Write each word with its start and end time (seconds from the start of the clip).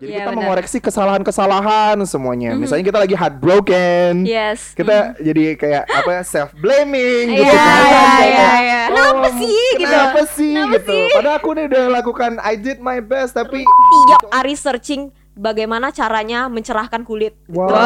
Jadi 0.00 0.10
Iya, 0.10 0.18
kita 0.18 0.30
benar. 0.32 0.40
mengoreksi 0.40 0.78
kesalahan-kesalahan 0.80 1.96
semuanya. 2.04 2.56
Mhm. 2.56 2.60
Misalnya 2.64 2.84
kita 2.88 2.98
lagi 2.98 3.12
heartbroken. 3.12 4.24
Yes. 4.24 4.72
Kita 4.72 5.12
jadi 5.20 5.44
kayak 5.54 5.84
apa 5.84 6.24
self 6.24 6.56
blaming 6.56 7.28
Iya, 7.36 7.38
gitu 7.38 7.52
kan. 7.52 7.68
iya, 7.84 8.00
Kayak, 8.00 8.24
iya, 8.24 8.48
iya. 8.58 8.80
"Oh, 8.80 8.96
Kenapa 8.96 9.28
sih?" 9.36 9.60
gitu. 9.76 9.84
Kenapa 9.84 10.20
sih 10.26 10.52
Kenapa 10.56 10.72
gitu. 10.74 10.88
sih? 10.88 11.04
Padahal 11.12 11.36
aku 11.36 11.48
nih 11.52 11.64
udah 11.68 11.84
lakukan 11.92 12.32
I 12.40 12.54
did 12.56 12.78
my 12.78 12.98
best 12.98 13.36
tapi 13.36 13.60
tiap 14.08 14.24
hari 14.30 14.56
searching 14.56 15.02
bagaimana 15.30 15.88
caranya 15.90 16.48
mencerahkan 16.48 17.00
kulit. 17.02 17.36
Wow. 17.46 17.68
Gitu. 17.68 17.76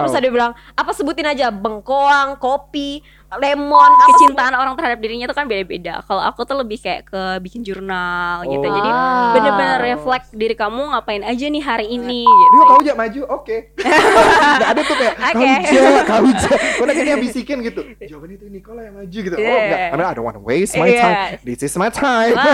Terus 0.00 0.14
ada 0.16 0.28
bilang 0.30 0.52
apa 0.72 0.90
sebutin 0.90 1.26
aja 1.26 1.48
bengkoang, 1.48 2.36
kopi, 2.36 3.04
lemon, 3.32 3.90
apa 3.92 4.10
kecintaan 4.10 4.52
orang 4.52 4.74
terhadap 4.74 4.98
dirinya 4.98 5.24
tuh 5.24 5.34
kan 5.34 5.46
beda-beda. 5.46 6.02
Kalau 6.02 6.18
aku 6.18 6.42
tuh 6.42 6.58
lebih 6.58 6.76
kayak 6.76 7.06
ke 7.06 7.22
bikin 7.38 7.62
jurnal 7.62 8.42
gitu. 8.42 8.58
Oh. 8.60 8.74
Jadi 8.74 8.90
Ah. 8.90 9.30
bener-bener 9.32 9.78
reflect 9.86 10.32
diri 10.32 10.52
kamu 10.52 10.90
ngapain 10.90 11.22
aja 11.22 11.46
nih 11.46 11.62
hari 11.62 11.86
ini 11.88 12.26
gitu. 12.26 12.52
Rio 12.52 12.64
kau 12.64 12.78
aja 12.78 12.92
maju, 12.92 13.20
oke. 13.30 13.56
Nggak 14.58 14.68
ada 14.68 14.80
tuh 14.82 14.96
kayak 14.96 15.14
kau 15.14 15.40
aja, 15.40 15.82
kau 16.02 16.22
aja. 16.26 16.48
Kau 16.50 16.82
udah 16.82 16.94
kayak 16.96 17.18
bisikin 17.20 17.56
gitu. 17.62 17.80
Jawaban 18.00 18.30
itu 18.32 18.44
Nicola 18.46 18.80
yang 18.82 18.94
maju 18.96 19.18
gitu. 19.20 19.34
Oh 19.34 19.40
Yeah. 19.40 19.62
enggak, 19.62 19.80
karena 19.94 20.04
I 20.04 20.12
don't 20.12 20.26
want 20.26 20.34
to 20.34 20.42
waste 20.42 20.74
my 20.74 20.88
Yeah. 20.88 21.02
time. 21.04 21.30
This 21.44 21.62
is 21.62 21.74
my 21.74 21.86
time. 21.88 22.34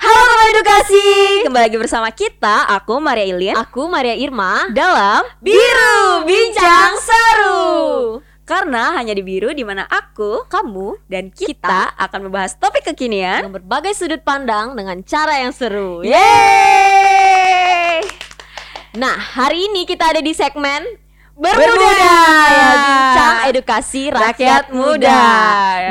Halo 0.00 0.20
teman 0.22 0.46
edukasi, 0.50 1.04
kembali 1.44 1.64
lagi 1.68 1.76
bersama 1.76 2.08
kita. 2.08 2.72
Aku 2.74 2.96
Maria 2.98 3.24
Ilin 3.26 3.52
Aku 3.54 3.84
Maria 3.84 4.16
Irma. 4.16 4.64
dalam 4.70 5.28
Biru 5.38 6.24
Bincang 6.24 6.96
Seru. 6.96 8.24
Karena 8.50 8.98
hanya 8.98 9.14
di 9.14 9.22
Biru 9.22 9.54
di 9.54 9.62
mana 9.62 9.86
aku, 9.86 10.42
kamu, 10.50 11.06
dan 11.06 11.30
kita 11.30 11.94
akan 11.94 12.26
membahas 12.26 12.58
topik 12.58 12.82
kekinian. 12.82 13.46
Dengan 13.46 13.62
berbagai 13.62 13.94
sudut 13.94 14.26
pandang 14.26 14.74
dengan 14.74 14.98
cara 15.06 15.38
yang 15.38 15.54
seru. 15.54 16.02
Yeay! 16.02 18.02
Nah, 18.98 19.14
hari 19.14 19.70
ini 19.70 19.86
kita 19.86 20.10
ada 20.10 20.18
di 20.18 20.34
segmen 20.34 20.82
Bermuda. 21.38 21.94
ya, 22.50 22.68
bincang 22.74 23.36
edukasi 23.54 24.10
rakyat, 24.10 24.34
Rakyat 24.34 24.64
muda. 24.74 24.98
muda. 24.98 25.22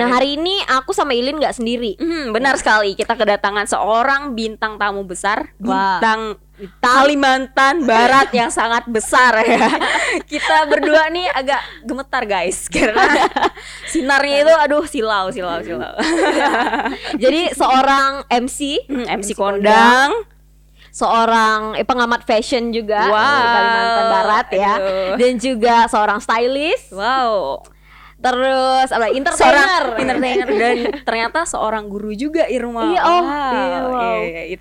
Nah, 0.04 0.08
hari 0.20 0.36
ini 0.36 0.60
aku 0.68 0.92
sama 0.92 1.16
Ilin 1.16 1.40
nggak 1.40 1.56
sendiri. 1.56 1.96
Hmm, 1.96 2.36
benar 2.36 2.60
sekali. 2.60 2.92
Kita 2.94 3.16
kedatangan 3.16 3.72
seorang 3.72 4.36
bintang 4.36 4.76
tamu 4.76 5.08
besar, 5.08 5.56
bintang 5.58 6.36
Kalimantan 6.80 7.84
Barat 7.90 8.28
yang 8.30 8.48
sangat 8.48 8.84
besar 8.86 9.40
ya. 9.42 9.70
Kita 10.22 10.66
berdua 10.66 11.08
nih 11.08 11.28
agak 11.30 11.58
gemetar 11.82 12.24
guys 12.24 12.68
karena 12.74 13.28
sinarnya 13.86 14.38
itu 14.42 14.54
aduh 14.58 14.84
silau 14.84 15.30
silau 15.30 15.60
silau. 15.60 15.94
Jadi 17.24 17.54
seorang 17.54 18.28
MC, 18.30 18.60
Hmm, 18.86 19.06
MC 19.10 19.32
kondang. 19.34 20.12
seorang 20.90 21.78
eh, 21.78 21.86
pengamat 21.86 22.26
fashion 22.26 22.74
juga 22.74 22.98
Wow. 23.06 23.40
Kalimantan 23.46 24.06
Barat 24.10 24.48
ya, 24.52 24.74
Aduh. 24.76 25.14
dan 25.16 25.34
juga 25.38 25.76
seorang 25.86 26.18
stylist, 26.18 26.90
Wow. 26.92 27.62
terus 28.18 28.90
apa 28.90 29.08
entertainer. 29.08 29.94
Seorang 29.94 30.02
entertainer 30.02 30.50
dan 30.50 30.76
ternyata 31.06 31.46
seorang 31.46 31.86
guru 31.86 32.12
juga 32.12 32.50
Irma. 32.50 32.90
Iya, 32.90 33.02
oh, 33.02 33.22
Wow. 33.22 33.54
iya, 33.54 33.80
wow. 33.86 34.09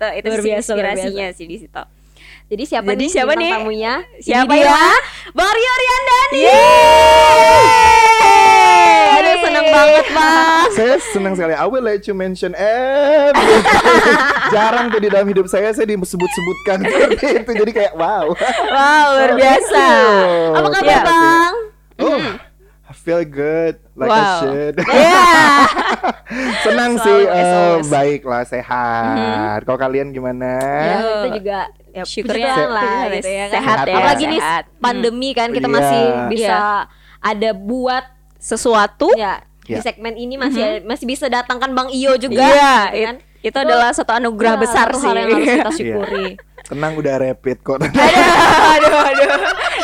Iya, 0.01 0.15
itu 0.15 0.17
itu 0.17 0.27
Luar 0.29 0.39
sih 0.39 0.49
biasa, 0.49 0.69
luar 0.69 0.85
inspirasinya 0.87 1.27
sih 1.33 1.45
di 1.45 1.57
situ. 1.57 1.83
Jadi 2.49 2.63
siapa 2.65 2.89
Jadi 2.89 2.99
nih 2.99 3.09
siapa 3.11 3.33
nih? 3.35 3.51
tamunya? 3.51 3.93
Siapa 4.17 4.49
Ini 4.49 4.57
dia, 4.57 4.71
ya? 4.71 4.89
Bang 5.31 5.51
Rio 5.51 5.73
Riandani. 5.75 6.41
Yeay! 7.69 9.11
Aduh 9.11 9.35
seneng 9.39 9.65
banget 9.69 10.05
bang. 10.09 10.65
saya 10.71 10.95
senang 11.11 11.33
sekali. 11.35 11.53
I 11.53 11.65
will 11.65 11.83
let 11.83 12.01
you 12.03 12.13
mention 12.13 12.55
everything. 12.55 13.63
Jarang 14.55 14.89
tuh 14.89 14.97
di 14.97 15.09
dalam 15.09 15.27
hidup 15.27 15.45
saya 15.45 15.69
saya 15.71 15.85
disebut-sebutkan 15.85 16.77
seperti 16.87 17.25
itu. 17.39 17.51
Jadi 17.55 17.71
kayak 17.71 17.93
wow. 17.93 18.33
Wow, 18.65 19.07
luar 19.15 19.31
biasa. 19.35 19.85
Apa 20.55 20.67
kabar 20.71 20.87
Iya. 20.87 21.01
bang? 21.03 21.53
Oh, 21.99 22.19
I 22.89 22.95
feel 22.95 23.21
good 23.21 23.77
like 23.93 24.09
I 24.09 24.17
Wow. 24.17 24.39
should. 24.41 24.75
Iya. 24.81 25.21
Senang 26.65 26.91
Selalu, 26.95 27.05
sih, 27.05 27.19
eh, 27.21 27.45
always. 27.45 27.85
baiklah 27.87 28.43
sehat. 28.43 29.59
Kalau 29.61 29.77
kalian 29.77 30.09
gimana? 30.09 30.51
Ya, 30.57 30.97
kita 30.97 31.29
juga 31.31 31.59
ya, 31.91 32.03
Syukurnya 32.03 32.49
Tuhan 32.51 32.69
lah 32.71 32.81
sehat, 32.81 33.13
gitu 33.13 33.29
ya 33.29 33.45
kan. 33.45 33.53
sehat 33.55 33.77
ya, 33.79 33.93
Apalagi 33.93 34.23
nih 34.25 34.39
sehat. 34.39 34.63
pandemi 34.77 35.29
kan 35.31 35.49
kita 35.49 35.67
Iya. 35.67 35.75
masih 35.75 36.03
bisa 36.27 36.57
Iya. 36.57 36.89
ada 37.21 37.49
buat 37.53 38.05
Sesuatu 38.35 39.11
ya 39.13 39.43
di 39.61 39.75
Ya. 39.75 39.83
segmen 39.83 40.15
ini 40.15 40.33
masih 40.33 40.81
masih 40.81 41.05
bisa 41.05 41.27
datangkan 41.27 41.69
Bang 41.69 41.91
Iyo 41.91 42.15
juga 42.15 42.39
Iya, 42.41 42.73
gitu 42.89 43.03
kan. 43.03 43.15
it- 43.19 43.27
itu 43.41 43.57
adalah 43.57 43.91
satu 43.91 44.11
anugerah 44.11 44.55
Ya, 44.55 44.59
besar 44.59 44.87
satu 44.89 44.97
sih. 44.97 45.05
hal 45.05 45.15
yang 45.15 45.29
harus 45.29 45.45
kita 45.45 45.71
syukuri. 45.77 46.27
Tenang 46.69 46.93
udah 46.95 47.15
rapid 47.17 47.57
kok. 47.59 47.81
aduh, 47.81 48.99
aduh. 49.01 49.29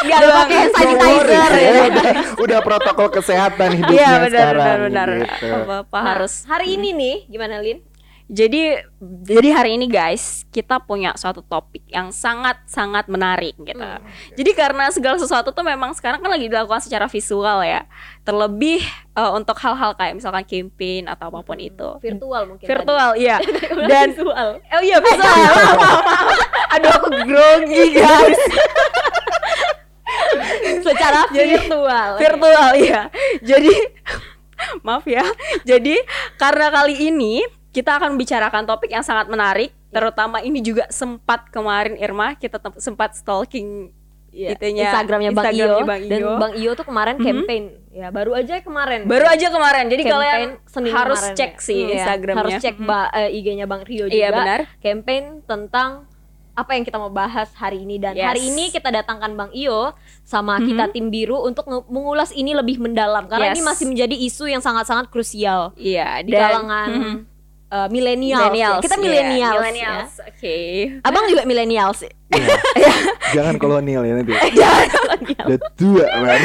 Nggak 0.06 0.18
ada 0.20 0.28
pakai 0.38 0.56
hand 0.56 0.70
Don't 0.70 1.02
worry, 1.02 1.34
sanitizer 1.34 1.50
saya 1.50 1.66
ya. 1.66 1.84
udah, 1.84 2.06
udah 2.46 2.60
protokol 2.62 3.08
kesehatan 3.10 3.70
hidupnya 3.74 3.98
Iya, 3.98 4.10
benar 4.22 4.30
sekarang. 4.30 4.62
benar 4.62 4.78
benar. 4.86 5.08
gitu. 5.26 5.48
Apa-apa 5.52 5.98
Nah, 5.98 6.04
harus. 6.08 6.34
hari 6.46 6.68
ini 6.72 6.90
nih 6.94 7.16
gimana 7.28 7.58
Lin? 7.58 7.82
Jadi 8.26 8.82
jadi 9.30 9.50
hari 9.54 9.78
ini 9.78 9.86
guys, 9.86 10.50
kita 10.50 10.82
punya 10.82 11.14
suatu 11.14 11.46
topik 11.46 11.86
yang 11.86 12.10
sangat-sangat 12.10 13.06
menarik 13.06 13.54
gitu. 13.62 13.78
Hmm. 13.78 14.02
Jadi 14.34 14.52
karena 14.58 14.90
segala 14.90 15.22
sesuatu 15.22 15.54
tuh 15.54 15.62
memang 15.62 15.94
sekarang 15.94 16.26
kan 16.26 16.34
lagi 16.34 16.50
dilakukan 16.50 16.82
secara 16.82 17.06
visual 17.06 17.62
ya. 17.62 17.86
Terlebih 18.26 18.82
eh, 19.14 19.32
untuk 19.38 19.54
hal-hal 19.62 19.94
kayak 19.94 20.18
misalkan 20.18 20.42
campaign 20.42 21.06
atau 21.06 21.30
apa 21.30 21.46
pun 21.46 21.58
itu. 21.62 21.90
Virtual 22.02 22.42
mungkin. 22.50 22.66
Virtual, 22.66 23.10
iya. 23.14 23.38
Dan 23.94 24.18
visual. 24.18 24.50
Oh 24.58 24.82
iya 24.82 24.98
visual. 24.98 25.54
Aduh 26.74 26.92
aku 26.98 27.10
grogi 27.30 27.86
guys. 27.94 28.42
Secara 30.82 31.30
Jadi- 31.30 31.62
virtual. 31.62 32.10
virtual 32.18 32.72
ya. 32.82 33.02
Jadi 33.46 33.74
maaf 34.86 35.06
ya. 35.06 35.30
Jadi 35.62 36.02
karena 36.42 36.74
kali 36.74 37.14
ini 37.14 37.46
kita 37.76 38.00
akan 38.00 38.16
membicarakan 38.16 38.64
topik 38.64 38.88
yang 38.88 39.04
sangat 39.04 39.28
menarik, 39.28 39.76
terutama 39.92 40.40
ini 40.40 40.64
juga 40.64 40.88
sempat 40.88 41.52
kemarin 41.52 42.00
Irma 42.00 42.32
kita 42.34 42.56
sempat 42.80 43.12
stalking 43.14 43.92
Iya, 44.32 44.52
itunya 44.52 44.84
Instagramnya 44.86 45.32
Bang 45.32 45.48
Iyo, 45.48 45.64
Instagramnya 45.64 45.88
Bang 45.88 46.04
dan 46.04 46.20
Iyo. 46.20 46.32
Bang 46.36 46.54
Iyo 46.54 46.72
tuh 46.76 46.84
kemarin 46.84 47.16
Mhm. 47.16 47.24
campaign 47.24 47.64
ya 47.90 48.08
baru 48.12 48.32
aja 48.36 48.60
kemarin 48.60 49.00
Baru 49.06 49.24
aja 49.26 49.48
kemarin. 49.48 49.86
Jadi 49.88 50.04
Campaign 50.04 50.12
kalian 50.12 50.50
Senin 50.68 50.92
harus 50.92 51.20
kemarin 51.24 51.38
cek 51.38 51.52
ya. 51.54 51.64
sih 51.64 51.80
Iya, 51.82 51.94
Instagramnya. 51.96 52.40
harus 52.44 52.56
cek 52.60 52.76
ba- 52.82 53.12
eh, 53.14 53.32
IG-nya 53.32 53.64
Bang 53.64 53.84
Rio 53.84 54.06
juga 54.06 54.12
Iya, 54.12 54.30
benar. 54.30 54.60
campaign 54.78 55.24
tentang 55.42 56.04
apa 56.52 56.72
yang 56.72 56.84
kita 56.84 56.96
mau 56.96 57.08
bahas 57.10 57.48
hari 57.54 57.84
ini 57.84 57.96
dan 57.96 58.12
Yes. 58.12 58.28
hari 58.28 58.42
ini 58.46 58.72
kita 58.72 58.88
datangkan 58.90 59.32
Bang 59.34 59.52
Iyo 59.52 59.96
sama 60.24 60.56
Mhm. 60.56 60.68
kita 60.68 60.86
tim 60.90 61.08
biru 61.08 61.40
untuk 61.40 61.64
mengulas 61.88 62.32
ini 62.32 62.52
lebih 62.52 62.76
mendalam 62.78 63.28
karena 63.28 63.52
Yes. 63.52 63.56
ini 63.56 63.64
masih 63.64 63.86
menjadi 63.88 64.16
isu 64.18 64.48
yang 64.48 64.60
sangat-sangat 64.60 65.08
krusial 65.08 65.72
Iya, 65.76 66.20
di 66.24 66.32
dan- 66.32 66.44
kalangan 66.60 66.90
Mhm. 66.92 67.16
Eh, 67.72 67.88
millennials. 67.90 68.42
ya. 68.42 68.50
Millennials, 68.52 68.82
Kita 68.84 68.96
iya, 68.96 69.04
millennials. 69.04 69.56
millennials, 69.62 70.12
ya. 70.20 70.26
Oke. 70.30 70.56
Abang 71.04 71.26
juga 71.30 71.42
millennials. 71.46 72.00
Iya. 72.34 72.58
Jangan 73.36 73.56
kolonial 73.62 74.02
ya 74.02 74.14
nanti. 74.18 74.34
Jangan 74.60 74.88
millennials. 74.90 75.46
Udah 75.46 75.60
tua 75.78 76.06
man. 76.24 76.42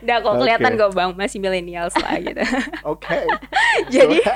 Udah 0.00 0.16
kok 0.24 0.32
Oke. 0.32 0.38
kelihatan 0.40 0.72
kok 0.78 0.90
Bang 0.96 1.10
masih 1.18 1.38
millennials 1.42 1.94
lah 2.00 2.16
gitu. 2.16 2.42
Oke. 2.86 3.18
Jadi. 3.94 4.18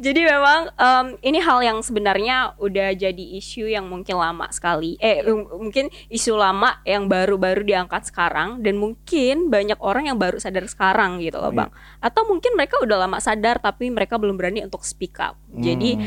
Jadi 0.00 0.20
memang 0.24 0.70
em, 0.78 1.06
ini 1.20 1.38
hal 1.42 1.60
yang 1.60 1.78
sebenarnya 1.84 2.56
udah 2.56 2.94
jadi 2.96 3.24
isu 3.36 3.68
yang 3.68 3.84
mungkin 3.90 4.16
lama 4.16 4.48
sekali. 4.48 4.96
Eh 4.96 5.20
mungkin 5.28 5.92
isu 6.08 6.38
lama 6.38 6.80
yang 6.88 7.10
baru-baru 7.10 7.66
diangkat 7.66 8.08
sekarang 8.08 8.64
dan 8.64 8.80
mungkin 8.80 9.52
banyak 9.52 9.76
orang 9.82 10.08
yang 10.08 10.16
baru 10.16 10.40
sadar 10.40 10.64
sekarang 10.70 11.20
gitu 11.20 11.36
loh, 11.42 11.52
Iya. 11.52 11.58
Bang. 11.66 11.70
Atau 12.00 12.24
mungkin 12.30 12.56
mereka 12.56 12.80
udah 12.80 13.04
lama 13.04 13.18
sadar 13.20 13.60
tapi 13.60 13.90
mereka 13.92 14.16
belum 14.16 14.38
berani 14.38 14.64
untuk 14.64 14.86
speak 14.86 15.18
up. 15.20 15.36
Jadi 15.52 15.98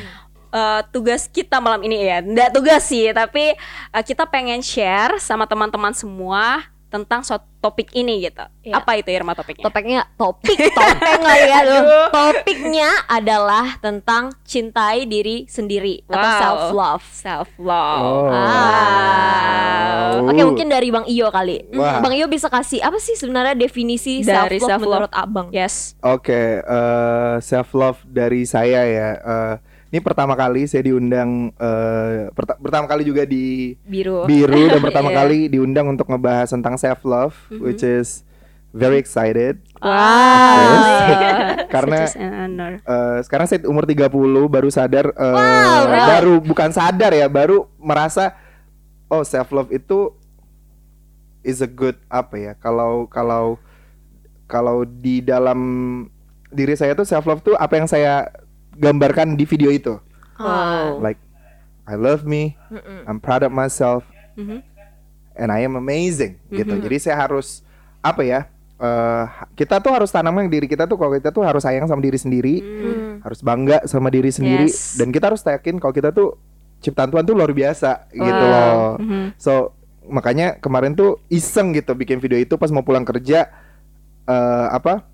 Eh, 0.53 0.81
tugas 0.93 1.25
kita 1.25 1.57
malam 1.57 1.81
ini 1.81 1.97
ya, 2.05 2.21
enggak 2.21 2.53
tugas 2.53 2.85
sih, 2.85 3.09
tapi 3.09 3.57
eh, 3.57 4.03
kita 4.05 4.29
pengen 4.29 4.61
share 4.61 5.17
sama 5.17 5.49
teman-teman 5.49 5.97
semua 5.97 6.61
tentang 6.93 7.25
suatu 7.25 7.49
topik 7.57 7.89
ini 7.89 8.21
gitu. 8.21 8.45
Iya. 8.61 8.77
Apa 8.77 9.01
itu 9.01 9.09
Irma 9.09 9.33
topiknya? 9.33 9.65
Topiknya 9.65 10.05
topik 10.13 10.61
topeng 10.77 11.25
lah 11.25 11.37
ya 11.41 11.55
Aduh. 11.65 11.81
Topiknya 12.13 12.85
adalah 13.09 13.81
tentang 13.81 14.29
cintai 14.45 15.09
diri 15.09 15.49
sendiri 15.49 16.05
atau 16.05 16.21
Wow. 16.21 16.37
self 16.37 16.63
love. 16.69 17.03
Self 17.09 17.49
love. 17.57 18.03
Oh. 18.05 18.29
Ah. 18.29 20.21
Wow. 20.21 20.29
Oke 20.29 20.41
mungkin 20.45 20.69
dari 20.69 20.93
Bang 20.93 21.09
Iyo 21.09 21.33
kali. 21.33 21.65
Wah. 21.73 21.97
Bang 21.97 22.13
Iyo 22.13 22.29
bisa 22.29 22.45
kasih 22.45 22.77
apa 22.77 23.01
sih 23.01 23.17
sebenarnya 23.17 23.57
definisi 23.57 24.21
Dari 24.21 24.61
self 24.61 24.61
love 24.61 24.61
self-love. 24.61 24.81
menurut 24.85 25.13
Abang? 25.17 25.47
Yes. 25.49 25.97
Oke, 25.97 26.61
self 27.41 27.73
love 27.73 28.05
dari 28.05 28.45
saya 28.45 28.85
ya. 28.85 29.09
Eh, 29.17 29.72
ini 29.93 30.01
pertama 30.01 30.33
kali 30.33 30.65
saya 30.65 30.81
diundang 30.83 31.53
perta- 32.33 32.57
pertama 32.57 32.89
kali 32.89 33.05
juga 33.05 33.23
di 33.23 33.77
Biru. 33.79 34.25
Biru 34.25 34.65
dan 34.67 34.81
pertama 34.89 35.07
Iya. 35.07 35.17
kali 35.19 35.39
diundang 35.47 35.85
untuk 35.87 36.09
ngebahas 36.09 36.49
tentang 36.49 36.73
self 36.75 37.05
love 37.05 37.37
Mhm. 37.47 37.61
which 37.61 37.81
is 37.81 38.25
very 38.73 38.97
excited 38.97 39.61
Wow. 39.77 39.93
Karena-. 41.73 42.09
Eh, 42.79 43.17
sekarang 43.21 43.45
saya 43.45 43.61
umur 43.65 43.85
30 43.85 44.09
baru 44.47 44.65
sadar 44.67 45.09
eh, 45.09 45.21
Wow, 45.29 45.81
really? 45.85 46.09
baru 46.09 46.35
bukan 46.41 46.69
sadar 46.69 47.11
ya, 47.11 47.27
baru 47.27 47.69
merasa 47.75 48.33
oh 49.07 49.21
self 49.21 49.49
love 49.51 49.69
itu 49.69 50.09
is 51.41 51.59
a 51.59 51.67
good 51.67 51.99
apa 52.07 52.33
ya? 52.35 52.53
Kalau 52.55 53.05
kalau 53.05 53.61
kalau 54.45 54.85
di 54.85 55.19
dalam 55.19 55.59
diri 56.47 56.73
saya 56.73 56.93
tuh 56.93 57.03
self 57.03 57.25
love 57.25 57.41
tuh 57.41 57.53
apa 57.53 57.75
yang 57.75 57.85
saya 57.85 58.29
gambarkan 58.75 59.35
di 59.35 59.45
video 59.45 59.69
itu. 59.69 59.97
Wow. 60.37 60.99
Like 60.99 61.19
I 61.83 61.95
love 61.95 62.23
me. 62.23 62.55
I'm 63.05 63.19
proud 63.19 63.43
of 63.43 63.51
myself 63.51 64.07
Mhm. 64.33 64.63
and 65.35 65.49
I 65.49 65.61
am 65.61 65.75
amazing 65.75 66.39
gitu. 66.49 66.73
Jadi 66.77 66.97
saya 66.99 67.19
harus 67.19 67.61
apa 67.99 68.23
ya? 68.23 68.41
eh, 68.73 69.25
kita 69.55 69.79
tuh 69.79 69.95
harus 69.95 70.11
tanamkan 70.11 70.51
diri 70.51 70.67
kita 70.67 70.83
tuh 70.83 70.99
kalau 70.99 71.15
kita 71.15 71.31
tuh 71.31 71.39
harus 71.39 71.63
sayang 71.63 71.87
sama 71.87 72.03
diri 72.03 72.19
sendiri, 72.19 72.59
Hmm. 72.59 73.13
harus 73.23 73.39
bangga 73.39 73.79
sama 73.87 74.11
diri 74.11 74.27
sendiri 74.27 74.67
Yes. 74.67 74.99
dan 74.99 75.07
kita 75.07 75.31
harus 75.31 75.39
yakin 75.39 75.79
kalau 75.79 75.95
kita 75.95 76.11
tuh 76.11 76.35
ciptaan 76.83 77.07
Tuhan 77.07 77.23
tuh 77.23 77.31
luar 77.31 77.55
biasa 77.55 78.11
gitu 78.11 78.27
Wow. 78.27 78.51
loh. 78.51 78.89
Mhm. 78.99 79.25
So 79.39 79.71
makanya 80.03 80.59
kemarin 80.59 80.99
tuh 80.99 81.23
iseng 81.31 81.71
gitu 81.71 81.95
bikin 81.95 82.19
video 82.19 82.35
itu 82.35 82.59
pas 82.59 82.67
mau 82.75 82.83
pulang 82.83 83.07
kerja 83.07 83.47
eh 84.25 84.67
apa? 84.67 85.07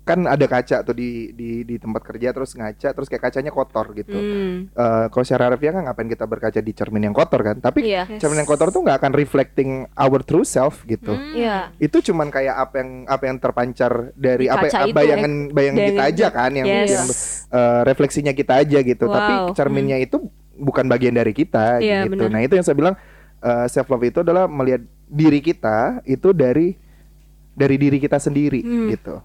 Kan 0.00 0.24
ada 0.24 0.42
kaca 0.44 0.80
tuh 0.80 0.96
di 0.96 1.30
di 1.30 1.62
di 1.62 1.76
tempat 1.76 2.02
kerja 2.02 2.32
terus 2.32 2.56
ngaca 2.56 2.88
terus 2.90 3.06
kayak 3.06 3.30
kacanya 3.30 3.52
kotor 3.52 3.92
gitu. 3.92 4.16
Hmm. 4.16 4.66
Eh, 4.66 5.04
kalau 5.08 5.22
secara 5.22 5.52
harfiah 5.52 5.70
kan 5.70 5.86
ngapain 5.86 6.08
kita 6.08 6.24
berkaca 6.24 6.58
di 6.58 6.72
cermin 6.72 7.06
yang 7.06 7.14
kotor 7.14 7.40
kan? 7.40 7.56
Tapi. 7.60 7.84
Yes. 7.84 8.18
cermin 8.18 8.42
yang 8.42 8.48
kotor 8.48 8.72
tuh 8.72 8.80
nggak 8.80 8.96
akan 8.96 9.12
reflecting 9.12 9.70
our 9.94 10.20
true 10.20 10.42
self 10.42 10.82
gitu. 10.84 11.12
Hmm. 11.14 11.36
Iya. 11.36 11.58
Itu 11.76 12.00
cuman 12.00 12.28
kayak 12.28 12.56
apa 12.58 12.74
yang 12.80 12.90
apa 13.06 13.22
yang 13.24 13.36
terpancar 13.38 13.92
dari 14.14 14.46
Di 14.46 14.52
apa 14.52 14.66
itu. 14.66 14.90
bayangan 14.90 15.32
bayangan 15.52 15.80
kita 15.86 16.02
aja 16.02 16.26
kan 16.28 16.50
yang, 16.52 16.66
Yes. 16.66 16.88
yang 16.90 17.06
eh, 17.52 17.80
refleksinya 17.84 18.32
kita 18.32 18.52
aja 18.56 18.78
gitu. 18.80 19.04
Tapi 19.04 19.32
Wow. 19.36 19.54
cerminnya 19.54 19.96
itu 19.96 20.16
bukan 20.56 20.88
bagian 20.88 21.12
dari 21.12 21.32
kita 21.32 21.78
Iya, 21.78 22.04
gitu. 22.04 22.16
benar. 22.20 22.28
Nah, 22.30 22.40
itu 22.40 22.52
yang 22.52 22.64
saya 22.64 22.76
bilang 22.76 22.96
self 23.68 23.88
love 23.88 24.04
itu 24.04 24.20
adalah 24.20 24.44
melihat 24.44 24.80
diri 25.08 25.40
kita 25.40 26.04
itu 26.04 26.30
dari 26.30 26.76
dari 27.50 27.76
diri 27.76 27.96
kita 27.96 28.16
sendiri 28.16 28.60
Hmm. 28.60 28.88
gitu. 28.92 29.16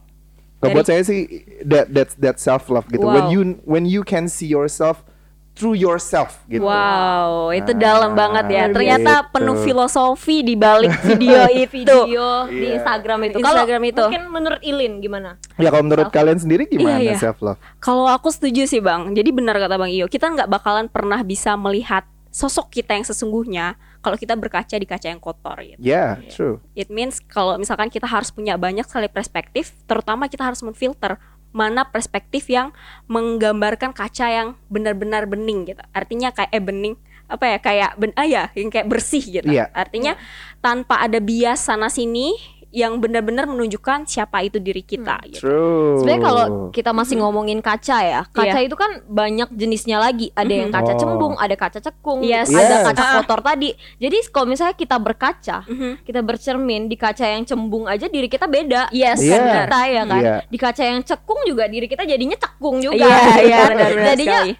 Kalau 0.65 0.73
Dari- 0.73 0.77
buat 0.81 0.87
saya 0.87 1.01
sih 1.01 1.19
that 1.61 1.85
that's 1.87 2.17
that 2.17 2.37
self 2.37 2.65
love 2.67 2.89
gitu. 2.89 3.05
When 3.05 3.29
Wow. 3.29 3.29
you 3.29 3.41
when 3.63 3.85
you 3.85 4.01
can 4.01 4.25
see 4.25 4.49
yourself 4.49 5.05
through 5.53 5.71
yourself 5.71 6.41
gitu. 6.47 6.67
Wow, 6.67 7.47
itu 7.49 7.71
Ah, 7.71 7.77
dalam 7.77 8.11
banget 8.11 8.45
ya. 8.49 8.67
Ternyata 8.67 9.13
gitu. 9.21 9.31
penuh 9.31 9.55
filosofi 9.57 10.41
di 10.41 10.51
balik 10.51 10.91
video 11.07 11.47
itu. 11.47 11.71
Video 11.71 12.25
di 12.45 12.67
Iya. 12.67 12.75
Instagram 12.75 13.19
itu. 13.23 13.37
Instagram 13.39 13.79
Kalau 13.79 13.87
itu. 13.87 14.03
mungkin 14.03 14.23
menurut 14.27 14.59
Ilin 14.59 14.93
gimana? 14.99 15.39
Ya 15.55 15.71
kalau 15.71 15.85
menurut 15.85 16.09
kalian 16.09 16.35
sendiri 16.35 16.65
gimana 16.65 16.99
Iya, 16.99 17.13
iya. 17.13 17.15
self 17.15 17.39
love? 17.39 17.55
Kalau 17.77 18.03
aku 18.03 18.27
setuju 18.27 18.67
sih 18.67 18.83
bang. 18.83 19.13
Jadi 19.13 19.29
benar 19.29 19.55
kata 19.55 19.77
bang 19.77 19.91
Iyo, 19.93 20.09
kita 20.09 20.27
nggak 20.27 20.49
bakalan 20.49 20.89
pernah 20.89 21.21
bisa 21.21 21.55
melihat 21.55 22.03
sosok 22.27 22.67
kita 22.73 22.91
yang 22.91 23.07
sesungguhnya 23.07 23.79
kalau 24.05 24.21
kita 24.21 24.37
berkaca 24.37 24.77
di 24.77 24.85
kaca 24.85 25.09
yang 25.09 25.17
kotor 25.17 25.57
gitu. 25.65 25.81
Yeah, 25.81 26.21
true. 26.29 26.61
It 26.77 26.93
means 26.93 27.17
kalau 27.25 27.57
misalkan 27.57 27.89
kita 27.89 28.05
harus 28.05 28.29
punya 28.29 28.53
banyak 28.53 28.85
sekali 28.85 29.09
perspektif, 29.09 29.73
terutama 29.89 30.29
kita 30.29 30.45
harus 30.45 30.61
memfilter 30.61 31.17
mana 31.49 31.89
perspektif 31.89 32.45
yang 32.51 32.69
menggambarkan 33.09 33.97
kaca 33.97 34.29
yang 34.29 34.47
benar-benar 34.69 35.25
bening 35.25 35.65
gitu. 35.65 35.81
Artinya 35.89 36.29
kayak 36.29 36.53
eh 36.53 36.61
bening 36.61 36.95
apa 37.25 37.45
ya 37.49 37.57
kayak 37.57 37.91
ben 37.97 38.13
ah 38.13 38.27
ya 38.29 38.53
yang 38.53 38.69
kayak 38.69 38.85
bersih 38.85 39.41
gitu. 39.41 39.49
Iya. 39.49 39.73
Artinya 39.73 40.13
tanpa 40.61 41.01
ada 41.01 41.17
bias 41.17 41.65
sana 41.65 41.89
sini 41.89 42.37
yang 42.75 42.99
benar-benar 42.99 43.47
menunjukkan 43.47 44.03
siapa 44.03 44.43
itu 44.43 44.59
diri 44.59 44.83
kita 44.83 45.15
gitu. 45.31 45.47
True. 45.47 46.03
Sebenarnya 46.03 46.21
kalau 46.21 46.45
kita 46.69 46.91
masih 46.91 47.23
ngomongin 47.23 47.63
kaca 47.63 48.03
ya, 48.03 48.21
kaca 48.27 48.59
Iya. 48.59 48.67
itu 48.67 48.75
kan 48.75 48.99
banyak 49.07 49.47
jenisnya 49.49 49.95
lagi. 49.95 50.27
Ada 50.35 50.53
yang 50.53 50.69
kaca 50.69 50.91
Oh. 50.91 50.99
cembung, 50.99 51.33
ada 51.39 51.55
kaca 51.55 51.79
cekung, 51.79 52.19
Yes. 52.19 52.51
ada 52.51 52.83
Yes. 52.83 52.85
kaca 52.91 52.99
Ah. 53.01 53.11
kotor 53.23 53.39
tadi. 53.39 53.71
Jadi 53.95 54.17
kalau 54.27 54.51
misalnya 54.51 54.75
kita 54.75 54.99
berkaca, 54.99 55.63
Mhm. 55.63 56.03
kita 56.03 56.19
bercermin 56.19 56.91
di 56.91 56.99
kaca 56.99 57.23
yang 57.23 57.47
cembung 57.47 57.87
aja 57.87 58.05
diri 58.05 58.27
kita 58.27 58.43
beda. 58.43 58.91
Yes, 58.91 59.23
Iya. 59.23 59.39
Kan 59.39 59.43
kita 59.63 59.79
ya 59.87 60.03
kan. 60.03 60.21
Iya. 60.21 60.35
Di 60.45 60.57
kaca 60.59 60.83
yang 60.83 60.99
cekung 60.99 61.39
juga 61.47 61.63
diri 61.65 61.87
kita 61.87 62.03
jadinya 62.03 62.35
cekung 62.35 62.83
juga. 62.83 62.99
Iya, 62.99 63.15
gitu 63.31 63.39
iya 63.41 63.55
kan. 63.55 63.69
benar-benar 63.71 64.07
Jadinya 64.11 64.39
sekali. 64.43 64.53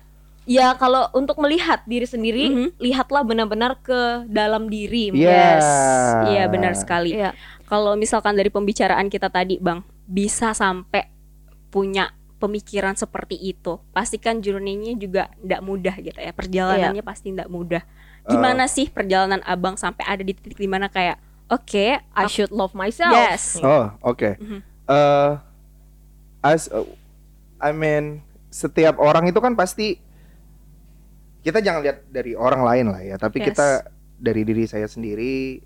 ya 0.45 0.67
kalau 0.75 1.03
untuk 1.11 1.35
melihat 1.37 1.81
diri 1.83 2.05
sendiri, 2.05 2.45
Mhm. 2.47 2.67
lihatlah 2.77 3.25
benar-benar 3.25 3.81
ke 3.81 3.99
dalam 4.27 4.69
diri. 4.69 5.09
Iya. 5.11 5.25
Yes. 5.57 5.67
Iya 6.29 6.43
benar 6.47 6.73
sekali. 6.73 7.11
Iya. 7.11 7.33
Kalau 7.65 7.97
misalkan 7.97 8.37
dari 8.37 8.53
pembicaraan 8.53 9.09
kita 9.09 9.29
tadi, 9.33 9.57
Bang, 9.57 9.81
bisa 10.05 10.53
sampai 10.53 11.09
punya 11.73 12.13
pemikiran 12.37 12.93
seperti 12.93 13.35
itu, 13.41 13.81
pastikan 13.89 14.37
journey-nya 14.37 14.93
juga 14.99 15.23
tidak 15.41 15.61
mudah 15.65 15.95
gitu 15.97 16.19
ya. 16.19 16.29
Perjalanannya 16.29 17.01
pasti 17.01 17.33
tidak 17.33 17.49
mudah. 17.49 17.81
Gimana 18.25 18.65
sih 18.65 18.89
perjalanan 18.89 19.41
Abang 19.45 19.77
sampai 19.77 20.05
ada 20.05 20.21
di 20.25 20.33
titik 20.33 20.57
di 20.57 20.69
mana 20.69 20.89
kayak 20.89 21.17
oke, 21.49 21.85
I 22.01 22.25
should 22.29 22.49
love 22.53 22.73
myself. 22.73 23.13
Yes. 23.13 23.57
Oh, 23.61 23.93
oke. 24.01 24.37
Mhm. 24.37 24.59
Eh, 24.85 25.31
as 26.45 26.69
uh, 26.69 26.85
I 27.57 27.73
mean, 27.73 28.21
setiap 28.53 29.01
orang 29.01 29.25
itu 29.29 29.37
kan 29.41 29.57
pasti 29.57 29.97
kita 31.41 31.61
jangan 31.61 31.81
lihat 31.85 32.05
dari 32.09 32.33
orang 32.33 32.61
lain 32.65 32.85
lah 32.93 33.01
ya, 33.01 33.15
tapi 33.17 33.41
Yes. 33.41 33.53
kita 33.53 33.67
dari 34.17 34.41
diri 34.41 34.65
saya 34.65 34.89
sendiri 34.89 35.61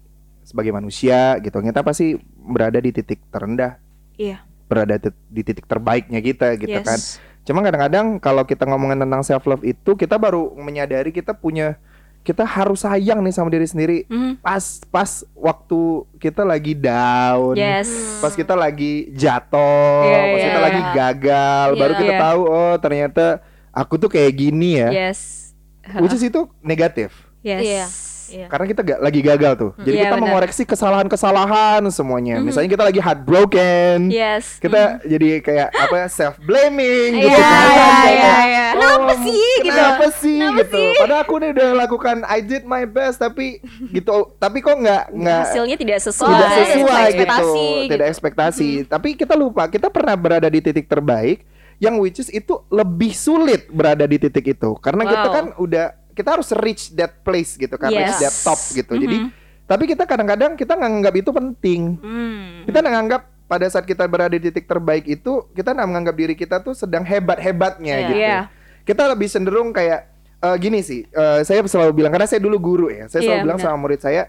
sebagai 0.49 0.73
manusia 0.73 1.37
gitu. 1.37 1.61
Kita 1.61 1.85
pasti 1.85 2.17
berada 2.35 2.81
di 2.81 2.89
titik 2.89 3.21
terendah, 3.29 3.77
Iya. 4.17 4.41
berada 4.65 4.97
di- 4.97 5.45
titik 5.45 5.63
terbaiknya 5.63 6.17
kita 6.19 6.57
gitu 6.57 6.73
yes. 6.73 6.83
kan. 6.83 6.99
Cuma 7.45 7.61
kadang-kadang 7.61 8.17
kalau 8.17 8.41
kita 8.43 8.65
ngomongin 8.65 8.97
tentang 8.97 9.21
self 9.21 9.45
love 9.45 9.61
itu 9.61 9.93
kita 9.93 10.17
baru 10.17 10.53
menyadari 10.55 11.09
kita 11.09 11.31
punya 11.31 11.77
kita 12.19 12.43
harus 12.43 12.83
sayang 12.83 13.23
nih 13.23 13.31
sama 13.31 13.47
diri 13.47 13.63
sendiri 13.63 13.97
Mhm. 14.05 14.43
pas 14.43 14.59
pas 14.91 15.23
waktu 15.33 15.79
kita 16.19 16.43
lagi 16.43 16.75
down 16.75 17.55
Yes. 17.55 17.87
pas 18.19 18.35
kita 18.35 18.53
lagi 18.53 19.07
jatuh 19.15 20.03
Iya, 20.03 20.19
pas 20.19 20.35
iya, 20.35 20.45
kita 20.45 20.59
iya. 20.59 20.65
lagi 20.67 20.81
gagal 20.91 21.67
baru 21.73 21.93
Iya. 21.95 21.99
kita 22.03 22.13
Iya. 22.13 22.21
tahu 22.21 22.41
oh 22.43 22.75
ternyata 22.75 23.25
aku 23.71 23.93
tuh 23.95 24.09
kayak 24.11 24.35
gini 24.35 24.77
ya 24.77 24.89
Yes. 25.07 25.55
which 25.97 26.11
is 26.11 26.21
itu 26.21 26.43
negatif 26.59 27.15
Yes. 27.39 27.63
Iya. 27.63 27.85
Iya. 28.31 28.47
karena 28.47 28.65
kita 28.67 28.81
ga- 28.81 28.99
lagi 28.99 29.19
gagal 29.19 29.53
tuh 29.55 29.71
jadi 29.77 29.91
Iya, 29.91 30.03
kita 30.03 30.15
benar. 30.15 30.23
mengoreksi 30.23 30.63
kesalahan-kesalahan 30.63 31.81
semuanya 31.89 32.37
misalnya 32.39 32.69
kita 32.69 32.83
lagi 32.83 32.99
heartbroken 32.99 33.97
Yes. 34.09 34.57
kita 34.57 35.01
jadi 35.01 35.39
kayak 35.39 35.69
apa 35.71 35.97
self 36.07 36.37
blaming 36.39 37.15
Iya, 37.15 37.23
gitu 37.25 37.39
kan 37.39 37.65
iya, 37.65 37.87
Kayak, 37.99 38.13
iya, 38.13 38.35
iya. 38.45 38.65
Kenapa 38.71 39.13
sih, 39.19 39.49
gitu? 39.57 39.67
kenapa 39.67 40.05
sih 40.13 40.37
Kenapa 40.39 40.57
gitu 40.57 40.77
sih? 40.77 40.89
padahal 40.95 41.21
aku 41.21 41.33
nih 41.35 41.49
udah 41.51 41.69
lakukan 41.77 42.15
I 42.23 42.39
did 42.39 42.63
my 42.63 42.83
best 42.83 43.17
tapi 43.17 43.59
gitu 43.89 44.11
tapi 44.35 44.57
kok 44.59 44.75
nggak 44.75 45.03
nggak 45.11 45.43
Hasilnya 45.45 45.75
tidak 45.75 45.99
sesuai. 45.99 46.29
tidak 46.29 46.49
sesuai 46.49 46.67
sesuai 46.69 47.01
gitu, 47.01 47.09
ekspektasi, 47.09 47.67
tidak 47.83 47.89
gitu. 47.99 48.11
ekspektasi. 48.11 48.69
Tapi 48.85 49.09
kita 49.13 49.33
lupa, 49.33 49.63
kita 49.65 49.87
pernah 49.87 50.15
berada 50.15 50.47
di 50.47 50.59
titik 50.59 50.85
terbaik 50.85 51.43
yang 51.77 51.95
which 51.95 52.17
is 52.17 52.29
itu 52.29 52.59
lebih 52.67 53.11
sulit 53.11 53.67
berada 53.67 54.03
di 54.03 54.17
titik 54.17 54.45
itu 54.49 54.75
karena 54.77 55.03
kita 55.03 55.23
Wow. 55.23 55.33
kan 55.33 55.45
udah 55.57 55.85
kita 56.19 56.35
harus 56.35 56.51
reach 56.59 56.91
that 56.91 57.23
place 57.23 57.55
gitu 57.55 57.71
kan, 57.73 57.87
reach 57.87 58.11
Yes. 58.11 58.19
that 58.19 58.35
top 58.43 58.59
gitu. 58.75 58.99
Jadi 58.99 59.17
Mhm. 59.17 59.29
tapi 59.63 59.83
kita 59.87 60.03
kadang-kadang 60.03 60.53
kita 60.53 60.75
nganggap 60.75 61.13
itu 61.15 61.31
penting. 61.31 61.81
Hmm. 61.95 62.67
Kita 62.67 62.83
nganggap 62.83 63.21
pada 63.47 63.65
saat 63.65 63.81
kita 63.83 64.03
berada 64.03 64.29
di 64.29 64.43
titik 64.43 64.67
terbaik 64.67 65.07
itu 65.07 65.47
kita 65.51 65.71
menganggap 65.73 66.13
diri 66.13 66.35
kita 66.35 66.59
tuh 66.59 66.75
sedang 66.75 67.01
hebat-hebatnya 67.01 67.95
Iya. 67.95 68.05
gitu. 68.05 68.19
Iya. 68.19 68.39
Kita 68.83 69.03
lebih 69.07 69.27
cenderung 69.27 69.71
kayak 69.71 70.11
eh, 70.39 70.55
gini 70.55 70.79
sih. 70.79 71.03
eh, 71.05 71.43
saya 71.43 71.59
selalu 71.61 71.91
bilang 71.93 72.11
karena 72.11 72.23
saya 72.23 72.39
dulu 72.39 72.55
guru 72.57 72.87
ya. 72.87 73.07
Saya 73.07 73.23
selalu 73.23 73.35
Iya, 73.35 73.45
bilang 73.45 73.59
benar. 73.59 73.67
sama 73.67 73.79
murid 73.79 73.99
saya 73.99 74.23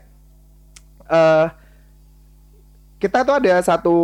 eh 1.07 1.47
kita 2.97 3.23
tuh 3.23 3.35
ada 3.35 3.55
satu 3.61 3.97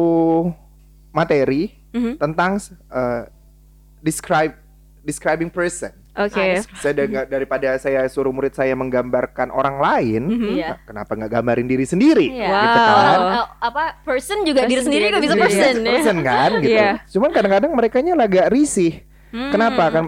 materi 1.10 1.74
Mhm. 1.90 2.12
tentang 2.16 2.58
eh, 2.88 3.22
describe 4.00 4.54
describing 5.02 5.48
person. 5.48 5.90
Oke. 6.16 6.64
Saya 6.80 6.94
dengan- 6.96 7.28
daripada 7.28 7.76
saya 7.76 8.00
suruh 8.08 8.32
murid 8.32 8.56
saya 8.56 8.72
menggambarkan 8.72 9.52
orang 9.52 9.76
lain, 9.78 10.22
Mhm. 10.32 10.48
Iya. 10.56 10.70
kenapa 10.82 11.12
nggak 11.12 11.28
gambarin 11.28 11.68
diri 11.68 11.84
sendiri? 11.84 12.32
Iya. 12.32 12.48
Gitu 12.48 12.78
Wow. 12.80 12.88
kan? 12.88 12.96
Orang, 12.96 13.20
eh, 13.36 13.46
apa 13.60 13.84
person 14.00 14.38
juga 14.42 14.64
Person 14.64 14.70
diri 14.72 14.80
sendiri 14.80 15.04
juga 15.04 15.18
juga 15.20 15.34
bisa 15.34 15.44
person 15.44 15.74
sendiri. 15.76 15.84
ya. 15.86 15.96
person 16.00 16.18
kan 16.24 16.50
gitu. 16.60 16.72
Iya. 16.72 16.90
Cuman 17.12 17.30
kadang-kadang 17.30 17.72
mereka 17.76 17.96
agak 18.00 18.46
risih. 18.48 18.92
Hmm. 19.28 19.52
Kenapa? 19.52 19.84
Kan 19.90 20.04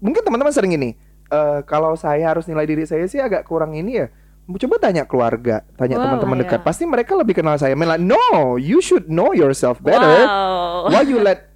mungkin 0.00 0.22
teman-teman 0.24 0.52
sering 0.52 0.72
gini. 0.72 0.90
"Eh, 1.26 1.58
kalau 1.66 1.92
saya 1.94 2.32
harus 2.32 2.48
nilai 2.48 2.64
diri 2.64 2.88
saya 2.88 3.04
sih 3.04 3.20
agak 3.20 3.44
kurang 3.44 3.76
ini 3.76 4.00
ya. 4.00 4.08
Coba 4.46 4.78
tanya 4.78 5.02
keluarga, 5.02 5.66
tanya 5.74 5.98
Wow, 5.98 6.02
teman-teman 6.06 6.38
iya. 6.38 6.42
dekat. 6.46 6.60
Pasti 6.62 6.86
mereka 6.86 7.18
lebih 7.18 7.34
kenal 7.34 7.58
saya. 7.58 7.74
Mela, 7.74 7.98
no, 7.98 8.54
you 8.54 8.78
should 8.78 9.10
know 9.10 9.34
yourself 9.34 9.82
better. 9.82 10.22
Wow. 10.22 10.94
Why 10.94 11.02
you 11.02 11.18
let 11.18 11.50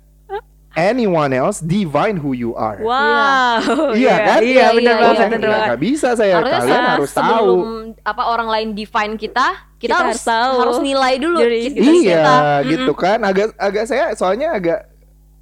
anyone 0.73 1.31
else 1.31 1.59
divine 1.59 2.15
who 2.15 2.31
you 2.31 2.53
are. 2.53 2.79
Wow. 2.79 3.91
Iya 3.93 4.15
kan? 4.21 4.41
Iya, 4.41 4.47
Iya, 4.47 4.67
benar 4.73 4.93
iya, 4.93 5.01
banget, 5.01 5.17
saya 5.17 5.29
benar 5.29 5.39
nggak 5.41 5.51
banget. 5.51 5.67
nggak 5.67 5.81
bisa 5.83 6.09
saya 6.13 6.35
Harusnya 6.37 6.59
kalian 6.61 6.83
harus 6.89 7.11
sebelum 7.11 7.37
tahu. 7.37 7.55
apa 8.03 8.23
orang 8.25 8.49
lain 8.49 8.69
define 8.73 9.15
kita, 9.15 9.47
kita, 9.77 9.81
Kita 9.81 9.95
harus 9.97 10.17
harus 10.17 10.25
tahu. 10.25 10.55
harus 10.61 10.79
nilai 10.81 11.15
dulu 11.17 11.39
Diri 11.39 11.59
kita 11.65 11.75
kita 11.77 11.91
Iya, 11.91 12.15
kita. 12.15 12.37
gitu 12.69 12.93
kan. 12.95 13.19
Agak 13.21 13.47
agak 13.55 13.85
saya 13.85 14.05
soalnya 14.15 14.49
agak 14.53 14.79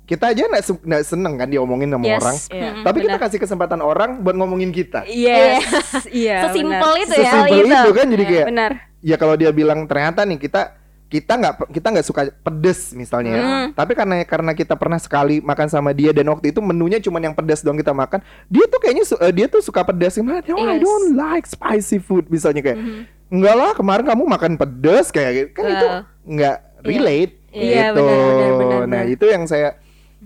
kita 0.05 0.25
aja 0.27 0.41
nggak 0.43 0.65
su- 0.65 0.81
nggak 0.81 1.05
seneng 1.05 1.37
kan 1.37 1.45
diomongin 1.47 1.89
sama 1.91 2.01
Yes. 2.03 2.17
orang. 2.19 2.37
Iya. 2.49 2.65
Mm-mm, 2.65 2.83
Tapi 2.83 2.99
kita 2.99 3.11
benar. 3.13 3.25
kasih 3.29 3.39
kesempatan 3.39 3.81
orang 3.83 4.11
buat 4.19 4.35
ngomongin 4.35 4.71
kita. 4.71 5.05
Yes. 5.05 5.61
Iya. 6.09 6.39
Sesimpel 6.49 6.81
benar. 6.89 7.05
itu 7.05 7.15
ya. 7.15 7.33
Sesimpel 7.35 7.59
gitu. 7.61 7.77
itu 7.77 7.91
kan 7.93 8.07
jadi 8.09 8.25
kayak 8.25 8.47
Benar. 8.49 8.73
ya 8.99 9.17
kalau 9.17 9.35
dia 9.35 9.51
bilang 9.51 9.85
ternyata 9.85 10.25
nih 10.25 10.41
kita 10.41 10.78
kita 11.09 11.41
nggak 11.41 11.73
kita 11.73 11.87
nggak 11.89 12.07
suka 12.07 12.29
pedes 12.31 12.93
misalnya 12.93 13.33
ya. 13.33 13.43
Hmm. 13.43 13.67
Tapi 13.73 13.97
karena 13.97 14.21
karena 14.29 14.53
kita 14.53 14.77
pernah 14.77 15.01
sekali 15.01 15.41
makan 15.41 15.67
sama 15.67 15.97
dia 15.97 16.13
dan 16.13 16.29
waktu 16.29 16.53
itu 16.53 16.61
menunya 16.61 17.01
cuma 17.01 17.17
yang 17.17 17.33
pedas 17.33 17.65
doang 17.65 17.81
kita 17.81 17.97
makan, 17.97 18.21
dia 18.47 18.69
tuh 18.69 18.77
kayaknya 18.77 19.05
su- 19.09 19.17
eh, 19.17 19.33
dia 19.33 19.49
tuh 19.49 19.65
suka 19.65 19.81
pedas. 19.83 20.21
Gimana? 20.21 20.45
I 20.45 20.53
Yes. 20.53 20.85
don't 20.85 21.17
like 21.17 21.49
spicy 21.49 21.97
food 21.97 22.29
misalnya 22.29 22.61
kayak. 22.61 22.77
Mhm. 22.77 23.01
Enggak 23.29 23.55
lah, 23.57 23.71
kemarin 23.73 24.05
kamu 24.05 24.25
makan 24.25 24.53
pedas 24.57 25.09
kayak 25.09 25.33
gitu. 25.33 25.51
Kan 25.57 25.65
itu 25.69 25.87
Wow. 25.87 26.01
nggak 26.29 26.57
relate 26.85 27.33
Iya, 27.53 27.93
gitu. 27.93 28.05
benar, 28.05 28.17
benar, 28.21 28.53
benar, 28.53 28.69
nah, 28.69 28.81
benar. 28.85 29.05
Mhm. 29.05 29.15
itu 29.17 29.25
yang 29.25 29.45
saya 29.45 29.69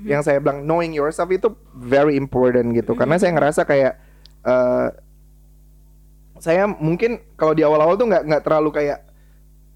yang 0.03 0.23
saya 0.25 0.41
bilang 0.41 0.65
knowing 0.65 0.91
yourself 0.91 1.31
itu 1.31 1.47
very 1.73 2.19
important 2.19 2.75
gitu. 2.75 2.99
Karena 2.99 3.15
Mhm. 3.15 3.23
saya 3.23 3.31
ngerasa 3.33 3.61
kayak 3.63 3.93
eh 4.43 4.89
saya 6.43 6.67
mungkin 6.67 7.23
kalau 7.39 7.55
di 7.55 7.63
awal-awal 7.63 7.95
tuh 7.95 8.11
nggak 8.11 8.23
nggak 8.27 8.43
terlalu 8.43 8.75
kayak 8.75 8.99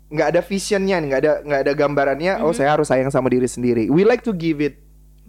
nggak 0.06 0.28
ada 0.30 0.40
visionnya 0.40 0.96
nggak 1.02 1.18
ada 1.18 1.32
nggak 1.42 1.60
ada 1.66 1.72
gambarannya. 1.74 2.32
Oh, 2.40 2.50
Mhm. 2.50 2.56
saya 2.56 2.68
harus 2.72 2.86
sayang 2.86 3.10
sama 3.10 3.26
diri 3.26 3.46
sendiri. 3.46 3.90
We 3.90 4.06
like 4.06 4.22
to 4.22 4.30
give 4.30 4.62
it 4.62 4.78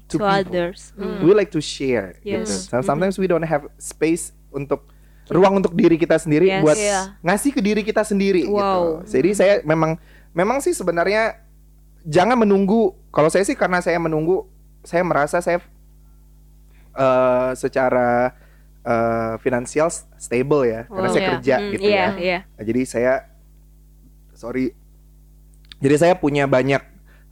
to, 0.07 0.15
To 0.15 0.23
people. 0.23 0.29
others. 0.29 0.93
Mm. 0.93 1.25
We 1.25 1.31
like 1.33 1.49
to 1.51 1.59
share. 1.59 2.15
Yes. 2.21 2.47
Gitu. 2.47 2.77
So- 2.77 2.85
Sometimes 2.85 3.17
we 3.17 3.25
don't 3.25 3.43
have 3.43 3.65
space 3.75 4.31
untuk 4.49 4.85
ruang 5.27 5.59
untuk 5.59 5.75
diri 5.75 5.97
kita 5.97 6.15
sendiri 6.15 6.47
Yes. 6.47 6.63
buat 6.63 6.77
Iya. 6.77 7.19
ngasih 7.19 7.51
ke 7.51 7.59
diri 7.59 7.81
kita 7.83 8.01
sendiri 8.01 8.47
Wow. 8.47 8.53
gitu. 9.03 9.19
Jadi 9.19 9.29
saya 9.33 9.53
memang 9.65 9.97
memang 10.31 10.61
sih 10.61 10.71
sebenarnya 10.71 11.41
jangan 12.05 12.37
menunggu. 12.37 12.95
Kalau 13.09 13.27
saya 13.27 13.43
sih 13.43 13.57
karena 13.57 13.81
saya 13.81 13.97
menunggu, 13.97 14.45
saya 14.81 15.01
merasa 15.03 15.41
saya 15.41 15.59
eh, 16.93 17.51
secara 17.53 18.33
eh, 18.81 19.35
finansial 19.43 19.91
stable 20.15 20.63
ya, 20.63 20.87
karena 20.87 21.07
Wow. 21.07 21.11
saya 21.11 21.19
Iya. 21.21 21.31
kerja 21.35 21.55
Mm, 21.59 21.67
gitu 21.75 21.81
Iya, 21.83 21.99
ya. 21.99 22.09
iya. 22.15 22.39
Nah, 22.47 22.63
jadi 22.63 22.81
saya 22.87 23.13
sorry. 24.37 24.77
Jadi 25.77 25.95
saya 25.97 26.13
punya 26.13 26.45
banyak 26.45 26.81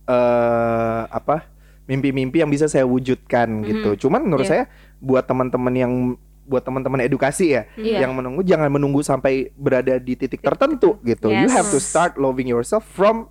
eh 0.06 1.02
apa 1.08 1.50
mimpi-mimpi 1.86 2.42
yang 2.42 2.50
bisa 2.50 2.66
saya 2.66 2.84
wujudkan 2.84 3.62
gitu. 3.62 4.06
Cuman 4.06 4.26
menurut 4.26 4.46
Iya. 4.46 4.52
saya 4.52 4.64
buat 4.98 5.22
teman-teman 5.24 5.74
yang 5.74 5.94
buat 6.46 6.62
teman-teman 6.62 7.02
edukasi 7.02 7.58
ya 7.58 7.66
Iya. 7.74 8.06
yang 8.06 8.14
menunggu 8.14 8.42
jangan 8.42 8.70
menunggu 8.70 9.02
sampai 9.02 9.50
berada 9.54 9.98
di 9.98 10.14
titik 10.14 10.42
tertentu 10.42 10.98
gitu. 11.02 11.30
You 11.30 11.50
Yes. 11.50 11.54
have 11.54 11.70
to 11.70 11.78
start 11.78 12.18
loving 12.18 12.46
yourself 12.46 12.86
from 12.86 13.30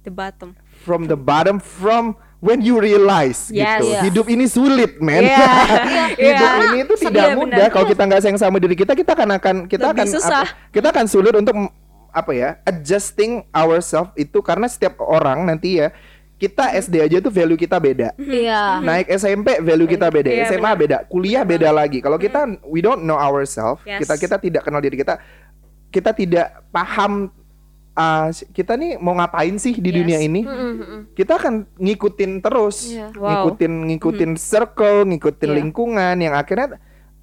The 0.00 0.12
bottom. 0.12 0.52
from 0.84 1.08
the 1.08 1.16
bottom 1.16 1.60
from 1.60 2.16
when 2.40 2.60
you 2.60 2.76
realize 2.76 3.48
Yes. 3.48 3.80
gitu. 3.80 3.84
Iya. 3.92 4.00
Hidup 4.04 4.26
ini 4.28 4.44
sulit, 4.44 5.00
men. 5.00 5.24
Iya. 5.24 5.48
Hidup 6.12 6.48
Iya. 6.48 6.60
ini 6.60 6.76
itu 6.84 6.94
Iya, 6.94 7.04
tidak 7.08 7.26
mudah. 7.36 7.56
benar. 7.56 7.68
Kalau 7.72 7.86
kita 7.88 8.02
nggak 8.04 8.20
sayang 8.20 8.36
sama 8.36 8.56
diri 8.56 8.76
kita, 8.76 8.92
kita 8.92 9.12
akan 9.12 9.28
akan 9.36 9.56
kita 9.64 9.84
Lebih 9.88 9.96
akan 9.96 10.06
susah. 10.12 10.44
apa- 10.44 10.72
kita 10.72 10.88
akan 10.92 11.06
sulit 11.08 11.32
untuk 11.32 11.56
apa 12.10 12.32
ya 12.34 12.48
adjusting 12.62 13.42
ourselves 13.50 14.10
itu 14.14 14.38
karena 14.40 14.66
setiap 14.66 14.98
orang 15.00 15.46
nanti 15.46 15.78
ya 15.80 15.90
kita 16.40 16.72
SD 16.72 17.04
aja 17.04 17.16
tuh 17.20 17.28
value 17.28 17.60
kita 17.60 17.76
beda. 17.76 18.16
Iya. 18.16 18.80
Naik 18.80 19.12
SMP 19.12 19.60
value 19.60 19.84
kita 19.84 20.08
beda, 20.08 20.32
Iya, 20.32 20.48
SMA 20.48 20.72
beda, 20.72 21.04
kuliah 21.04 21.44
beda 21.44 21.68
lagi. 21.68 22.00
Kalau 22.00 22.16
kita 22.16 22.48
we 22.64 22.80
don't 22.80 23.04
know 23.04 23.20
ourselves, 23.20 23.84
Yes. 23.84 24.00
kita 24.00 24.16
kita 24.16 24.36
tidak 24.40 24.62
kenal 24.64 24.80
diri 24.80 24.96
kita, 24.96 25.20
kita 25.92 26.16
tidak 26.16 26.64
paham 26.72 27.28
uh, 27.92 28.32
kita 28.56 28.72
nih 28.72 28.96
mau 28.96 29.12
ngapain 29.20 29.52
sih 29.60 29.76
di 29.84 29.92
Yes. 29.92 29.96
dunia 30.00 30.18
ini. 30.24 30.40
Kita 31.12 31.36
akan 31.36 31.68
ngikutin 31.76 32.40
terus, 32.40 32.88
Iya. 32.88 33.12
Wow. 33.20 33.28
ngikutin 33.28 33.72
ngikutin 33.92 34.32
circle, 34.40 35.04
ngikutin 35.12 35.50
Iya. 35.52 35.56
lingkungan 35.60 36.16
yang 36.24 36.32
akhirnya 36.32 36.80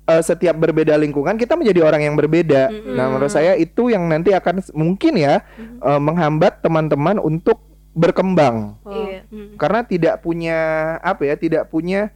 uh, 0.08 0.24
setiap 0.24 0.56
berbeda 0.56 0.96
lingkungan 0.96 1.36
kita 1.36 1.54
menjadi 1.54 1.84
orang 1.84 2.02
yang 2.02 2.16
berbeda. 2.16 2.72
Mm-mm. 2.72 2.96
Nah, 2.96 3.12
menurut 3.12 3.30
saya 3.30 3.54
itu 3.54 3.92
yang 3.92 4.08
nanti 4.08 4.32
akan 4.32 4.64
mungkin 4.74 5.14
ya 5.16 5.44
uh, 5.80 6.00
menghambat 6.00 6.64
teman-teman 6.64 7.20
untuk 7.20 7.60
berkembang. 7.94 8.78
Iya. 8.86 9.26
Mm. 9.28 9.58
karena 9.58 9.80
tidak 9.82 10.16
punya 10.22 10.58
apa 11.02 11.26
ya 11.26 11.34
tidak 11.34 11.66
punya 11.68 12.14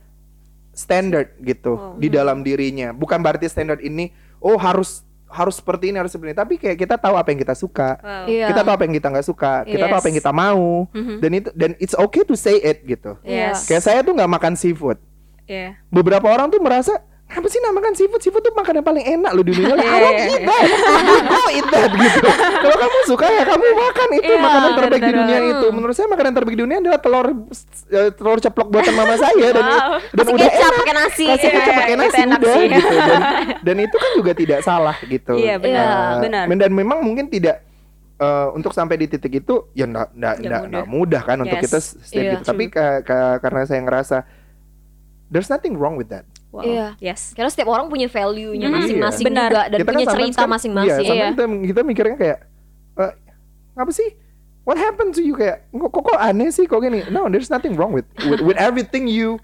standard 0.72 1.36
gitu 1.42 1.74
Oh. 1.74 1.96
di 1.98 2.08
dalam 2.08 2.42
dirinya 2.42 2.94
bukan 2.94 3.20
berarti 3.20 3.50
standard 3.50 3.82
ini 3.82 4.14
oh 4.40 4.56
harus 4.56 5.04
harus 5.26 5.58
seperti 5.58 5.92
ini 5.92 5.98
harus 5.98 6.12
seperti 6.12 6.32
ini 6.32 6.38
tapi 6.38 6.56
kayak 6.56 6.78
kita 6.78 6.96
tahu 6.96 7.16
apa 7.16 7.32
yang 7.32 7.40
kita 7.40 7.56
suka 7.56 7.98
Wow. 7.98 8.24
Iya. 8.28 8.48
kita 8.52 8.62
tahu 8.62 8.74
apa 8.74 8.84
yang 8.86 8.96
kita 8.96 9.08
nggak 9.10 9.26
suka 9.26 9.54
kita 9.64 9.86
tahu 9.86 9.98
apa 9.98 10.08
yang 10.08 10.16
Yes. 10.16 10.24
kita 10.24 10.32
mau 10.32 10.66
Mhm. 10.92 11.16
dan 11.20 11.32
itu 11.34 11.50
dan 11.56 11.72
it's 11.78 11.96
okay 11.96 12.24
to 12.24 12.36
say 12.36 12.56
it 12.58 12.78
gitu 12.84 13.18
Yes. 13.26 13.66
kayak 13.66 13.82
saya 13.82 14.00
tuh 14.00 14.14
nggak 14.14 14.32
makan 14.32 14.54
seafood 14.54 15.02
Iya. 15.44 15.76
beberapa 15.90 16.30
orang 16.30 16.48
tuh 16.48 16.62
merasa 16.62 17.00
apa 17.32 17.48
sih 17.48 17.58
nama 17.58 17.74
makan 17.74 17.94
seafood? 17.94 18.20
Seafood 18.20 18.42
tuh 18.42 18.52
makanan 18.52 18.82
paling 18.82 19.08
enak 19.10 19.32
loh 19.32 19.42
di 19.42 19.52
dunia. 19.52 19.72
I 19.72 19.80
Iya, 19.80 19.98
don't 19.98 20.14
iya, 20.14 20.28
eat 20.28 20.44
that 20.44 20.64
go 21.26 21.42
eat 21.50 21.68
that 21.70 21.92
gitu. 21.94 22.20
Kalau 22.58 22.76
kamu 22.78 22.98
suka 23.06 23.26
ya 23.26 23.44
kamu 23.46 23.66
makan. 23.72 24.08
Itu 24.12 24.24
Iya, 24.28 24.38
makanan 24.38 24.72
terbaik 24.76 25.02
di 25.02 25.14
dunia 25.14 25.38
itu. 25.48 25.68
Menurut 25.70 25.94
saya 25.94 26.08
makanan 26.08 26.32
terbaik 26.34 26.54
di 26.54 26.62
dunia 26.62 26.78
adalah 26.78 27.00
telur 27.00 27.28
eh, 27.90 28.10
telur 28.12 28.38
ceplok 28.38 28.68
buatan 28.68 28.94
mama 28.94 29.16
saya. 29.16 29.48
Dan 29.50 29.64
Wow. 29.64 29.80
dan 30.12 30.22
Kasih 30.22 30.34
udah 30.34 30.48
kecap 30.50 30.60
enak. 30.62 30.78
pakai 30.78 30.94
nasi. 30.94 31.26
kasih 31.26 31.40
Iya, 31.42 31.56
kecap 31.56 31.74
pakai 31.74 31.90
itu 31.90 32.02
nasi 32.02 32.20
enak 32.20 32.38
udah 32.38 32.52
sih. 32.52 32.66
gitu. 32.68 32.96
Dan, 32.98 33.22
dan 33.66 33.76
itu 33.80 33.96
kan 33.96 34.12
juga 34.14 34.32
tidak 34.34 34.60
salah 34.62 34.98
gitu. 35.02 35.34
Iya, 35.34 35.56
benar, 35.58 35.88
Eh, 35.88 36.20
benar. 36.22 36.46
dan 36.48 36.72
memang 36.72 37.00
mungkin 37.00 37.26
tidak 37.28 37.64
eh, 38.18 38.48
untuk 38.52 38.70
sampai 38.70 38.96
di 38.96 39.08
titik 39.08 39.34
itu 39.36 39.72
ya 39.72 39.84
nggak 39.84 40.14
nggak 40.14 40.36
Nggak 40.38 40.62
nggak 40.68 40.86
mudah. 40.86 40.86
mudah 40.86 41.22
kan 41.24 41.38
untuk 41.40 41.58
Yes. 41.58 41.66
kita 41.66 41.80
stay 42.02 42.22
Iya, 42.22 42.32
gitu. 42.38 42.44
Tapi 42.46 42.64
ka- 42.68 43.02
ka- 43.02 43.40
karena 43.40 43.62
saya 43.64 43.82
ngerasa 43.82 44.18
there's 45.28 45.48
nothing 45.48 45.74
wrong 45.74 45.96
with 45.96 46.08
that 46.08 46.28
Wow. 46.52 46.62
Iya. 46.62 46.88
Yes. 47.00 47.32
Karena 47.32 47.48
setiap 47.48 47.72
orang 47.72 47.88
punya 47.88 48.06
value-nya 48.06 48.68
Hmm, 48.68 48.76
masing-masing 48.76 49.26
benar. 49.26 49.50
juga 49.50 49.62
dan 49.66 49.78
Kita 49.78 49.82
kan 49.82 49.96
punya 49.96 50.04
sometimes 50.04 50.20
cerita 50.28 50.42
kan- 50.42 50.52
masing-masing. 50.52 50.92
Iya, 51.00 51.08
sometimes 51.08 51.32
kita, 51.32 51.44
kita 51.66 51.82
mikirnya 51.82 52.18
kayak 52.18 52.40
eh, 52.98 53.14
apa 53.74 53.92
sih? 53.92 54.10
What 54.62 54.78
happened 54.78 55.16
to 55.16 55.24
you 55.24 55.34
kayak 55.34 55.66
kok, 55.68 55.90
kok 55.90 56.04
kok 56.06 56.20
aneh 56.20 56.50
sih 56.50 56.68
kok 56.68 56.80
gini? 56.80 57.08
No, 57.08 57.26
there's 57.26 57.48
nothing 57.48 57.74
wrong 57.74 57.90
with 57.92 58.06
with, 58.26 58.44
with 58.44 58.60
everything 58.60 59.08
you 59.08 59.40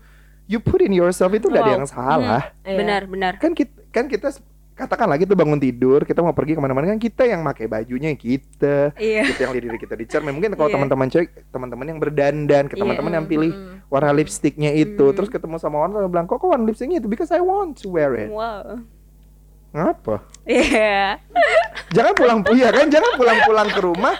you 0.45 0.59
put 0.59 0.79
in 0.79 0.91
yourself 0.91 1.31
itu 1.31 1.47
udah 1.47 1.59
ada 1.59 1.71
Wow. 1.71 1.77
yang 1.79 1.87
salah. 1.87 2.41
Iya. 2.61 2.75
Benar, 2.75 3.01
benar. 3.07 3.31
Kan 3.37 3.51
kita 3.51 3.71
kan 3.89 4.05
kita 4.05 4.29
katakan 4.77 5.10
lagi 5.10 5.25
tuh 5.25 5.34
bangun 5.34 5.57
tidur 5.57 6.05
kita 6.05 6.22
mau 6.22 6.31
pergi 6.31 6.53
ke 6.53 6.62
mana-mana 6.62 6.86
kan 6.88 7.01
kita 7.01 7.25
yang 7.25 7.41
pakai 7.41 7.65
bajunya 7.65 8.13
kita 8.13 8.93
Iya. 8.93 9.25
kita 9.27 9.50
yang 9.50 9.53
diri 9.57 9.67
kita 9.75 9.98
di 9.98 10.05
cermin 10.05 10.38
mungkin 10.38 10.53
kalau 10.53 10.69
Iya. 10.69 10.75
teman-teman 10.77 11.07
cewek 11.10 11.27
teman-teman 11.50 11.86
yang 11.89 12.00
berdandan 12.00 12.69
ke 12.69 12.77
Iya. 12.77 12.81
teman-teman 12.86 13.12
yang 13.12 13.25
pilih 13.25 13.51
Mm-mm. 13.51 13.89
warna 13.89 14.13
lipstiknya 14.13 14.72
itu 14.72 15.01
Mm. 15.01 15.15
terus 15.17 15.27
ketemu 15.27 15.57
sama 15.57 15.81
orang 15.81 15.98
terus 15.98 16.07
bilang 16.07 16.29
kok 16.29 16.38
warna 16.39 16.63
lipstiknya 16.63 17.01
itu 17.01 17.10
because 17.10 17.34
I 17.34 17.41
want 17.41 17.81
to 17.81 17.89
wear 17.89 18.13
it 18.13 18.29
Wow. 18.29 18.86
ngapa 19.74 20.22
Iya. 20.46 21.17
jangan 21.91 22.13
pulang 22.13 22.39
iya 22.53 22.69
kan 22.69 22.86
jangan 22.88 23.12
pulang-pulang 23.17 23.67
ke 23.67 23.81
rumah 23.81 24.15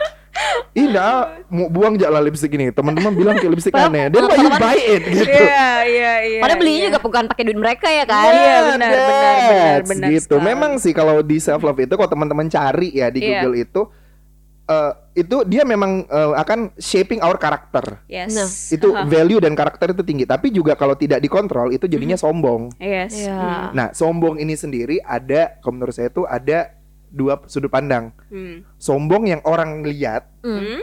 Ina 0.74 1.08
mau 1.48 1.68
buang 1.68 1.96
jala 1.96 2.20
lipstick 2.20 2.52
ini 2.52 2.70
teman-teman 2.70 3.10
bilang 3.12 3.36
kayak 3.36 3.52
lipstick 3.52 3.74
Padahal 3.74 3.90
aneh 3.90 4.06
then 4.08 4.24
why 4.24 4.38
you 4.38 4.52
buy 4.54 4.78
it 4.78 5.04
gitu 5.04 5.26
Iya, 5.26 5.68
iya, 5.84 6.14
iya. 6.24 6.40
Padahal 6.40 6.60
belinya 6.60 6.80
iya. 6.80 6.88
juga 6.88 7.00
bukan 7.00 7.24
pakai 7.26 7.44
duit 7.44 7.58
mereka 7.58 7.88
ya 7.88 8.06
kan? 8.06 8.30
Iya, 8.30 8.56
benar, 8.68 8.78
benar, 8.78 8.92
benar, 9.02 9.38
That's 9.74 9.90
benar 9.90 10.10
gitu 10.12 10.36
sekali. 10.36 10.46
memang 10.46 10.72
sih 10.78 10.94
kalau 10.94 11.20
di 11.20 11.38
self 11.38 11.62
love 11.62 11.78
itu 11.78 11.90
kalau 11.92 12.08
teman-teman 12.08 12.46
cari 12.48 12.90
ya 12.92 13.10
di 13.10 13.20
Iya. 13.20 13.42
Google 13.42 13.58
itu 13.58 13.82
eh, 14.64 14.92
itu 15.18 15.38
dia 15.44 15.64
memang 15.64 16.06
eh, 16.06 16.34
akan 16.38 16.78
shaping 16.78 17.18
our 17.20 17.36
karakter 17.36 18.06
Yes. 18.06 18.32
Nah, 18.32 18.46
itu 18.70 18.88
Aha. 18.92 19.08
value 19.08 19.40
dan 19.40 19.54
karakter 19.54 19.92
itu 19.92 20.04
tinggi 20.04 20.24
tapi 20.24 20.52
juga 20.52 20.76
kalau 20.76 20.94
tidak 20.94 21.18
dikontrol 21.18 21.72
itu 21.72 21.88
jadinya 21.88 22.14
sombong 22.14 22.70
Yes. 22.78 23.18
Iya. 23.18 23.74
nah 23.74 23.90
sombong 23.90 24.38
ini 24.38 24.54
sendiri 24.54 25.02
ada 25.02 25.58
kalau 25.58 25.82
menurut 25.82 25.92
saya 25.92 26.08
itu 26.08 26.22
ada 26.22 26.77
dua 27.10 27.40
sudut 27.46 27.68
pandang 27.68 28.12
Hmm. 28.28 28.64
sombong 28.76 29.28
yang 29.28 29.42
orang 29.42 29.82
lihat 29.82 30.28
Mm. 30.42 30.54
Hmm. 30.54 30.82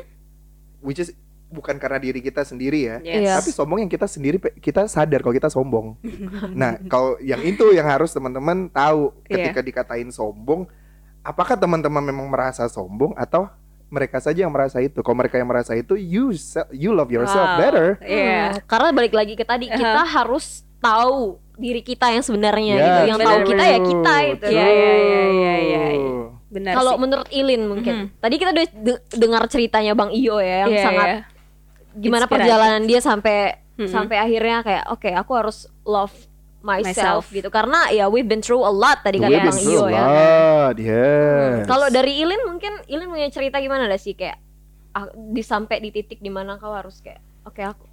which 0.80 0.98
is 0.98 1.12
bukan 1.48 1.78
karena 1.78 1.98
diri 1.98 2.18
kita 2.18 2.42
sendiri 2.42 2.80
ya 2.82 2.96
Yes. 2.98 3.30
Tapi 3.38 3.50
sombong 3.50 3.78
yang 3.78 3.88
kita 3.88 4.04
sendiri 4.04 4.36
kita 4.58 4.84
sadar 4.84 5.20
kalau 5.20 5.32
kita 5.32 5.46
sombong 5.46 5.94
nah 6.52 6.74
kalau 6.84 7.14
yang 7.20 7.40
itu 7.40 7.70
yang 7.70 7.86
harus 7.86 8.10
teman-teman 8.10 8.66
tahu 8.68 9.14
ketika 9.22 9.60
dikatain 9.60 10.10
sombong 10.10 10.66
apakah 11.20 11.54
teman-teman 11.54 12.02
memang 12.02 12.26
merasa 12.26 12.66
sombong 12.66 13.14
atau 13.14 13.46
mereka 13.86 14.18
saja 14.18 14.42
yang 14.42 14.50
merasa 14.50 14.82
itu 14.82 14.98
kalau 15.00 15.14
mereka 15.14 15.38
yang 15.38 15.46
merasa 15.46 15.72
itu 15.72 15.94
you 15.94 16.34
you 16.70 16.90
love 16.90 17.08
yourself 17.08 17.46
Wow. 17.46 17.60
better 17.60 17.88
Iya. 18.02 18.58
Hmm, 18.58 18.66
Karena 18.66 18.88
balik 18.90 19.14
lagi 19.14 19.32
ke 19.32 19.46
tadi 19.46 19.70
kita 19.70 20.02
harus 20.02 20.66
tahu 20.84 21.18
diri 21.54 21.80
kita 21.80 22.06
yang 22.08 22.20
sebenarnya 22.20 22.74
Ya, 22.74 22.82
gitu. 22.82 23.00
Yang 23.08 23.18
tahu 23.22 23.38
kita 23.46 23.64
ya 23.64 23.78
kita 23.80 24.14
itu. 24.26 24.46
Iya, 24.48 24.66
iya, 24.66 24.92
iya, 24.94 24.94
iya, 25.24 25.54
iya, 25.56 25.82
iya. 25.96 26.12
Benar 26.46 26.72
Kalau 26.72 26.94
menurut 26.94 27.28
Ilin 27.28 27.62
mungkin. 27.64 27.94
Mhm. 27.96 28.20
Tadi 28.20 28.34
kita 28.36 28.50
udah 28.50 28.66
de- 28.68 29.02
dengar 29.10 29.42
ceritanya 29.46 29.92
Bang 29.92 30.10
Iyo 30.10 30.38
ya 30.38 30.62
yang 30.62 30.70
Iya, 30.70 30.82
sangat 30.82 31.06
iya. 31.08 31.20
gimana 31.94 32.24
Inspiratif. 32.24 32.44
perjalanan 32.46 32.82
dia 32.84 33.00
sampai 33.00 33.36
Mm-mm. 33.74 33.90
sampai 33.90 34.16
akhirnya 34.18 34.62
kayak 34.62 34.84
oke 34.88 35.10
aku 35.10 35.32
harus 35.34 35.58
love 35.82 36.14
myself, 36.60 36.86
Myself. 36.86 37.24
gitu 37.28 37.48
karena 37.48 37.90
ya 37.90 38.06
we've 38.06 38.24
been 38.24 38.38
through 38.38 38.62
a 38.62 38.70
lot 38.70 38.98
tadi 39.00 39.18
kata 39.18 39.30
been 39.30 39.44
Bang 39.44 39.60
Iyo 39.60 39.84
ya 39.86 40.00
lot, 40.00 40.76
yes. 40.78 41.66
kalau 41.66 41.86
dari 41.88 42.18
Ilin 42.18 42.40
mungkin 42.44 42.72
Ilin 42.86 43.04
punya 43.06 43.28
cerita 43.28 43.58
gimana 43.58 43.84
dah 43.84 43.94
sih 43.96 44.14
kayak 44.14 44.38
ah, 44.90 45.06
di 45.12 45.42
sampai 45.42 45.78
di 45.78 45.90
titik 45.90 46.18
di 46.18 46.30
mana 46.30 46.56
kau 46.56 46.70
harus 46.70 46.98
kayak 46.98 47.18
oke 47.44 47.60
aku 47.60 47.84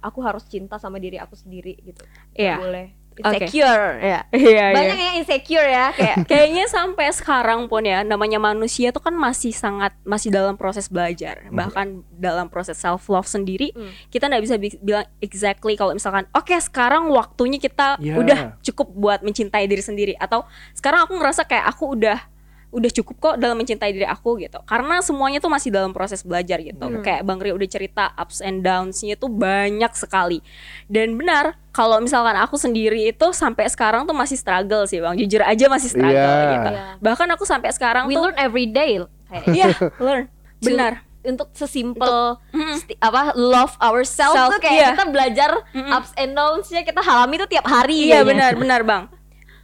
aku 0.00 0.18
harus 0.20 0.44
cinta 0.44 0.76
sama 0.76 0.96
diri 0.96 1.16
aku 1.16 1.34
sendiri 1.34 1.74
gitu. 1.80 2.02
Iya. 2.32 2.56
boleh. 2.56 2.88
Insecure. 3.20 4.00
Ya 4.00 4.24
Iya, 4.30 4.72
banyak 4.72 4.96
yang 4.96 5.14
insecure 5.18 5.66
ya 5.66 5.92
kayak 5.92 6.24
Kayaknya 6.30 6.64
sampai 6.66 7.12
sekarang 7.12 7.68
pun 7.68 7.82
ya 7.82 8.00
namanya 8.00 8.40
manusia 8.40 8.90
tuh 8.90 9.02
kan 9.02 9.12
masih 9.12 9.52
sangat 9.52 9.92
masih 10.02 10.30
dalam 10.30 10.56
proses 10.56 10.88
belajar. 10.88 11.44
Bahkan 11.46 11.86
dalam 12.16 12.48
proses 12.48 12.78
self 12.78 13.04
love 13.06 13.26
sendiri 13.26 13.70
Hmm. 13.70 13.92
kita 14.08 14.24
nggak 14.24 14.40
bisa 14.40 14.56
bi- 14.56 14.80
bilang 14.80 15.04
exactly 15.18 15.74
kalau 15.74 15.92
misalkan 15.92 16.24
oke 16.32 16.54
sekarang 16.60 17.10
waktunya 17.10 17.58
kita 17.58 18.00
Ya. 18.00 18.16
udah 18.16 18.40
cukup 18.62 18.88
buat 18.90 19.20
mencintai 19.20 19.66
diri 19.66 19.82
sendiri. 19.82 20.14
Atau 20.16 20.46
sekarang 20.72 21.04
aku 21.04 21.12
ngerasa 21.14 21.44
kayak 21.44 21.66
aku 21.68 21.92
udah 21.92 22.24
udah 22.70 22.90
cukup 22.92 23.16
kok 23.18 23.34
dalam 23.36 23.54
mencintai 23.54 23.90
diri 23.90 24.04
aku 24.04 24.38
gitu 24.38 24.62
karena 24.62 24.98
semuanya 25.00 25.38
tuh 25.38 25.48
masih 25.48 25.68
dalam 25.68 25.90
proses 25.90 26.22
belajar 26.22 26.58
gitu 26.58 26.78
Hmm. 26.80 27.02
kayak 27.02 27.22
Bang 27.22 27.38
Ria 27.38 27.50
udah 27.50 27.66
cerita 27.66 28.14
ups 28.14 28.38
and 28.38 28.60
downs-nya 28.60 29.14
tuh 29.14 29.26
banyak 29.26 29.90
sekali 29.92 30.38
dan 30.86 31.14
benar 31.14 31.58
kalau 31.70 31.98
misalkan 31.98 32.34
aku 32.34 32.54
sendiri 32.54 33.06
itu 33.06 33.26
sampai 33.30 33.66
sekarang 33.66 34.02
tuh 34.02 34.14
masih 34.14 34.34
struggle 34.34 34.84
sih 34.84 34.98
bang 34.98 35.18
jujur 35.18 35.42
aja 35.42 35.66
masih 35.66 35.90
struggle 35.90 36.14
Iya. 36.14 36.52
gitu 36.52 36.70
Iya. 36.70 36.82
bahkan 36.98 37.26
aku 37.28 37.42
sampai 37.42 37.70
sekarang 37.70 38.06
we 38.06 38.14
tuh 38.14 38.22
learn 38.24 38.38
every 38.38 38.64
day 38.64 39.02
kayak 39.26 39.44
iya 39.48 39.66
learn 39.98 40.30
benar 40.60 41.02
untuk 41.20 41.50
sesimpel 41.52 42.38
Mm. 42.48 42.80
apa 42.98 43.34
love 43.34 43.76
ourselves 43.78 44.32
Self, 44.32 44.50
tuh 44.50 44.60
kayak 44.60 44.72
iya. 44.72 44.88
kita 44.90 45.04
belajar 45.06 45.50
Mm-mm. 45.70 45.90
ups 45.92 46.14
and 46.14 46.32
downs-nya 46.32 46.80
kita 46.80 47.00
alami 47.00 47.34
tuh 47.36 47.46
tiap 47.46 47.66
hari 47.66 48.06
iya 48.06 48.22
kayaknya. 48.22 48.30
benar 48.30 48.52
benar 48.56 48.80
bang 48.82 49.04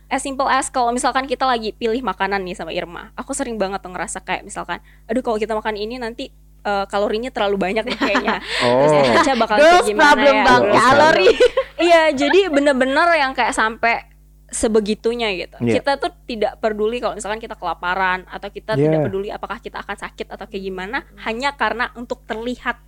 as 0.07 0.21
simple 0.21 0.47
as 0.47 0.69
kalau 0.69 0.91
misalkan 0.91 1.25
kita 1.25 1.43
lagi 1.43 1.71
pilih 1.73 1.99
makanan 2.01 2.41
nih 2.41 2.55
sama 2.55 2.71
Irma 2.71 3.11
aku 3.13 3.33
sering 3.33 3.57
banget 3.57 3.79
tuh 3.79 3.91
ngerasa 3.91 4.21
kayak 4.21 4.43
misalkan 4.43 4.79
aduh 5.05 5.21
kalau 5.21 5.37
kita 5.37 5.53
makan 5.53 5.75
ini 5.75 5.97
nanti 5.97 6.31
eh, 6.63 6.85
kalorinya 6.87 7.29
terlalu 7.29 7.59
banyak 7.61 7.85
nih 7.85 7.97
kayaknya 7.97 8.39
terus 8.63 8.91
Oh. 8.91 8.97
yang 8.97 9.07
Caca 9.17 9.33
bakal 9.37 9.57
kayak 9.57 9.83
gimana 9.85 10.09
problem 10.09 10.31
ya 10.33 10.45
bang 10.45 10.63
Girls 10.63 10.79
kalori 10.81 11.29
iya 11.87 12.03
jadi 12.11 12.41
bener-bener 12.49 13.09
yang 13.17 13.33
kayak 13.33 13.51
sampai 13.51 14.07
sebegitunya 14.47 15.35
gitu 15.35 15.59
Iya. 15.59 15.75
kita 15.77 15.99
tuh 15.99 16.15
tidak 16.23 16.59
peduli 16.59 17.03
kalau 17.03 17.15
misalkan 17.15 17.39
kita 17.39 17.55
kelaparan 17.55 18.23
atau 18.27 18.47
kita 18.47 18.73
Iya. 18.73 18.89
tidak 18.89 18.99
peduli 19.05 19.29
apakah 19.29 19.59
kita 19.59 19.79
akan 19.79 19.97
sakit 19.97 20.31
atau 20.31 20.47
kayak 20.47 20.65
gimana 20.65 21.03
hanya 21.21 21.51
karena 21.53 21.91
untuk 21.93 22.23
terlihat 22.23 22.79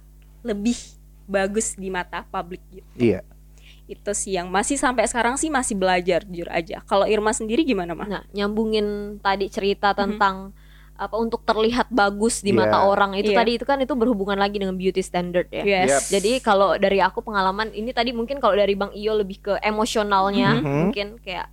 lebih 0.41 0.79
bagus 1.27 1.75
di 1.75 1.91
mata 1.91 2.23
publik 2.25 2.63
gitu 2.73 2.87
Iya. 2.97 3.21
Itu 3.89 4.13
sih 4.13 4.37
yang 4.37 4.47
masih 4.47 4.77
sampai 4.77 5.03
sekarang 5.05 5.35
sih 5.35 5.49
masih 5.49 5.73
belajar 5.73 6.21
jujur 6.23 6.47
aja. 6.47 6.85
Kalau 6.85 7.03
Irma 7.05 7.33
sendiri 7.33 7.65
gimana 7.65 7.93
mah 7.93 8.05
nah 8.07 8.23
nyambungin 8.31 9.17
tadi 9.19 9.49
cerita 9.49 9.91
tentang 9.93 10.53
apa 10.95 11.15
untuk 11.15 11.41
terlihat 11.41 11.89
bagus 11.89 12.43
di 12.43 12.51
Iya. 12.51 12.59
mata 12.61 12.85
orang. 12.85 13.15
Itu 13.15 13.31
Iya. 13.31 13.39
tadi 13.39 13.51
itu 13.55 13.63
kan 13.63 13.79
itu 13.79 13.95
berhubungan 13.95 14.35
lagi 14.35 14.59
dengan 14.59 14.75
beauty 14.75 14.99
standard 14.99 15.49
ya. 15.49 15.63
Yes. 15.65 16.11
Jadi 16.11 16.37
kalau 16.39 16.75
dari 16.75 16.99
aku 16.99 17.23
pengalaman 17.23 17.71
ini 17.71 17.91
tadi 17.91 18.11
mungkin 18.11 18.37
kalau 18.37 18.53
dari 18.53 18.75
Bang 18.75 18.93
Iyo 18.93 19.15
lebih 19.15 19.39
ke 19.41 19.55
emosionalnya 19.63 20.59
Mhm. 20.59 20.75
mungkin 20.85 21.09
kayak 21.19 21.49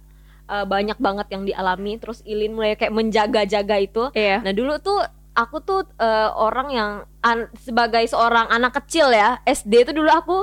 uh, 0.46 0.66
banyak 0.66 0.98
banget 0.98 1.28
yang 1.30 1.44
dialami. 1.44 1.96
Terus 1.96 2.20
Ilin 2.22 2.52
mulai 2.52 2.76
kayak 2.76 2.92
menjaga-jaga 2.92 3.76
itu. 3.78 4.04
iya. 4.12 4.42
Nah 4.42 4.52
dulu 4.52 4.76
tuh 4.78 5.00
aku 5.32 5.58
tuh 5.60 5.86
uh, 5.96 6.30
orang 6.34 6.68
yang 6.70 6.92
an- 7.22 7.52
sebagai 7.56 8.02
seorang 8.06 8.50
anak 8.50 8.82
kecil 8.82 9.10
ya 9.10 9.40
SD 9.44 9.84
itu 9.84 9.92
dulu 9.94 10.10
aku 10.10 10.38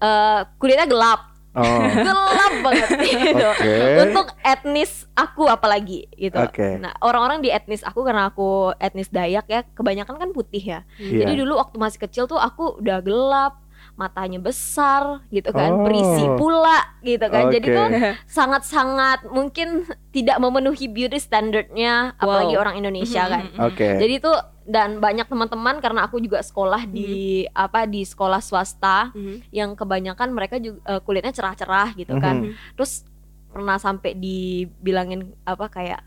uh, 0.00 0.48
kulitnya 0.56 0.84
gelap 0.84 1.30
Oh. 1.50 1.82
gelap 2.06 2.52
banget 2.62 2.88
gitu. 3.10 3.42
Oke. 3.42 3.74
Untuk 4.06 4.38
etnis 4.38 5.10
aku 5.18 5.50
apalagi 5.50 6.06
gitu. 6.14 6.38
Oke. 6.38 6.78
Nah, 6.78 6.94
orang-orang 7.02 7.42
di 7.42 7.50
etnis 7.50 7.82
aku 7.82 8.06
karena 8.06 8.30
aku 8.30 8.70
etnis 8.78 9.10
Dayak 9.10 9.50
ya, 9.50 9.66
kebanyakan 9.74 10.14
kan 10.14 10.30
putih 10.30 10.62
ya. 10.62 10.80
Iya. 10.94 11.26
Jadi 11.26 11.42
dulu 11.42 11.58
waktu 11.58 11.74
masih 11.74 11.98
kecil 12.00 12.30
tuh 12.30 12.38
aku 12.38 12.78
udah 12.78 13.02
gelap, 13.02 13.58
matanya 13.98 14.38
besar 14.38 15.26
gitu 15.28 15.50
kan, 15.50 15.74
Oh. 15.74 15.82
berisi 15.82 16.22
pula 16.38 16.86
gitu 17.02 17.26
kan. 17.26 17.50
Jadi 17.50 17.66
Oke. 17.66 17.74
tuh 17.74 17.86
sangat-sangat 18.38 19.26
mungkin 19.26 19.90
tidak 20.14 20.38
memenuhi 20.38 20.86
beauty 20.86 21.18
standardnya 21.18 22.14
apalagi 22.14 22.54
Wow. 22.54 22.62
orang 22.62 22.78
Indonesia 22.78 23.26
kan. 23.26 23.50
Oke. 23.58 23.98
Jadi 23.98 24.22
tuh 24.22 24.38
dan 24.70 25.02
banyak 25.02 25.26
teman-teman 25.26 25.82
karena 25.82 26.06
aku 26.06 26.22
juga 26.22 26.38
sekolah 26.38 26.86
di 26.86 27.42
apa 27.50 27.84
di 27.84 28.06
sekolah 28.06 28.38
swasta 28.38 29.10
Mhm. 29.10 29.50
yang 29.50 29.74
kebanyakan 29.74 30.30
mereka 30.30 30.56
juga 30.56 30.78
eh, 30.86 31.00
kulitnya 31.02 31.34
cerah-cerah 31.34 31.98
gitu 31.98 32.14
kan. 32.16 32.46
Mhm. 32.46 32.78
Terus 32.78 33.02
pernah 33.50 33.76
sampai 33.76 34.14
dibilangin 34.14 35.26
apa 35.42 35.66
kayak 35.66 36.06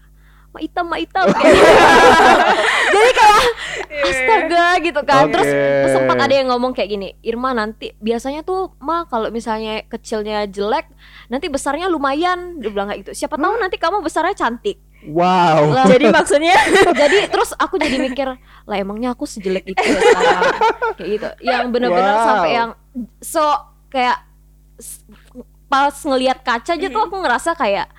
ma 0.49 0.62
hitam 0.62 0.86
ma 0.86 0.95
hitam. 0.95 1.26
Kayak 1.34 1.49
jadi 2.93 3.10
kayak 3.12 3.43
astaga 4.06 4.67
gitu 4.80 5.02
kan. 5.02 5.23
Terus 5.28 5.49
Oke. 5.49 5.89
sempat 5.91 6.17
ada 6.21 6.34
yang 6.34 6.47
ngomong 6.54 6.71
kayak 6.71 6.89
gini 6.89 7.10
Irma 7.19 7.52
nanti 7.52 7.91
biasanya 7.97 8.45
tuh 8.45 8.71
ma 8.78 9.04
kalau 9.04 9.28
misalnya 9.28 9.82
kecilnya 9.84 10.45
jelek 10.45 10.88
nanti 11.28 11.49
besarnya 11.49 11.89
lumayan. 11.89 12.62
Dia 12.62 12.69
bilang 12.69 12.88
kayak 12.88 13.02
gitu. 13.02 13.12
Siapa 13.17 13.36
tahu 13.36 13.54
nanti 13.58 13.76
kamu 13.76 13.99
besarnya 13.99 14.38
cantik 14.38 14.78
Wow. 15.05 15.71
Lah, 15.71 15.85
jadi 15.85 16.05
maksudnya 16.15 16.55
jadi 17.01 17.27
terus 17.27 17.51
aku 17.53 17.75
jadi 17.75 17.97
mikir 17.97 18.27
lah 18.63 18.75
emangnya 18.75 19.11
aku 19.11 19.23
sejelek 19.23 19.67
itu 19.67 19.79
ya 19.79 19.99
sekarang 19.99 20.43
kayak 20.95 21.09
gitu 21.11 21.29
yang 21.41 21.67
benar-benar 21.69 22.15
Wow. 22.15 22.25
sampai 22.25 22.51
yang 22.53 22.69
so 23.19 23.43
kayak 23.87 24.23
pas 25.67 25.95
ngelihat 25.97 26.39
kaca 26.39 26.71
aja 26.71 26.87
tuh 26.87 27.01
aku 27.01 27.15
ngerasa 27.17 27.51
kayak 27.53 27.89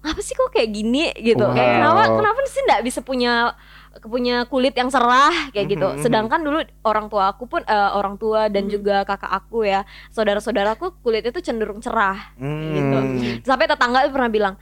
apa 0.00 0.16
sih 0.18 0.32
kok 0.32 0.48
kayak 0.48 0.70
gini 0.70 1.12
gitu 1.14 1.44
kayak 1.46 1.70
Wow. 1.70 1.76
kenapa 1.76 2.02
kenapa 2.16 2.38
sih 2.46 2.60
nggak 2.64 2.82
bisa 2.82 3.00
punya 3.00 3.52
punya 4.00 4.46
kulit 4.46 4.72
yang 4.72 4.88
cerah 4.88 5.50
kayak 5.50 5.66
gitu 5.68 5.84
Mhm. 5.84 6.00
sedangkan 6.00 6.40
dulu 6.40 6.58
orang 6.82 7.06
tua 7.06 7.28
aku 7.28 7.44
pun 7.44 7.60
eh, 7.60 7.90
orang 7.92 8.16
tua 8.16 8.48
dan 8.48 8.64
Mhm. 8.64 8.72
juga 8.72 8.96
kakak 9.02 9.28
aku 9.28 9.62
ya 9.62 9.82
saudara-saudaraku 10.08 10.96
kulitnya 11.00 11.28
tuh 11.28 11.42
cenderung 11.42 11.78
cerah 11.78 12.32
Hmm. 12.34 12.72
gitu. 12.72 12.98
sampai 13.44 13.66
tetangga 13.66 14.08
pernah 14.08 14.30
bilang 14.30 14.54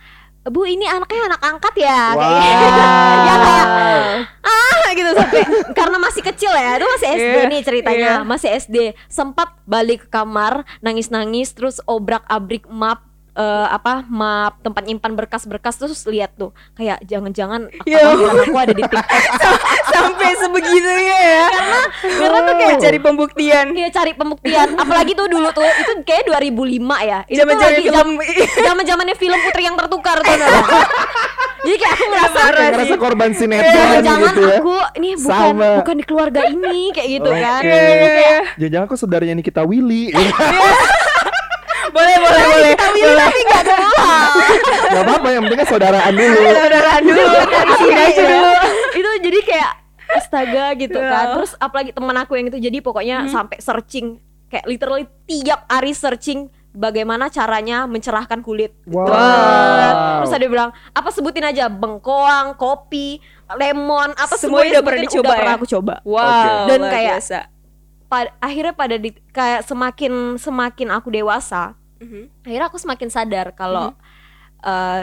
Bu 0.49 0.65
ini 0.65 0.85
anaknya 0.85 1.23
anak 1.27 1.41
angkat 1.41 1.75
ya 1.79 2.01
Wow. 2.13 2.21
kayak 2.21 2.55
gitu. 2.55 2.83
ya 3.23 3.35
kayak 3.39 3.67
ah 4.43 4.87
gitu 4.91 5.11
sampai 5.13 5.41
karena 5.73 5.97
masih 5.99 6.23
kecil 6.23 6.53
ya 6.53 6.71
itu 6.77 6.87
masih 6.89 7.09
SD 7.11 7.25
Iya, 7.35 7.43
nih 7.47 7.61
ceritanya 7.63 8.11
iya. 8.15 8.25
masih 8.25 8.49
SD 8.55 8.77
sempat 9.07 9.49
balik 9.65 10.05
ke 10.05 10.11
kamar 10.11 10.53
nangis 10.79 11.09
nangis 11.09 11.53
terus 11.53 11.81
obrak 11.85 12.25
abrik 12.27 12.65
map 12.67 13.08
eh, 13.38 13.66
apa 13.70 14.03
map 14.11 14.59
tempat 14.66 14.83
nyimpan 14.83 15.14
berkas-berkas 15.14 15.79
terus 15.79 16.03
lihat 16.11 16.35
tuh 16.35 16.51
kayak 16.74 16.98
jangan-jangan 17.07 17.70
Ya 17.87 18.03
kelahiran 18.03 18.38
aku 18.51 18.57
ada 18.59 18.74
di 18.74 18.83
TikTok. 18.83 19.07
Sampai 19.94 20.31
sebegitunya 20.37 21.18
ya. 21.18 21.46
Karena 22.03 22.38
tuh 22.42 22.55
kayak 22.59 22.77
cari 22.83 22.98
pembuktian. 22.98 23.66
Iya 23.72 23.88
cari 23.94 24.12
pembuktian. 24.12 24.68
Apalagi 24.77 25.12
tuh 25.14 25.27
dulu 25.31 25.48
tuh 25.55 25.64
itu 25.64 25.92
kayak 26.03 26.27
2005 26.27 27.09
ya. 27.09 27.18
Itu 27.24 27.33
tuh 27.33 27.38
Zaman-zaman 27.38 27.72
lagi 27.72 27.88
film 27.88 28.09
zaman 28.59 28.85
zamannya 28.85 29.16
film 29.16 29.38
Putri 29.42 29.62
yang 29.64 29.77
tertukar 29.79 30.18
tuh 30.22 30.35
jadi 31.66 31.77
kayak 31.85 31.94
aku 31.98 32.05
ngerasa 32.09 32.40
ngerasa 32.70 32.94
korban 32.96 33.31
sinetron 33.35 33.74
jangan-jangan 33.74 34.31
gitu 34.31 34.42
ya. 34.46 34.59
aku 34.62 34.77
ini 35.03 35.11
bukan 35.18 35.42
Sama. 35.53 35.68
bukan 35.83 35.94
di 35.98 36.05
keluarga 36.07 36.40
ini 36.48 36.81
kayak 36.94 37.09
gitu 37.18 37.31
kan. 37.35 37.62
Iya, 37.66 37.77
iya, 37.77 37.92
iya. 37.92 38.38
Jangan-jangan 38.57 38.87
aku 38.87 38.96
saudaranya 38.96 39.35
Nikita 39.37 39.62
Willy. 39.66 40.14
boleh 41.90 42.16
boleh 42.16 42.44
boleh 42.44 42.72
boleh 42.74 43.16
tapi 43.16 43.38
gak 43.44 43.62
kenal 43.62 43.92
Gak 44.88 45.03
apa-apa 45.03 45.29
yang 45.31 45.42
penting 45.44 45.66
saudaraan 45.66 46.12
dulu. 46.12 46.40
saudaraan 46.48 47.03
dulu 47.03 47.24
dari 47.46 47.72
sini 47.77 47.94
aja 47.96 48.22
dulu 48.24 48.51
itu 48.94 49.11
jadi 49.22 49.38
kayak 49.42 49.70
astaga 50.11 50.64
gitu 50.74 50.96
Iya. 50.96 51.11
kan 51.11 51.24
terus 51.35 51.53
apalagi 51.57 51.90
teman 51.90 52.16
aku 52.16 52.33
yang 52.35 52.46
itu 52.46 52.59
jadi 52.59 52.79
pokoknya 52.79 53.29
sampai 53.29 53.59
searching 53.59 54.16
kayak 54.46 54.64
literally 54.64 55.05
tiap 55.24 55.66
hari 55.66 55.92
searching 55.92 56.48
bagaimana 56.70 57.29
caranya 57.29 57.85
mencerahkan 57.85 58.40
kulit 58.40 58.72
Wow. 58.87 59.05
Terus 60.18 60.31
ada 60.31 60.40
yang 60.40 60.53
bilang 60.53 60.70
apa 60.90 61.09
sebutin 61.09 61.44
aja 61.44 61.68
bengkoang, 61.68 62.55
kopi, 62.55 63.20
lemon, 63.51 64.11
apa 64.12 64.35
Semua 64.35 64.61
semuanya 64.61 64.70
udah 64.72 64.83
pernah 64.83 65.03
dicoba 65.03 65.20
udah 65.20 65.31
ya? 65.31 65.38
pernah 65.38 65.55
aku 65.55 65.66
coba. 65.68 65.94
wow 66.03 66.64
Dan 66.64 66.79
luar 66.79 66.90
kayak- 66.90 67.12
biasa. 67.14 67.38
Pa- 68.09 68.33
akhirnya 68.38 68.73
pada 68.73 68.97
di, 68.97 69.12
kayak 69.29 69.62
semakin 69.62 70.37
semakin 70.37 70.88
aku 70.90 71.09
dewasa, 71.09 71.77
Mhm. 72.01 72.42
akhirnya 72.42 72.66
aku 72.66 72.79
semakin 72.79 73.09
sadar 73.09 73.53
kalau 73.53 73.92
uh, 74.61 75.03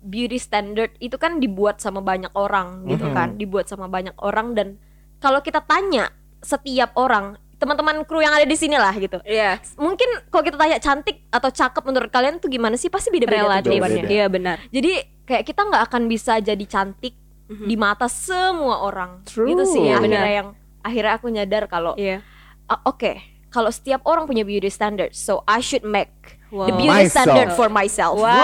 beauty 0.00 0.38
standard 0.38 0.94
itu 0.96 1.16
kan 1.16 1.36
dibuat 1.36 1.78
sama 1.78 1.98
banyak 1.98 2.30
orang 2.32 2.86
gitu 2.86 3.02
Mhm. 3.02 3.12
kan, 3.12 3.28
dibuat 3.34 3.66
sama 3.66 3.86
banyak 3.86 4.14
orang 4.16 4.54
dan 4.54 4.78
kalau 5.18 5.40
kita 5.40 5.58
tanya 5.60 6.06
setiap 6.38 6.94
orang 6.94 7.34
teman-teman 7.56 8.04
kru 8.04 8.20
yang 8.20 8.30
ada 8.30 8.44
di 8.44 8.54
sini 8.54 8.76
lah 8.76 8.92
gitu. 8.94 9.16
Iya, 9.24 9.56
Mungkin 9.74 10.28
kalau 10.28 10.44
kita 10.44 10.54
tanya 10.54 10.76
cantik 10.76 11.24
atau 11.26 11.48
cakep 11.48 11.82
menurut 11.82 12.10
kalian 12.10 12.36
tuh 12.36 12.46
gimana 12.46 12.76
sih? 12.76 12.86
Pasti 12.86 13.08
beda-beda 13.08 13.32
tuh 13.32 13.48
relatif. 13.48 13.70
jawabannya. 13.72 13.96
Beda-beda. 13.98 14.12
Iya 14.12 14.26
benar. 14.28 14.56
Jadi 14.68 14.92
kayak 15.24 15.42
kita 15.42 15.60
nggak 15.64 15.82
akan 15.82 16.02
bisa 16.04 16.32
jadi 16.38 16.64
cantik 16.64 17.16
Mhm. 17.48 17.64
di 17.64 17.74
mata 17.74 18.06
semua 18.06 18.84
orang. 18.84 19.24
True. 19.24 19.48
Itu 19.48 19.64
sih 19.64 19.82
Iya, 19.82 19.98
akhirnya 19.98 20.20
benar. 20.20 20.36
yang 20.36 20.48
akhirnya 20.78 21.12
aku 21.16 21.26
nyadar 21.26 21.64
kalau 21.66 21.96
Iya. 21.96 22.20
Ah, 22.66 22.80
oke 22.84 23.12
kalau 23.46 23.70
setiap 23.70 24.04
orang 24.04 24.26
punya 24.26 24.44
beauty 24.44 24.68
standard, 24.68 25.10
so 25.10 25.40
I 25.44 25.58
should 25.58 25.80
make 25.80 26.12
the 26.46 26.60
Wow. 26.68 26.76
beauty 26.76 27.08
Myself. 27.08 27.24
standard 27.24 27.48
for 27.52 27.66
myself. 27.66 28.20
Wah, 28.20 28.36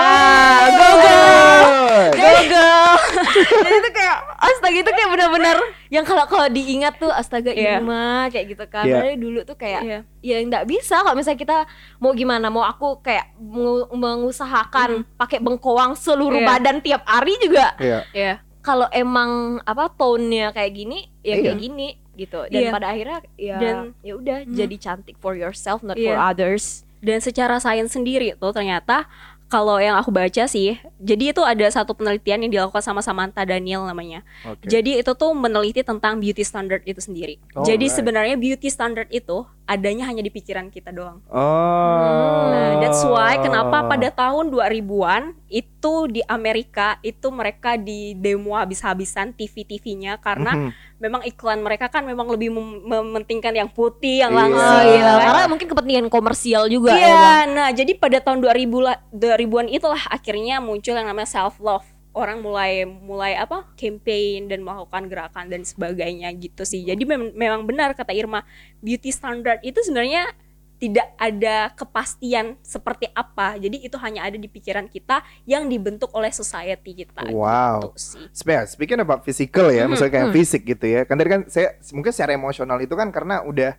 go 0.66 0.88
go. 0.96 1.16
Go 2.10 2.30
girl. 2.42 2.96
Jadi 3.62 3.76
itu 3.76 3.90
kayak 3.92 4.16
astaga 4.40 4.72
itu 4.74 4.90
kayak 4.90 5.10
benar-benar 5.10 5.56
yang 5.86 6.02
kalau 6.02 6.24
kalau 6.24 6.48
diingat 6.48 6.96
tuh 6.96 7.10
astaga 7.10 7.52
Iya. 7.52 7.78
Irma 7.78 8.26
kayak 8.26 8.46
gitu 8.48 8.64
kan. 8.66 8.82
Iya. 8.82 9.04
Padahal 9.04 9.18
dulu 9.18 9.40
tuh 9.44 9.54
kayak 9.54 9.80
Iya. 9.84 9.98
ya 10.18 10.36
nggak 10.40 10.64
bisa 10.64 10.96
kalau 10.98 11.12
misalnya 11.12 11.38
kita 11.38 11.58
mau 11.98 12.12
gimana 12.12 12.48
mau 12.48 12.64
aku 12.64 12.98
kayak 12.98 13.36
mengu- 13.36 13.92
mengusahakan 13.92 15.04
pakai 15.14 15.38
bengkoang 15.38 15.92
seluruh 15.92 16.40
Iya. 16.40 16.48
badan 16.48 16.76
tiap 16.80 17.02
hari 17.04 17.36
juga 17.36 17.76
Iya. 17.76 18.00
Iya. 18.12 18.34
Kalau 18.62 18.86
emang 18.88 19.58
apa 19.62 19.90
tone-nya 19.90 20.50
kayak 20.50 20.72
gini 20.72 20.98
ya 21.20 21.34
Iya. 21.34 21.42
kayak 21.44 21.58
gini 21.60 21.88
gitu 22.14 22.40
dan 22.46 22.60
Iya. 22.60 22.70
pada 22.70 22.86
akhirnya 22.88 23.18
ya 23.34 23.56
Dan- 23.58 23.92
ya 24.00 24.12
udah 24.14 24.38
jadi 24.44 24.76
cantik 24.78 25.16
for 25.18 25.34
yourself 25.34 25.82
not 25.82 25.94
Iya. 25.94 26.08
for 26.08 26.18
others 26.18 26.86
Dan 26.98 27.18
secara 27.18 27.58
sains 27.58 27.90
sendiri 27.90 28.30
tuh 28.32 28.54
ternyata 28.54 29.10
kalau 29.52 29.76
yang 29.76 30.00
aku 30.00 30.08
baca 30.08 30.48
sih, 30.48 30.80
jadi 30.96 31.36
itu 31.36 31.44
ada 31.44 31.68
satu 31.68 31.92
penelitian 31.92 32.48
yang 32.48 32.52
dilakukan 32.56 32.80
sama 32.80 33.04
Samantha 33.04 33.44
Daniel 33.44 33.84
namanya. 33.84 34.24
Oke. 34.48 34.64
Jadi 34.64 34.96
itu 34.96 35.12
tuh 35.12 35.36
meneliti 35.36 35.84
tentang 35.84 36.16
beauty 36.16 36.40
standard 36.40 36.80
itu 36.88 37.04
sendiri. 37.04 37.36
Jadi 37.60 37.84
Alright. 37.84 37.92
sebenarnya 37.92 38.36
beauty 38.40 38.72
standard 38.72 39.12
itu 39.12 39.44
adanya 39.68 40.08
hanya 40.08 40.24
di 40.24 40.32
pikiran 40.32 40.72
kita 40.72 40.88
doang. 40.88 41.20
Oh. 41.28 42.48
Nah, 42.48 42.80
that's 42.80 43.04
why 43.04 43.36
kenapa 43.44 43.84
pada 43.84 44.08
tahun 44.08 44.48
2000-an 44.48 45.36
itu 45.52 45.94
di 46.08 46.24
Amerika 46.24 46.96
itu 47.04 47.28
mereka 47.28 47.76
di 47.76 48.16
demo 48.16 48.56
habis-habisan 48.56 49.36
TV-TV-nya 49.36 50.16
karena 50.16 50.56
Mhm. 50.56 50.70
Memang 51.02 51.26
iklan 51.26 51.58
mereka 51.58 51.90
kan 51.90 52.06
memang 52.06 52.30
lebih 52.30 52.54
mem- 52.54 52.86
mementingkan 52.86 53.50
yang 53.50 53.66
putih, 53.66 54.22
yang 54.22 54.30
Iya. 54.30 54.38
langsing 54.38 54.86
iya. 54.94 55.02
kan. 55.02 55.18
karena 55.26 55.42
mungkin 55.50 55.66
kepentingan 55.66 56.06
komersial 56.06 56.70
juga 56.70 56.94
ya 56.94 57.02
Iya, 57.02 57.10
Bang. 57.10 57.46
nah 57.52 57.68
jadi 57.74 57.92
pada 57.98 58.18
tahun 58.22 58.38
2000 58.38 58.78
lah 58.78 58.96
2000-an 59.10 59.66
itulah 59.66 60.02
akhirnya 60.06 60.62
muncul 60.62 60.94
yang 60.94 61.10
namanya 61.10 61.26
self 61.26 61.58
love. 61.58 61.82
Orang 62.12 62.44
mulai 62.44 62.84
mulai 62.84 63.34
apa? 63.34 63.64
campaign 63.72 64.44
dan 64.46 64.60
melakukan 64.60 65.08
gerakan 65.08 65.48
dan 65.48 65.64
sebagainya 65.64 66.28
gitu 66.36 66.62
sih. 66.62 66.84
Jadi 66.84 67.02
mem- 67.02 67.32
memang 67.32 67.64
benar 67.64 67.96
kata 67.96 68.12
Irma, 68.12 68.44
beauty 68.78 69.08
standard 69.08 69.64
itu 69.64 69.80
sebenarnya 69.80 70.28
tidak 70.82 71.14
ada 71.14 71.70
kepastian 71.78 72.58
seperti 72.58 73.06
apa. 73.14 73.54
Jadi 73.54 73.86
itu 73.86 73.94
hanya 74.02 74.26
ada 74.26 74.34
di 74.34 74.50
pikiran 74.50 74.90
kita 74.90 75.22
yang 75.46 75.70
dibentuk 75.70 76.10
oleh 76.10 76.34
society 76.34 77.06
kita. 77.06 77.30
Wow. 77.30 77.94
Gitu 77.94 78.18
sih. 78.18 78.26
Spe- 78.34 78.66
Speaking 78.66 78.98
about 78.98 79.22
physical 79.22 79.70
ya, 79.70 79.86
Hmm, 79.86 79.94
misalnya 79.94 80.10
kayak 80.18 80.28
hmm. 80.28 80.34
fisik 80.34 80.66
gitu 80.66 80.82
ya. 80.90 81.06
Kan 81.06 81.22
tadi 81.22 81.30
kan 81.30 81.40
saya 81.46 81.78
mungkin 81.94 82.10
secara 82.10 82.34
emosional 82.34 82.82
itu 82.82 82.98
kan 82.98 83.14
karena 83.14 83.46
udah 83.46 83.78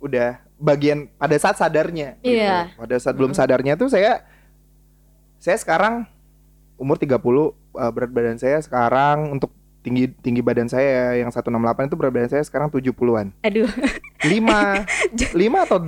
udah 0.00 0.40
bagian 0.56 1.12
pada 1.20 1.36
saat 1.36 1.60
sadarnya. 1.60 2.16
gitu. 2.24 2.40
Iya. 2.40 2.72
Pada 2.80 2.96
saat 2.96 3.12
belum 3.12 3.36
sadarnya 3.36 3.76
tuh 3.76 3.92
saya 3.92 4.24
saya 5.36 5.60
sekarang 5.60 6.08
umur 6.80 6.96
30 6.96 7.12
uh, 7.12 7.52
berat 7.92 8.08
badan 8.08 8.40
saya 8.40 8.56
sekarang 8.64 9.36
untuk 9.36 9.52
tinggi 9.84 10.08
tinggi 10.24 10.40
badan 10.40 10.66
saya 10.66 11.12
yang 11.20 11.28
168 11.28 11.92
itu 11.92 11.96
berat 12.00 12.12
badan 12.16 12.30
saya 12.32 12.40
sekarang 12.40 12.72
70-an. 12.72 13.36
Aduh. 13.44 13.68
5 14.24 14.32
5 15.36 15.36
atau 15.68 15.78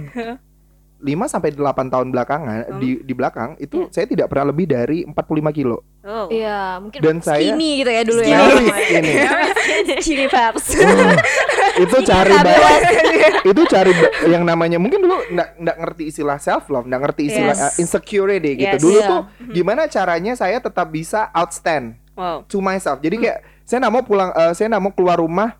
5 1.00 1.08
sampai 1.26 1.50
8 1.50 1.64
tahun 1.88 2.08
belakangan 2.08 2.76
di 2.76 3.00
di 3.00 3.12
belakang 3.12 3.56
itu 3.56 3.88
saya 3.88 4.04
tidak 4.04 4.28
pernah 4.28 4.52
lebih 4.52 4.64
dari 4.64 5.02
45 5.02 5.16
kilo. 5.50 5.80
Oh. 6.00 6.28
Iya, 6.28 6.76
mungkin 6.78 7.00
Dan 7.00 7.16
saya- 7.20 7.40
skinny 7.50 7.80
gitu 7.80 7.90
ya 7.90 8.02
dulu 8.04 8.20
ya. 8.22 8.38
Skinny. 8.68 9.12
Chili 10.00 10.26
Peps. 10.26 10.76
Hmm. 10.76 11.16
itu 11.78 11.96
cari 12.02 12.34
itu 13.42 13.62
cari 13.66 13.92
yang 14.26 14.42
namanya 14.42 14.76
mungkin 14.76 15.00
dulu 15.00 15.16
nggak 15.28 15.48
nggak 15.56 15.76
ngerti 15.78 16.02
istilah 16.06 16.36
self 16.36 16.68
love 16.68 16.84
nggak 16.84 17.00
ngerti 17.00 17.22
istilah 17.26 17.52
Yes. 17.52 17.62
uh, 17.62 17.72
insecurity 17.78 18.52
gitu 18.54 18.76
Yes. 18.76 18.82
dulu 18.82 18.98
Iya. 18.98 19.08
tuh 19.08 19.20
gimana 19.50 19.82
caranya 19.86 20.32
saya 20.34 20.58
tetap 20.58 20.88
bisa 20.88 21.30
outstand 21.30 21.96
Wow. 22.12 22.44
to 22.46 22.60
myself 22.60 22.98
jadi 22.98 23.16
kayak 23.16 23.38
saya 23.62 23.80
nggak 23.80 23.94
mau 23.94 24.02
pulang 24.02 24.30
eh, 24.30 24.52
saya 24.52 24.66
nggak 24.68 24.82
mau 24.82 24.92
keluar 24.92 25.16
rumah 25.16 25.56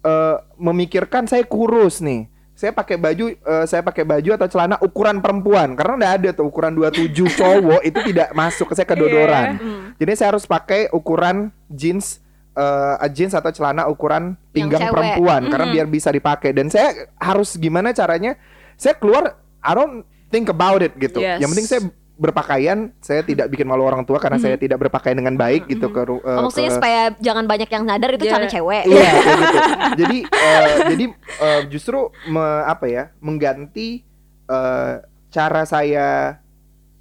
eh, 0.00 0.36
memikirkan 0.56 1.28
saya 1.28 1.44
kurus 1.44 2.00
nih 2.00 2.26
saya 2.60 2.76
pakai 2.76 3.00
baju 3.00 3.32
eh, 3.32 3.64
saya 3.64 3.80
pakai 3.80 4.04
baju 4.04 4.36
atau 4.36 4.44
celana 4.52 4.76
ukuran 4.84 5.24
perempuan. 5.24 5.72
Karena 5.72 5.94
nggak 5.96 6.12
ada 6.20 6.28
tuh 6.36 6.52
ukuran 6.52 6.76
27 6.76 7.16
cowok 7.40 7.80
itu 7.88 7.98
tidak 8.12 8.28
masuk 8.36 8.68
ke 8.68 8.74
saya 8.76 8.84
kedodoran. 8.84 9.56
Jadi 9.96 10.12
saya 10.12 10.36
harus 10.36 10.44
pakai 10.44 10.92
ukuran 10.92 11.48
jeans 11.72 12.20
eh, 12.52 13.08
jeans 13.16 13.32
atau 13.32 13.48
celana 13.48 13.88
ukuran 13.88 14.36
pinggang 14.52 14.92
perempuan 14.92 15.48
karena 15.48 15.72
biar 15.72 15.86
bisa 15.88 16.12
dipakai. 16.12 16.52
Dan 16.52 16.68
saya 16.68 17.08
harus 17.16 17.56
gimana 17.56 17.96
caranya? 17.96 18.36
Saya 18.76 18.92
keluar 18.92 19.40
I 19.64 19.72
don't 19.72 20.04
think 20.28 20.52
about 20.52 20.84
it 20.84 20.92
gitu. 21.00 21.24
Yes. 21.24 21.40
yang 21.40 21.48
penting 21.56 21.64
saya 21.64 21.80
berpakaian 22.20 22.92
saya 23.00 23.24
tidak 23.24 23.48
bikin 23.48 23.64
malu 23.64 23.80
orang 23.82 24.04
tua 24.04 24.20
karena 24.20 24.36
saya 24.36 24.54
tidak 24.54 24.76
berpakaian 24.78 25.16
dengan 25.16 25.34
baik 25.34 25.64
gitu 25.66 25.88
ke 25.88 26.04
ru- 26.04 26.20
eh, 26.20 26.36
Oh, 26.36 26.44
maksudnya 26.44 26.68
ke- 26.68 26.76
supaya 26.76 27.00
jangan 27.16 27.48
banyak 27.48 27.64
yang 27.66 27.88
sadar 27.88 28.10
itu 28.12 28.24
Iya. 28.28 28.32
cara 28.36 28.44
cewek. 28.46 28.82
Iya 28.84 29.00
kayak 29.16 29.38
gitu. 29.40 29.58
Jadi 29.96 30.18
eh, 30.28 30.66
jadi 30.86 31.04
eh, 31.40 31.60
justru 31.66 31.98
me- 32.26 32.62
apa 32.62 32.84
ya 32.84 33.04
mengganti 33.18 34.04
eh, 34.46 34.92
cara 35.32 35.62
saya 35.64 36.36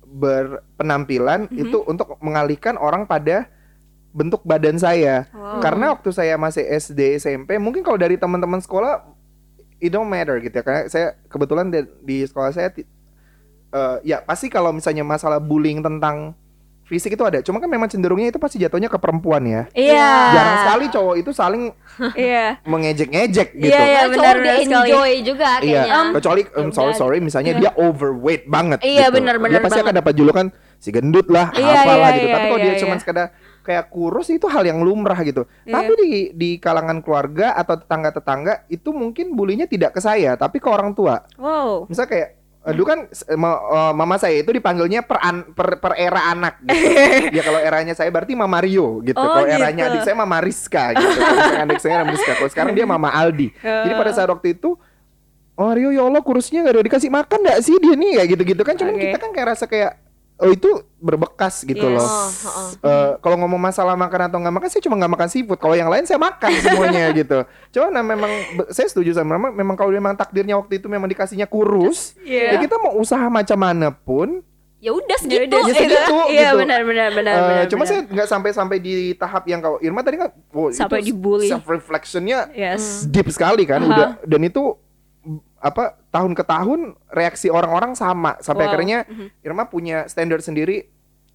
berpenampilan 0.09 1.47
Mhm. 1.47 1.57
itu 1.59 1.77
untuk 1.83 2.17
mengalihkan 2.19 2.75
orang 2.75 3.03
pada 3.03 3.45
bentuk 4.09 4.41
badan 4.41 4.77
saya. 4.77 5.29
Wow. 5.29 5.59
Karena 5.59 5.85
waktu 5.93 6.09
saya 6.09 6.33
masih 6.35 6.65
SD 6.65 7.19
SMP 7.19 7.57
mungkin 7.57 7.83
kalau 7.83 7.95
dari 7.95 8.15
teman-teman 8.15 8.57
sekolah 8.57 9.05
it 9.77 9.89
don't 9.89 10.07
matter 10.07 10.39
gitu 10.39 10.53
ya. 10.53 10.63
Karena 10.63 10.81
saya 10.87 11.07
kebetulan 11.27 11.69
di, 11.69 11.79
di 12.01 12.17
sekolah 12.23 12.49
saya 12.49 12.71
eh, 13.69 13.97
ya 14.03 14.17
pasti 14.19 14.47
kalau 14.47 14.69
misalnya 14.69 15.01
masalah 15.01 15.37
bullying 15.37 15.79
tentang 15.79 16.33
fisik 16.83 17.13
itu 17.13 17.21
ada. 17.21 17.37
Cuma 17.45 17.61
kan 17.61 17.69
memang 17.69 17.85
cenderungnya 17.85 18.33
itu 18.33 18.41
pasti 18.41 18.57
jatuhnya 18.57 18.89
ke 18.89 18.97
perempuan 18.97 19.45
ya. 19.45 19.69
Iya. 19.77 20.09
Jarang 20.33 20.57
sekali 20.65 20.85
cowok 20.89 21.15
itu 21.21 21.31
saling 21.31 21.63
Iya. 22.17 22.57
mengejek-ngejek 22.65 23.49
gitu. 23.53 23.69
Iya, 23.69 23.77
iya. 23.85 23.99
Karena 24.01 24.13
benar, 24.17 24.35
dia 24.41 24.55
sekali. 24.57 24.89
enjoy 24.89 25.11
juga 25.21 25.49
Iya, 25.61 25.81
kayaknya. 25.85 26.13
kecuali 26.17 26.41
um, 26.49 26.49
ya 26.49 26.73
sorry 26.73 26.89
udah, 26.89 26.97
sorry 26.97 27.17
misalnya 27.21 27.53
Iya. 27.53 27.61
dia 27.61 27.71
overweight 27.77 28.49
banget 28.49 28.79
Iya, 28.81 29.13
gitu. 29.13 29.21
benar, 29.21 29.35
Dia 29.37 29.61
pasti 29.61 29.77
akan 29.77 29.85
banget. 29.85 29.99
dapat 30.01 30.13
julukan 30.17 30.45
si 30.81 30.89
gendut 30.89 31.27
lah, 31.29 31.53
Iya, 31.53 31.77
apalah 31.77 32.09
iya, 32.09 32.15
gitu. 32.17 32.27
Tapi 32.27 32.41
iya, 32.41 32.49
kalau 32.49 32.57
dia 32.57 32.73
iya, 32.73 32.81
cuma 32.81 32.95
iya. 32.97 33.01
sekedar 33.05 33.27
kayak 33.59 33.85
kurus 33.93 34.27
itu 34.33 34.49
hal 34.49 34.63
yang 34.65 34.81
lumrah 34.81 35.19
gitu. 35.21 35.45
Iya. 35.61 35.73
Tapi 35.77 35.91
di 35.93 36.09
di 36.33 36.49
kalangan 36.57 37.05
keluarga 37.05 37.53
atau 37.53 37.77
tetangga-tetangga 37.77 38.65
itu 38.65 38.89
mungkin 38.89 39.37
bulinya 39.37 39.69
tidak 39.69 39.93
ke 39.93 40.01
saya, 40.01 40.33
tapi 40.33 40.57
ke 40.57 40.65
orang 40.65 40.97
tua. 40.97 41.21
Wow. 41.37 41.85
Misal 41.85 42.09
kayak 42.09 42.38
dulu 42.59 42.83
kan 42.83 42.99
s- 43.07 43.23
ma- 43.33 43.55
eh, 43.57 43.93
mama 43.95 44.19
saya 44.19 44.43
itu 44.43 44.51
dipanggilnya 44.51 45.01
per, 45.01 45.17
an- 45.17 45.47
per, 45.55 45.79
per 45.79 45.95
era 45.95 46.29
anak 46.29 46.59
gitu. 46.61 46.75
ya 47.37 47.41
kalau 47.41 47.59
eranya 47.59 47.95
saya 47.95 48.11
berarti 48.11 48.35
Mama 48.35 48.59
Rio 48.59 48.99
gitu. 48.99 49.15
Oh, 49.15 49.25
kalau 49.25 49.47
eranya 49.47 49.87
gitu. 49.87 49.93
adik 49.95 50.01
saya 50.03 50.15
Mama 50.19 50.37
Rizka 50.43 50.83
gitu. 50.93 51.17
Kalau 51.17 51.61
adik 51.65 51.79
saya 51.79 51.93
Mama 52.03 52.11
Rizka. 52.13 52.31
Kalau 52.35 52.49
sekarang 52.51 52.73
dia 52.75 52.85
Mama 52.85 53.09
Aldi. 53.09 53.47
Jadi 53.57 53.93
pada 53.95 54.11
saat 54.11 54.27
waktu 54.27 54.53
itu 54.53 54.75
Oh 55.55 55.75
Rio 55.75 55.91
ya 55.91 56.07
Allah 56.07 56.23
kurusnya 56.23 56.63
gak 56.63 56.71
ada 56.71 56.87
dikasih 56.87 57.11
makan 57.11 57.39
gak 57.43 57.59
sih 57.59 57.75
dia 57.83 57.91
nih 57.91 58.23
kayak 58.23 58.29
gitu-gitu 58.31 58.63
kan 58.63 58.79
cuman 58.79 58.95
Oke. 58.95 59.03
kita 59.11 59.17
kan 59.19 59.29
kayak 59.35 59.47
rasa 59.51 59.65
kayak 59.67 59.91
oh 60.39 60.49
itu 60.49 60.69
berbekas 60.97 61.61
gitu 61.61 61.83
Yes. 61.83 61.95
loh. 61.95 62.03
Oh, 62.03 62.27
oh. 62.49 62.69
Eh, 62.81 63.11
kalau 63.19 63.35
ngomong 63.37 63.59
masalah 63.61 63.93
makan 63.93 64.21
atau 64.25 64.37
nggak 64.37 64.55
makan 64.55 64.67
saya 64.67 64.81
cuma 64.81 64.95
nggak 64.95 65.13
makan 65.13 65.27
seafood 65.27 65.55
kalau 65.55 65.73
yang 65.73 65.87
lain 65.87 66.03
saya 66.03 66.15
makan 66.17 66.51
semuanya 66.55 67.11
gitu 67.19 67.43
cuma 67.69 67.87
nah, 67.89 68.01
memang 68.01 68.31
saya 68.67 68.87
setuju 68.87 69.11
sama 69.13 69.35
Mama 69.35 69.47
memang 69.49 69.75
kalau 69.75 69.89
memang 69.89 70.11
takdirnya 70.13 70.55
waktu 70.55 70.77
itu 70.77 70.87
memang 70.87 71.07
dikasihnya 71.07 71.43
kurus 71.45 72.15
Iya. 72.21 72.55
ya 72.55 72.57
kita 72.57 72.75
mau 72.77 72.95
usaha 72.95 73.23
macam 73.25 73.57
mana 73.57 73.89
pun 73.89 74.43
Ya 74.79 74.95
udah 74.95 75.11
Ya 75.11 75.19
segitu. 75.19 75.43
udah, 75.51 75.59
Ya 75.61 75.75
segitu. 75.75 76.15
Iya 76.29 76.47
gitu. 76.47 76.57
benar 76.57 76.81
benar 76.81 77.09
benar 77.11 77.35
benar. 77.37 77.63
cuma 77.67 77.83
benar. 77.83 77.89
saya 77.89 77.99
nggak 78.07 78.27
sampai 78.27 78.49
sampai 78.55 78.77
di 78.79 78.93
tahap 79.13 79.43
yang 79.43 79.59
kalau 79.59 79.75
Irma 79.77 79.99
tadi 79.99 80.15
kan 80.15 80.31
oh, 80.49 80.71
Sampai 80.71 81.03
itu 81.03 81.11
dibully. 81.11 81.51
self 81.51 81.67
reflectionnya 81.67 82.47
Yes. 82.49 83.03
deep 83.05 83.27
sekali 83.27 83.63
kan 83.63 83.79
Aha. 83.81 83.89
udah 83.89 84.09
dan 84.23 84.39
itu 84.41 84.79
apa 85.59 85.99
tahun 86.09 86.31
ke 86.33 86.43
tahun 86.43 86.79
reaksi 87.09 87.47
orang-orang 87.47 87.93
sama 87.93 88.39
sampai 88.39 88.65
Wow. 88.65 88.69
akhirnya 88.71 88.97
Mhm. 89.05 89.27
Irma 89.43 89.63
punya 89.65 90.07
standar 90.07 90.39
sendiri 90.39 90.87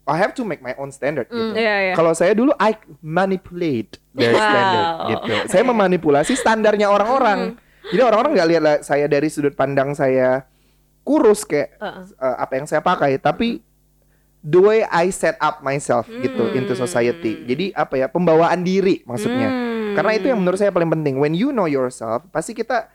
I 0.05 0.21
have 0.21 0.37
to 0.37 0.45
make 0.45 0.61
my 0.61 0.77
own 0.77 0.93
standard 0.93 1.29
gitu. 1.29 1.57
Iya 1.57 1.77
iya. 1.81 1.95
Kalau 1.97 2.13
saya 2.13 2.37
dulu 2.37 2.53
I 2.57 2.77
manipulate 3.01 3.97
their 4.13 4.33
Wow. 4.33 4.41
standard 4.43 4.87
gitu. 5.09 5.33
Saya 5.49 5.63
memanipulasi 5.65 6.33
standarnya 6.35 6.89
orang-orang. 6.89 7.57
Jadi 7.85 8.01
orang-orang 8.01 8.33
nggak 8.33 8.49
lihat 8.49 8.63
lah 8.63 8.77
saya 8.81 9.05
dari 9.07 9.29
sudut 9.29 9.53
pandang 9.53 9.93
saya 9.93 10.45
kurus 11.05 11.45
kayak 11.45 11.77
Heeh. 11.77 12.05
eh, 12.17 12.37
apa 12.37 12.53
yang 12.55 12.65
saya 12.65 12.81
pakai, 12.81 13.17
tapi 13.17 13.61
the 14.41 14.57
way 14.57 14.81
I 14.85 15.09
set 15.09 15.37
up 15.37 15.61
myself 15.61 16.05
gitu 16.07 16.49
Hmm. 16.49 16.57
into 16.57 16.73
society. 16.75 17.45
Jadi 17.45 17.73
apa 17.73 17.97
ya 17.97 18.07
pembawaan 18.09 18.61
diri 18.61 19.05
maksudnya. 19.05 19.49
Hmm. 19.49 19.93
Karena 19.95 20.13
itu 20.13 20.27
yang 20.29 20.41
menurut 20.41 20.57
saya 20.57 20.69
paling 20.69 20.89
penting. 20.91 21.17
When 21.17 21.33
you 21.33 21.49
know 21.49 21.65
yourself, 21.65 22.25
pasti 22.29 22.53
kita 22.53 22.89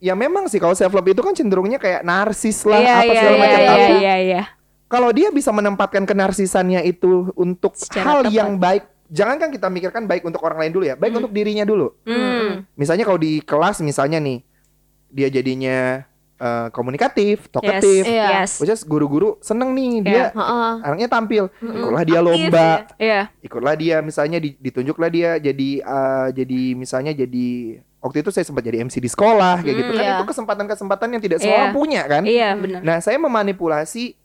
ya 0.00 0.12
memang 0.12 0.48
sih 0.48 0.56
kalau 0.56 0.72
self 0.72 0.90
love 0.90 1.06
itu 1.06 1.20
kan 1.20 1.30
cenderungnya 1.30 1.76
kayak 1.76 2.00
narsis 2.00 2.64
lah 2.64 2.80
Iya 2.80 2.94
apa 2.96 3.04
iya 3.04 3.12
segala 3.14 3.30
iya 3.30 3.38
macam. 3.38 3.60
iya 3.60 3.68
Tapi 3.70 3.94
iya 3.94 4.16
iya. 4.18 4.42
kalau 4.86 5.10
dia 5.10 5.28
bisa 5.28 5.50
menempatkan 5.50 6.02
kenarsisannya 6.02 6.80
itu 6.82 7.30
untuk 7.34 7.76
Secara 7.76 8.02
hal 8.02 8.20
tepat. 8.22 8.34
yang 8.34 8.50
baik, 8.56 8.82
jangankan 9.06 9.48
kita 9.48 9.68
mikirkan 9.68 10.02
baik 10.04 10.24
untuk 10.24 10.40
orang 10.40 10.58
lain 10.58 10.72
dulu 10.72 10.84
ya, 10.84 10.94
baik 10.94 11.14
untuk 11.14 11.30
dirinya 11.30 11.62
dulu. 11.62 11.94
Hmm. 12.02 12.66
Misalnya 12.74 13.04
kalau 13.04 13.16
di 13.16 13.38
kelas 13.38 13.78
misalnya 13.80 14.18
nih, 14.18 14.42
dia 15.06 15.28
jadinya 15.28 16.02
eh, 16.36 16.68
komunikatif, 16.70 17.46
talkative. 17.46 18.02
Iya. 18.02 18.42
Yes. 18.42 18.56
Which 18.58 18.72
is 18.72 18.80
guru-guru 18.80 19.36
seneng 19.38 19.70
nih 19.70 20.00
dia 20.00 20.24
Heeh. 20.30 20.72
anaknya 20.82 21.06
tampil, 21.06 21.52
ikutlah 21.60 22.02
dia 22.02 22.18
lomba, 22.18 22.88
Iya. 22.96 23.28
ikutlah 23.40 23.76
dia 23.76 24.00
misalnya 24.00 24.40
di- 24.40 24.56
ditunjuklah 24.56 25.06
dia 25.06 25.36
jadi 25.36 25.70
eh, 25.78 26.28
jadi 26.32 26.60
misalnya 26.72 27.12
jadi 27.12 27.48
waktu 28.00 28.24
itu 28.24 28.30
saya 28.32 28.44
sempat 28.44 28.64
jadi 28.64 28.80
MC 28.80 28.96
di 28.96 29.06
sekolah 29.06 29.60
kayak 29.60 29.76
gitu 29.76 29.92
kan 29.92 30.04
iya. 30.04 30.16
itu 30.16 30.24
kesempatan-kesempatan 30.26 31.08
yang 31.12 31.22
tidak 31.22 31.38
semua 31.38 31.52
Iya. 31.52 31.60
orang 31.62 31.76
punya 31.76 32.02
kan. 32.08 32.22
Iya, 32.24 32.48
benar. 32.56 32.80
Nah, 32.80 32.96
saya 32.98 33.16
memanipulasi 33.16 34.16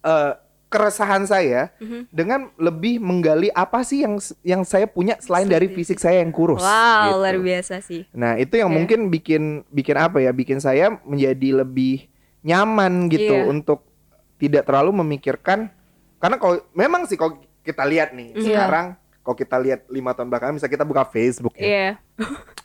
eh, 0.00 0.32
keresahan 0.70 1.26
saya 1.26 1.74
Mhm. 1.76 2.08
dengan 2.08 2.40
lebih 2.56 3.02
menggali 3.02 3.50
apa 3.50 3.82
sih 3.82 4.00
yang 4.00 4.16
yang 4.40 4.62
saya 4.62 4.86
punya 4.86 5.18
selain 5.18 5.44
dari 5.44 5.66
fisik 5.68 5.98
saya 5.98 6.22
yang 6.22 6.30
kurus. 6.30 6.62
Wow, 6.62 6.70
gitu. 7.04 7.18
luar 7.20 7.36
biasa 7.36 7.74
sih. 7.82 8.06
Nah, 8.14 8.38
itu 8.38 8.54
yang 8.56 8.70
Iya. 8.70 8.76
mungkin 8.80 9.00
bikin 9.10 9.42
bikin 9.68 9.96
apa 9.98 10.22
ya? 10.22 10.30
Bikin 10.30 10.56
saya 10.56 10.94
menjadi 11.02 11.66
lebih 11.66 12.06
nyaman 12.40 13.10
gitu 13.10 13.34
Iya. 13.34 13.50
untuk 13.50 13.84
tidak 14.40 14.64
terlalu 14.64 15.04
memikirkan 15.04 15.68
karena 16.16 16.40
kalau 16.40 16.64
memang 16.72 17.04
sih 17.04 17.20
kalau 17.20 17.36
kita 17.60 17.84
lihat 17.84 18.16
nih 18.16 18.32
Iya. 18.32 18.40
sekarang 18.40 18.86
kalau 19.30 19.38
kita 19.38 19.62
lihat 19.62 19.86
lima 19.86 20.10
tahun 20.10 20.26
belakangan 20.26 20.58
misalnya 20.58 20.74
kita 20.74 20.82
buka 20.82 21.06
Facebook 21.06 21.54
ya. 21.54 21.62
Iya. 21.62 21.88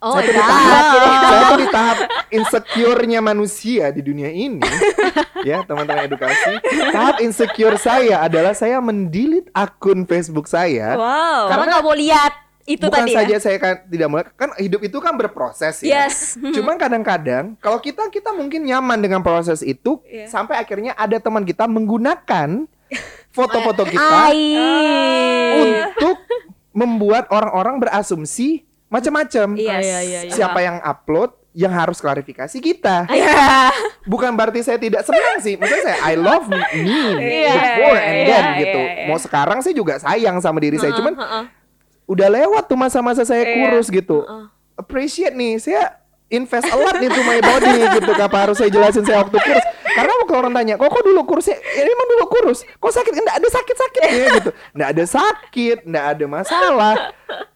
Oh 0.02 0.18
saya, 0.18 0.26
my 0.26 0.26
tuh 0.26 0.34
di 0.34 0.42
god. 0.42 0.50
tahap, 0.50 0.82
saya 0.90 1.42
tuh 1.46 1.60
di 1.62 1.68
tahap 1.70 1.98
insecure-nya 2.34 3.20
manusia 3.22 3.86
di 3.94 4.02
dunia 4.02 4.34
ini 4.34 4.66
ya 5.48 5.62
teman-teman 5.62 6.10
edukasi 6.10 6.58
tahap 6.90 7.22
insecure 7.22 7.78
saya 7.78 8.26
adalah 8.26 8.58
saya 8.58 8.82
mendelete 8.82 9.54
akun 9.54 10.10
Facebook 10.10 10.50
saya 10.50 10.98
Wow. 10.98 11.54
Karena 11.54 11.64
nggak 11.78 11.84
mau 11.86 11.94
lihat 11.94 12.34
itu 12.66 12.82
bukan 12.82 13.06
tadi 13.06 13.14
saja 13.14 13.38
ya. 13.38 13.40
saya 13.40 13.58
kan 13.62 13.86
tidak 13.86 14.08
mulai 14.10 14.26
kan 14.34 14.50
hidup 14.58 14.82
itu 14.82 14.98
kan 14.98 15.14
berproses 15.14 15.86
ya 15.86 16.10
Yes. 16.10 16.34
Cuman 16.42 16.82
kadang-kadang 16.82 17.54
kalau 17.62 17.78
kita 17.78 18.10
kita 18.10 18.34
mungkin 18.34 18.66
nyaman 18.66 18.98
dengan 19.06 19.22
proses 19.22 19.62
itu 19.62 20.02
Iya. 20.10 20.34
sampai 20.34 20.58
akhirnya 20.58 20.98
ada 20.98 21.22
teman 21.22 21.46
kita 21.46 21.70
menggunakan 21.70 22.66
foto-foto 23.38 23.84
kita 23.86 24.32
Ai. 24.32 24.56
untuk 25.60 26.15
membuat 26.76 27.32
orang-orang 27.32 27.80
berasumsi 27.80 28.68
macam-macam. 28.92 29.56
Yes. 29.56 29.82
iya, 29.82 30.00
iya, 30.04 30.20
iya. 30.28 30.34
Siapa 30.36 30.60
yang 30.60 30.84
upload 30.84 31.32
yang 31.56 31.72
harus 31.72 32.04
klarifikasi 32.04 32.60
kita. 32.60 33.08
Iya. 33.08 33.72
Bukan 34.04 34.36
berarti 34.36 34.60
saya 34.60 34.76
tidak 34.76 35.08
senang 35.08 35.40
sih. 35.40 35.56
Maksudnya 35.56 35.84
saya 35.88 35.98
I 36.04 36.20
love 36.20 36.52
me 36.52 36.60
Iya, 36.76 37.56
before 37.56 37.98
and 37.98 38.18
iya, 38.20 38.28
then 38.28 38.44
iya, 38.46 38.60
gitu. 38.60 38.82
iya. 38.84 39.06
Mau 39.08 39.18
sekarang 39.18 39.64
saya 39.64 39.72
juga 39.74 39.96
sayang 39.98 40.38
sama 40.44 40.60
diri 40.60 40.76
saya. 40.76 40.92
Cuman 40.92 41.16
Heeh. 41.16 41.44
udah 42.06 42.28
lewat 42.28 42.68
tuh 42.68 42.76
masa-masa 42.78 43.24
saya 43.24 43.48
Iya. 43.48 43.56
kurus 43.56 43.88
gitu. 43.88 44.22
Heeh. 44.28 44.46
Appreciate 44.76 45.32
nih, 45.32 45.56
saya 45.64 45.96
invest 46.28 46.66
a 46.66 46.78
lot 46.78 46.98
into 46.98 47.22
my 47.22 47.40
body 47.40 47.70
gitu. 47.96 48.12
Apa 48.16 48.38
harus 48.50 48.58
saya 48.58 48.70
jelasin 48.70 49.06
saya 49.06 49.22
waktu 49.22 49.38
kurus? 49.38 49.66
Karena 49.96 50.12
kalau 50.28 50.40
orang 50.44 50.54
tanya, 50.54 50.76
kok 50.76 50.92
kok 50.92 51.04
dulu 51.06 51.22
kurus? 51.24 51.48
Ya, 51.48 51.56
ya 51.56 51.88
emang 51.88 52.08
dulu 52.12 52.26
kurus. 52.28 52.60
Kok 52.68 52.92
sakit? 52.92 53.14
Enggak 53.16 53.38
ada 53.40 53.48
sakit-sakitnya 53.48 54.26
gitu. 54.36 54.50
Enggak 54.76 54.90
ada 54.92 55.04
sakit, 55.08 55.78
enggak 55.88 56.06
ada 56.12 56.26
masalah. 56.28 56.96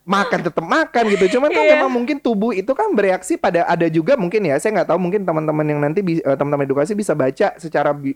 Makan 0.07 0.39
tetap 0.47 0.63
makan 0.63 1.03
gitu. 1.13 1.25
Cuman 1.37 1.49
kan 1.51 1.63
Iya. 1.67 1.71
memang 1.75 1.91
mungkin 1.91 2.17
tubuh 2.17 2.55
itu 2.55 2.71
kan 2.71 2.95
bereaksi 2.95 3.35
pada 3.35 3.67
ada 3.67 3.85
juga 3.91 4.15
mungkin 4.15 4.47
ya. 4.47 4.55
Saya 4.55 4.71
nggak 4.79 4.87
tahu 4.87 4.99
mungkin 5.01 5.27
teman-teman 5.27 5.65
yang 5.67 5.79
nanti 5.83 5.99
eh, 6.01 6.35
teman-teman 6.39 6.63
edukasi 6.63 6.95
bisa 6.95 7.11
baca 7.11 7.53
secara 7.59 7.91
bi- 7.91 8.15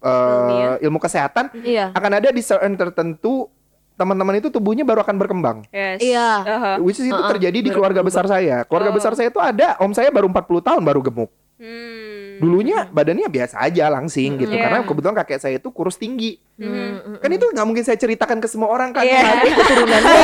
Ilmiah. 0.00 0.80
ilmu 0.80 0.96
kesehatan 0.96 1.52
Iya. 1.60 1.92
akan 1.92 2.12
ada 2.16 2.32
di 2.32 2.40
certain 2.40 2.72
tertentu 2.72 3.52
teman-teman 4.00 4.40
itu 4.40 4.48
tubuhnya 4.48 4.80
baru 4.82 5.04
akan 5.04 5.16
berkembang. 5.20 5.68
Yes. 5.68 6.00
Iya. 6.00 6.28
Aha. 6.40 6.72
Which 6.80 6.96
is 6.96 7.04
itu 7.04 7.12
Uh-uh, 7.12 7.28
terjadi 7.36 7.60
di 7.60 7.68
keluarga 7.68 8.00
besar 8.00 8.24
saya. 8.24 8.64
Keluarga 8.64 8.88
Oh. 8.88 8.96
besar 8.96 9.12
saya 9.12 9.28
itu 9.28 9.36
ada 9.36 9.76
om 9.76 9.92
saya 9.92 10.08
baru 10.08 10.24
40 10.26 10.64
tahun 10.64 10.80
baru 10.80 11.04
gemuk. 11.04 11.28
Hmm. 11.60 12.40
Dulunya 12.40 12.88
badannya 12.88 13.28
biasa 13.28 13.60
aja 13.60 13.92
langsing 13.92 14.40
gitu. 14.40 14.48
Iya. 14.48 14.64
Karena 14.64 14.78
kebetulan 14.80 15.12
kakek 15.20 15.36
saya 15.38 15.60
itu 15.60 15.68
kurus 15.68 16.00
tinggi. 16.00 16.40
Mhm. 16.56 17.20
Kan 17.20 17.30
itu 17.30 17.44
nggak 17.44 17.66
mungkin 17.68 17.84
saya 17.84 18.00
ceritakan 18.00 18.40
ke 18.40 18.48
semua 18.48 18.72
orang 18.72 18.96
kan. 18.96 19.04
Iya. 19.08 19.20
Nanti 19.20 19.48
keturunannya 19.52 20.16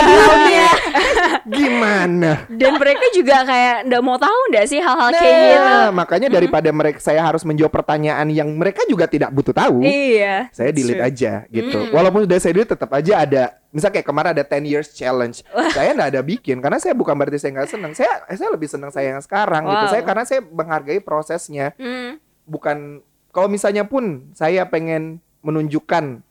gimana? 1.46 2.32
Dan 2.48 2.80
mereka 2.80 3.04
juga 3.12 3.44
kayak 3.44 3.76
nggak 3.84 4.02
mau 4.02 4.16
tahu 4.16 4.38
nggak 4.52 4.64
sih 4.64 4.80
hal-hal 4.80 5.10
Nah, 5.12 5.20
kayak 5.20 5.36
gitu. 5.36 5.76
makanya 5.92 6.28
daripada 6.32 6.68
mereka 6.72 6.98
saya 6.98 7.20
harus 7.20 7.44
menjawab 7.44 7.72
pertanyaan 7.72 8.26
yang 8.32 8.48
mereka 8.52 8.82
juga 8.88 9.04
tidak 9.06 9.30
butuh 9.30 9.52
tahu. 9.52 9.84
Iya. 9.84 10.48
Saya 10.52 10.70
delete 10.72 10.98
true. 10.98 11.08
aja 11.08 11.32
gitu. 11.48 11.78
Mm. 11.84 11.92
Walaupun 11.92 12.20
sudah 12.24 12.38
saya 12.40 12.52
delete 12.56 12.72
tetap 12.72 12.90
aja 12.92 13.12
ada 13.22 13.42
misal 13.76 13.92
kayak 13.92 14.08
kemarin 14.08 14.32
ada 14.32 14.40
10 14.40 14.64
years 14.64 14.88
challenge. 14.96 15.44
saya 15.76 15.92
nggak 15.92 16.16
ada 16.16 16.22
bikin 16.24 16.64
karena 16.64 16.80
saya 16.80 16.96
bukan 16.96 17.12
berarti 17.12 17.36
saya 17.36 17.52
nggak 17.60 17.68
senang. 17.68 17.92
Saya 17.92 18.24
saya 18.32 18.48
lebih 18.48 18.68
senang 18.72 18.88
saya 18.88 19.12
yang 19.12 19.20
sekarang 19.20 19.68
gitu. 19.68 19.84
Wow. 19.84 19.92
Saya 19.92 20.02
karena 20.08 20.24
saya 20.24 20.40
menghargai 20.40 21.00
prosesnya. 21.04 21.76
Hmm. 21.76 22.16
Bukan 22.48 23.04
kalau 23.28 23.52
misalnya 23.52 23.84
pun 23.84 24.32
saya 24.32 24.64
pengen 24.64 25.20
menunjukkan 25.44 26.24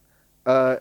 eh, 0.49 0.75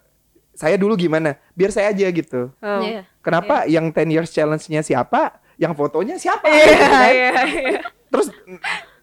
saya 0.55 0.79
dulu 0.79 0.94
gimana, 0.94 1.37
biar 1.53 1.68
saya 1.74 1.90
aja 1.92 2.07
gitu. 2.09 2.48
Oh. 2.62 2.81
Iya. 2.81 3.05
Kenapa 3.20 3.66
yang 3.66 3.90
10 3.90 4.09
years 4.14 4.31
challenge-nya 4.31 4.87
siapa, 4.87 5.42
yang 5.59 5.74
fotonya 5.74 6.16
siapa? 6.16 6.46
Iya, 6.46 6.64
gitu 6.64 6.85
kan? 6.87 7.11
iya, 7.11 7.33
iya. 7.44 7.81
Terus 8.09 8.27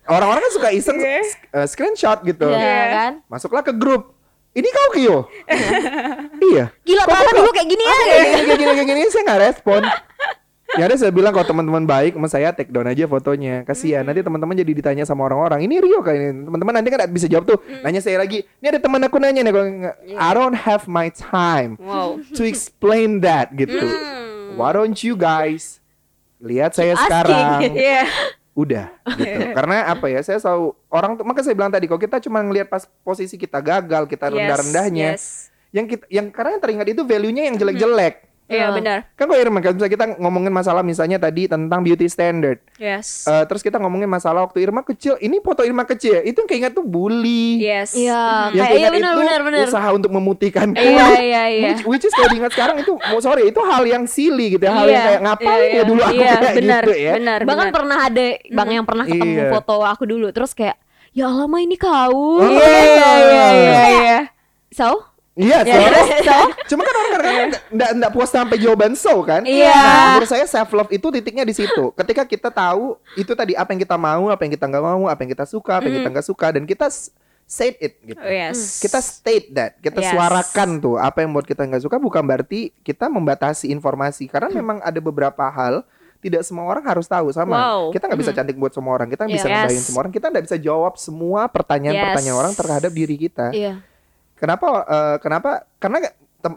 orang-orang 0.08 0.42
kan 0.48 0.54
suka 0.56 0.70
iseng 0.72 0.98
Iya. 0.98 1.22
eh, 1.28 1.68
screenshot 1.68 2.24
gitu. 2.24 2.48
Iya 2.50 2.84
kan? 2.90 3.14
Masuklah 3.28 3.62
ke 3.62 3.76
grup. 3.76 4.16
Ini 4.52 4.68
kau 4.68 4.90
Kio? 4.92 5.18
iya. 6.52 6.66
Gila 6.84 7.04
Kok 7.04 7.16
kok- 7.16 7.36
dulu 7.36 7.52
kayak 7.52 7.68
gini 7.68 7.84
ya. 7.84 7.96
Kayak 7.96 8.12
gini, 8.12 8.28
kayak 8.28 8.58
gini, 8.60 8.72
kayak 8.76 8.88
gini, 8.90 9.02
saya 9.08 9.24
nggak 9.24 9.42
respon. 9.42 9.82
Ya 10.72 10.88
ada 10.88 10.96
saya 10.96 11.12
bilang 11.12 11.32
kalau 11.32 11.44
teman-teman 11.44 11.84
baik 11.84 12.16
sama 12.16 12.28
saya 12.28 12.52
take 12.52 12.72
down 12.72 12.88
aja 12.88 13.04
fotonya. 13.04 13.64
Kasihan 13.64 14.04
nanti 14.04 14.24
teman-teman 14.24 14.56
jadi 14.56 14.72
ditanya 14.72 15.04
sama 15.04 15.28
orang-orang. 15.28 15.64
Ini 15.64 15.84
Rio 15.84 16.00
kayak 16.00 16.20
ini. 16.22 16.48
Teman-teman 16.48 16.74
nanti 16.74 16.88
kan 16.88 17.00
bisa 17.08 17.28
jawab 17.28 17.44
tuh. 17.46 17.60
Nanya 17.80 18.00
saya 18.00 18.16
lagi. 18.16 18.44
Ini 18.60 18.68
ada 18.70 18.80
teman 18.80 19.04
aku 19.04 19.20
nanya 19.20 19.40
nih 19.42 19.52
kalau 19.52 19.68
nggak, 19.68 19.96
I 20.16 20.32
don't 20.32 20.56
have 20.58 20.88
my 20.88 21.12
time 21.12 21.76
Wow. 21.76 22.24
to 22.36 22.44
explain 22.44 23.20
that 23.20 23.52
gitu. 23.52 23.84
Hmm. 23.84 24.56
Why 24.56 24.72
don't 24.72 24.96
you 24.98 25.16
guys 25.16 25.84
lihat 26.40 26.72
saya 26.72 26.96
Asking. 26.96 27.04
sekarang? 27.04 27.60
Iya. 27.76 28.04
Udah 28.52 28.92
gitu. 29.16 29.56
Karena 29.56 29.88
apa 29.88 30.12
ya 30.12 30.20
saya 30.20 30.40
selalu 30.40 30.76
orang 30.92 31.16
tuh 31.16 31.24
maka 31.24 31.40
saya 31.40 31.56
bilang 31.56 31.72
tadi 31.72 31.88
kalau 31.88 32.02
kita 32.02 32.20
cuma 32.20 32.44
ngelihat 32.44 32.68
pas 32.68 32.84
posisi 33.04 33.40
kita 33.40 33.64
gagal 33.64 34.08
kita 34.12 34.28
Yes, 34.28 34.36
rendah 34.36 34.58
rendahnya 34.60 35.10
yes. 35.16 35.26
yang 35.72 35.86
kita 35.88 36.06
yang 36.12 36.28
karena 36.32 36.60
yang 36.60 36.64
teringat 36.64 36.88
itu 36.92 37.02
value 37.08 37.32
nya 37.32 37.44
yang 37.48 37.56
jelek 37.56 37.78
jelek 37.80 38.16
Iya, 38.52 38.68
Hmm. 38.68 38.76
benar. 38.76 38.98
kan 39.12 39.26
kalau 39.26 39.40
Irma 39.40 39.60
kan 39.60 39.74
kita 39.74 40.06
ngomongin 40.18 40.52
masalah 40.52 40.82
misalnya 40.82 41.16
tadi 41.18 41.46
tentang 41.46 41.80
beauty 41.80 42.06
standard 42.06 42.60
Yes. 42.76 43.24
Eh, 43.24 43.44
terus 43.46 43.60
kita 43.60 43.78
ngomongin 43.78 44.06
masalah 44.06 44.44
waktu 44.44 44.60
Irma 44.60 44.84
kecil 44.84 45.16
ini 45.18 45.40
foto 45.40 45.62
Irma 45.62 45.84
kecil 45.84 46.20
itu 46.22 46.36
yang 46.36 46.50
keingat 46.50 46.72
tuh 46.72 46.82
bully 46.82 47.58
yes. 47.60 47.94
Iya. 47.94 48.52
yang 48.52 48.66
Kayak 48.66 48.78
iya 48.78 48.90
benar 48.90 49.12
itu 49.12 49.22
benar 49.22 49.40
benar. 49.42 49.66
usaha 49.66 49.90
untuk 49.90 50.12
memutihkan 50.12 50.68
Iya, 50.72 50.84
kulit 51.00 51.20
iya, 51.22 51.44
iya. 51.48 51.66
which, 51.70 51.82
which 51.88 52.04
is 52.04 52.12
kalau 52.12 52.30
diingat 52.30 52.52
sekarang 52.52 52.76
itu 52.78 52.92
oh, 52.94 53.20
sorry 53.20 53.46
itu 53.46 53.62
hal 53.62 53.84
yang 53.84 54.04
silly 54.04 54.52
gitu 54.52 54.64
ya 54.64 54.74
hal 54.74 54.86
yang 54.86 54.92
Iya, 54.94 55.08
kayak 55.08 55.22
ngapain 55.24 55.48
iya, 55.48 55.64
ya 55.64 55.72
iya. 55.72 55.84
dulu 55.84 56.02
aku 56.02 56.14
Iya, 56.14 56.28
kayak 56.34 56.56
benar, 56.56 56.84
gitu 56.84 56.94
ya 56.94 57.14
Benar, 57.14 57.40
Bahkan 57.42 57.58
benar. 57.64 57.72
pernah 57.72 57.98
ada 58.04 58.26
bang 58.36 58.70
yang 58.72 58.86
pernah 58.86 59.06
ketemu 59.06 59.34
Iya. 59.38 59.50
foto 59.50 59.76
aku 59.82 60.04
dulu 60.04 60.28
terus 60.30 60.52
kayak 60.52 60.76
ya 61.12 61.28
Allah 61.28 61.44
Ma 61.46 61.60
ini 61.60 61.76
kau. 61.76 62.40
Oh, 62.40 62.40
Iya, 62.42 62.56
iya, 62.58 63.10
iya, 63.20 63.46
iya, 63.52 63.84
iya. 63.94 64.20
So? 64.72 65.11
Iya, 65.32 65.64
Ya, 65.64 65.74
so, 65.74 65.84
terus, 65.88 66.08
so? 66.22 66.40
Cuma 66.68 66.82
kan 66.84 66.92
orang 66.94 67.10
kadang-kadang 67.10 67.48
nggak- 67.48 67.66
nggak 67.72 67.92
nggak 67.98 68.12
puas 68.12 68.28
sampai 68.28 68.58
jawaban 68.60 68.94
so 68.94 69.24
kan? 69.24 69.42
Iya. 69.42 69.72
Nah, 69.72 70.04
menurut 70.12 70.28
saya 70.28 70.44
self 70.44 70.68
love 70.70 70.92
itu 70.92 71.08
titiknya 71.08 71.48
di 71.48 71.56
situ. 71.56 71.96
Ketika 71.96 72.28
kita 72.28 72.52
tahu 72.52 73.00
itu 73.16 73.32
tadi 73.32 73.56
apa 73.56 73.72
yang 73.72 73.80
kita 73.80 73.96
mau, 73.96 74.28
apa 74.28 74.44
yang 74.44 74.52
kita 74.52 74.68
nggak 74.68 74.84
mau, 74.84 75.08
apa 75.08 75.20
yang 75.20 75.32
kita 75.32 75.46
suka, 75.46 75.80
apa 75.80 75.88
yang 75.88 75.98
kita 75.98 76.10
nggak 76.12 76.28
suka, 76.28 76.48
dan 76.52 76.64
kita 76.64 76.86
s- 76.86 77.16
say 77.44 77.72
it 77.78 77.96
gitu. 78.02 78.16
Oh, 78.18 78.28
yes. 78.28 78.80
Kita 78.80 79.00
state 79.00 79.52
that, 79.52 79.80
kita 79.80 80.00
Yes. 80.00 80.12
suarakan 80.12 80.70
tuh 80.80 80.96
apa 80.96 81.20
yang 81.20 81.32
buat 81.32 81.44
kita 81.44 81.64
nggak 81.64 81.84
suka 81.84 81.96
bukan 81.96 82.24
berarti 82.24 82.72
kita 82.80 83.08
membatasi 83.08 83.68
informasi 83.68 84.28
karena 84.28 84.48
memang 84.50 84.80
ada 84.80 85.00
beberapa 85.00 85.44
hal 85.46 85.84
tidak 86.20 86.44
semua 86.44 86.64
orang 86.66 86.84
harus 86.86 87.08
tahu 87.08 87.32
sama. 87.32 87.56
Wow. 87.56 87.82
Kita 87.90 88.06
nggak 88.06 88.20
bisa 88.20 88.32
cantik 88.32 88.56
buat 88.56 88.72
semua 88.72 88.94
orang, 88.94 89.08
kita 89.08 89.26
nggak 89.26 89.36
bisa 89.38 89.48
Yes. 89.50 89.84
semua 89.84 90.00
orang, 90.02 90.12
kita 90.12 90.28
nggak 90.28 90.44
bisa 90.44 90.58
jawab 90.58 90.94
semua 90.96 91.48
pertanyaan-pertanyaan 91.48 92.36
Yes. 92.36 92.42
orang 92.44 92.54
terhadap 92.54 92.92
diri 92.92 93.16
kita. 93.18 93.48
Iya. 93.52 93.80
Kenapa? 94.42 94.68
eh, 94.84 95.16
kenapa? 95.22 95.50
Karena 95.78 96.02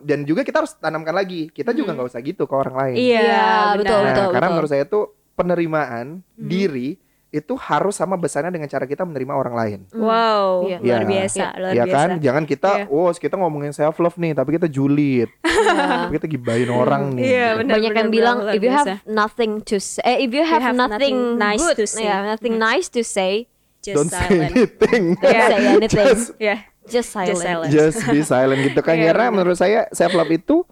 dan 0.01 0.25
juga 0.25 0.41
kita 0.41 0.65
harus 0.65 0.73
tanamkan 0.75 1.13
lagi. 1.13 1.53
Kita 1.53 1.71
juga 1.71 1.93
nggak 1.93 2.09
usah 2.09 2.21
gitu 2.21 2.49
ke 2.49 2.55
orang 2.55 2.73
lain. 2.75 2.97
Iya, 2.97 3.21
Iya, 3.21 3.45
betul, 3.77 3.93
Nah, 3.95 4.07
betul. 4.09 4.29
karena 4.33 4.49
menurut 4.49 4.71
saya 4.73 4.85
tuh 4.85 5.05
penerimaan 5.35 6.07
diri 6.35 6.97
itu 7.29 7.51
harus 7.59 7.93
sama 7.93 8.15
besarnya 8.15 8.49
dengan 8.49 8.65
cara 8.65 8.87
kita 8.87 9.03
menerima 9.03 9.35
orang 9.35 9.55
lain. 9.55 9.79
Wow, 9.91 10.65
Iya. 10.65 10.79
luar 10.79 11.03
Iya. 11.03 11.09
biasa, 11.11 11.45
luar 11.59 11.73
ya 11.75 11.83
biasa. 11.83 11.97
kan? 11.99 12.09
Jangan 12.23 12.45
kita, 12.47 12.71
Iya. 12.79 12.85
oh 12.89 13.11
kita 13.11 13.35
ngomongin 13.35 13.75
self 13.75 13.99
love 13.99 14.15
nih, 14.17 14.33
tapi 14.33 14.55
kita 14.55 14.71
julid, 14.71 15.27
Iya. 15.43 16.07
tapi 16.07 16.13
kita 16.17 16.27
gibain 16.31 16.71
orang 16.71 17.03
nih. 17.13 17.27
Iya, 17.27 17.47
benar. 17.59 17.75
Banyak 17.75 17.91
yang 17.91 18.07
benar, 18.07 18.15
bilang 18.15 18.37
luar 18.41 18.55
if 18.55 18.63
you 18.63 18.71
have 18.71 18.87
biasa. 18.87 19.11
nothing 19.11 19.53
to 19.61 19.77
say, 19.77 20.03
eh, 20.07 20.17
if 20.23 20.31
you 20.31 20.47
have, 20.47 20.63
have 20.63 20.79
nothing, 20.79 21.13
nothing 21.13 21.19
nice 21.37 21.59
good, 21.61 21.75
to 21.75 21.85
say. 21.85 22.07
yeah, 22.07 22.23
nothing 22.23 22.55
nice 22.55 22.87
to 22.87 23.03
say, 23.03 23.51
just 23.83 23.99
Don't 23.99 24.09
say 24.09 24.25
silent. 24.25 24.55
anything. 24.55 25.03
don't 25.19 25.27
Yeah. 25.29 25.49
say 25.51 25.59
anything, 25.67 26.07
Just- 26.15 26.33
Ya. 26.39 26.57
Just 26.87 27.11
silent. 27.11 27.39
silent. 27.39 27.71
Just 27.71 28.01
be 28.07 28.21
silent 28.21 28.61
gitu 28.63 28.81
kan. 28.81 28.95
Iya, 28.99 29.11
Karena 29.11 29.27
menurut 29.31 29.55
saya 29.55 29.89
self 29.91 30.13
love 30.13 30.31
itu 30.31 30.65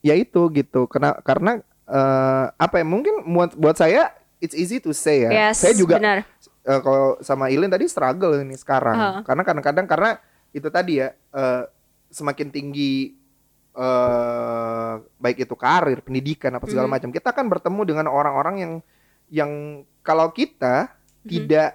ya 0.00 0.14
itu 0.14 0.48
gitu. 0.50 0.86
Karena 0.86 1.16
karena 1.20 1.52
eh, 1.84 2.44
apa 2.50 2.74
ya? 2.76 2.84
Mungkin 2.84 3.24
buat 3.26 3.52
buat 3.54 3.74
saya 3.74 4.12
it's 4.38 4.52
easy 4.52 4.78
to 4.78 4.90
say 4.90 5.24
ya. 5.24 5.50
Yes, 5.50 5.60
saya 5.60 5.72
juga 5.72 6.00
benar. 6.00 6.24
eh, 6.42 6.80
kalau 6.80 7.16
sama 7.20 7.48
Ilin 7.48 7.68
tadi 7.68 7.84
struggle 7.86 8.40
ini 8.40 8.56
sekarang. 8.56 8.96
Heeh. 8.96 9.20
Karena 9.24 9.42
kadang-kadang 9.42 9.86
karena 9.86 10.10
itu 10.50 10.68
tadi 10.68 10.98
ya 10.98 11.12
eh, 11.12 11.62
semakin 12.08 12.48
tinggi 12.48 13.14
eh 13.70 14.92
baik 15.16 15.46
itu 15.46 15.54
karir, 15.54 16.02
pendidikan 16.02 16.50
apa 16.52 16.66
segala 16.66 16.84
Mhm. 16.84 16.94
macam, 16.94 17.10
kita 17.10 17.30
akan 17.30 17.46
bertemu 17.48 17.80
dengan 17.86 18.06
orang-orang 18.08 18.56
yang 18.58 18.72
yang 19.30 19.50
kalau 20.02 20.28
kita 20.30 20.90
Mhm. 21.22 21.28
tidak 21.28 21.70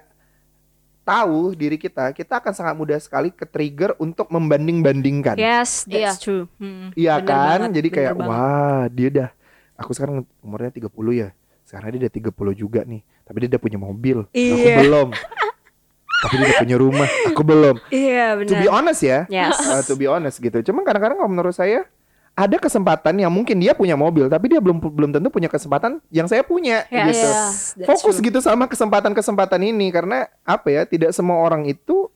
tahu 1.06 1.54
diri 1.54 1.78
kita, 1.78 2.10
kita 2.10 2.36
akan 2.36 2.50
sangat 2.50 2.74
mudah 2.74 2.98
sekali 2.98 3.30
ke 3.30 3.46
trigger 3.46 3.94
untuk 3.96 4.26
membanding-bandingkan. 4.26 5.38
Yes, 5.38 5.86
Iya. 5.86 6.10
that's 6.10 6.18
true. 6.18 6.50
Hmm, 6.56 6.90
Iya 6.92 7.16
bener 7.16 7.24
kan? 7.24 7.58
banget, 7.62 7.70
Jadi 7.72 7.88
kayak 7.88 8.12
banget. 8.12 8.28
wah, 8.28 8.82
dia 8.90 9.08
dah 9.08 9.28
aku 9.74 9.90
sekarang 9.92 10.14
umurnya 10.40 10.74
30 10.74 10.90
ya. 11.14 11.28
Sekarang 11.62 11.88
dia 11.88 12.00
udah 12.00 12.12
30 12.12 12.30
juga 12.52 12.82
nih. 12.82 13.00
Tapi 13.22 13.36
dia 13.38 13.48
udah 13.48 13.62
punya 13.62 13.78
mobil. 13.78 14.18
Aku 14.24 14.34
Iya. 14.34 14.76
belum. 14.80 15.08
Tapi 16.16 16.32
dia 16.32 16.44
udah 16.44 16.60
punya 16.60 16.76
rumah. 16.76 17.08
Aku 17.28 17.42
belum. 17.42 17.76
Iya 17.88 18.26
To 18.36 18.54
be 18.56 18.66
benar. 18.66 18.74
honest 18.74 19.00
ya. 19.00 19.18
Yes. 19.28 19.54
uh, 19.60 19.82
to 19.82 19.94
be 19.94 20.06
honest 20.06 20.38
gitu. 20.38 20.58
Cuman 20.62 20.82
kadang-kadang 20.82 21.16
kalau 21.16 21.28
menurut 21.28 21.52
saya 21.52 21.86
ada 22.36 22.60
kesempatan 22.60 23.16
yang 23.16 23.32
mungkin 23.32 23.56
dia 23.56 23.72
punya 23.72 23.96
mobil 23.96 24.28
tapi 24.28 24.52
dia 24.52 24.60
belum 24.60 24.76
belum 24.76 25.08
tentu 25.16 25.32
punya 25.32 25.48
kesempatan 25.48 26.04
yang 26.12 26.28
saya 26.28 26.44
punya 26.44 26.84
Yes, 26.92 27.16
gitu. 27.16 27.28
that's 27.80 27.88
Fokus 27.88 28.20
true. 28.20 28.28
gitu 28.28 28.38
sama 28.44 28.68
kesempatan-kesempatan 28.68 29.56
ini 29.64 29.88
karena 29.88 30.28
apa 30.44 30.68
ya? 30.68 30.82
Tidak 30.84 31.08
semua 31.16 31.40
orang 31.40 31.64
itu 31.64 32.12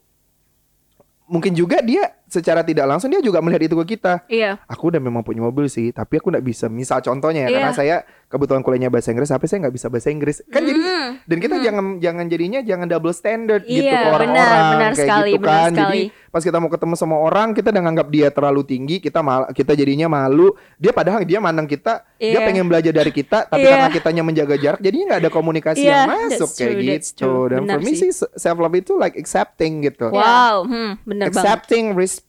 mungkin 1.24 1.56
juga 1.56 1.80
dia 1.80 2.12
secara 2.30 2.62
tidak 2.62 2.86
langsung 2.86 3.10
dia 3.10 3.18
juga 3.18 3.38
melihat 3.38 3.66
itu 3.66 3.76
ke 3.76 3.98
kita 3.98 4.22
Iya. 4.24 4.62
aku 4.64 4.88
udah 4.88 4.98
memang 4.98 5.20
punya 5.20 5.42
mobil 5.42 5.66
sih 5.66 5.90
tapi 5.90 6.16
aku 6.16 6.30
nggak 6.30 6.42
bisa 6.42 6.66
misal 6.66 6.98
contohnya 7.00 7.44
ya 7.44 7.48
Iya. 7.48 7.56
karena 7.56 7.72
saya 7.72 7.96
kebetulan 8.24 8.62
kuliahnya 8.62 8.88
bahasa 8.88 9.10
Inggris 9.10 9.26
tapi 9.28 9.44
saya 9.44 9.58
nggak 9.60 9.74
bisa 9.74 9.86
bahasa 9.86 10.08
Inggris 10.08 10.38
kan 10.46 10.62
jadi 10.62 10.78
Mm. 10.78 11.10
dan 11.26 11.38
kita 11.40 11.54
jangan 11.58 11.84
jangan 11.98 12.24
jadinya 12.24 12.60
jangan 12.60 12.86
double 12.86 13.10
standard 13.10 13.62
gitu 13.64 13.82
Iya, 13.82 13.90
ke 13.92 14.06
orang-orang 14.08 14.30
benar, 14.30 14.70
benar 14.70 14.92
kayak 14.92 14.96
sekali, 15.02 15.30
gitu 15.30 15.42
benar 15.42 15.58
kan 15.60 15.72
jadi 15.74 16.02
sekali. 16.06 16.30
pas 16.30 16.42
kita 16.44 16.56
mau 16.56 16.70
ketemu 16.70 16.94
sama 16.94 17.16
orang 17.18 17.48
kita 17.50 17.68
udah 17.68 17.82
nganggap 17.82 18.08
dia 18.08 18.28
terlalu 18.30 18.62
tinggi 18.62 18.96
kita 18.98 19.18
mal 19.18 19.50
kita 19.50 19.74
jadinya 19.74 20.06
malu 20.06 20.48
dia 20.76 20.90
padahal 20.90 21.26
dia 21.26 21.38
mandang 21.38 21.66
kita 21.66 22.06
dia 22.16 22.30
Iya. 22.32 22.46
pengen 22.46 22.64
belajar 22.64 22.92
dari 22.92 23.10
kita 23.10 23.38
tapi 23.44 23.60
Iya. 23.60 23.72
karena 23.72 23.88
kitanya 23.90 24.22
menjaga 24.22 24.54
jarak 24.56 24.78
jadinya 24.78 25.04
nggak 25.08 25.20
ada 25.20 25.30
komunikasi 25.32 25.82
Iya, 25.82 25.90
yang 25.90 26.06
masuk 26.08 26.50
kayak 26.52 26.70
true, 26.70 26.86
that's 26.86 27.08
gitu 27.10 27.18
true. 27.20 27.44
dan 27.48 27.60
Benar 27.60 27.74
for 27.74 27.80
me 27.82 27.92
sih. 27.92 28.10
self 28.14 28.56
love 28.56 28.76
itu 28.76 28.92
like 28.94 29.16
accepting 29.16 29.82
gitu 29.82 30.06
Wow, 30.08 30.62
hmm, 30.62 31.02
bener 31.02 31.26
banget. 31.26 31.34
accepting 31.34 31.84
respect 31.92 32.19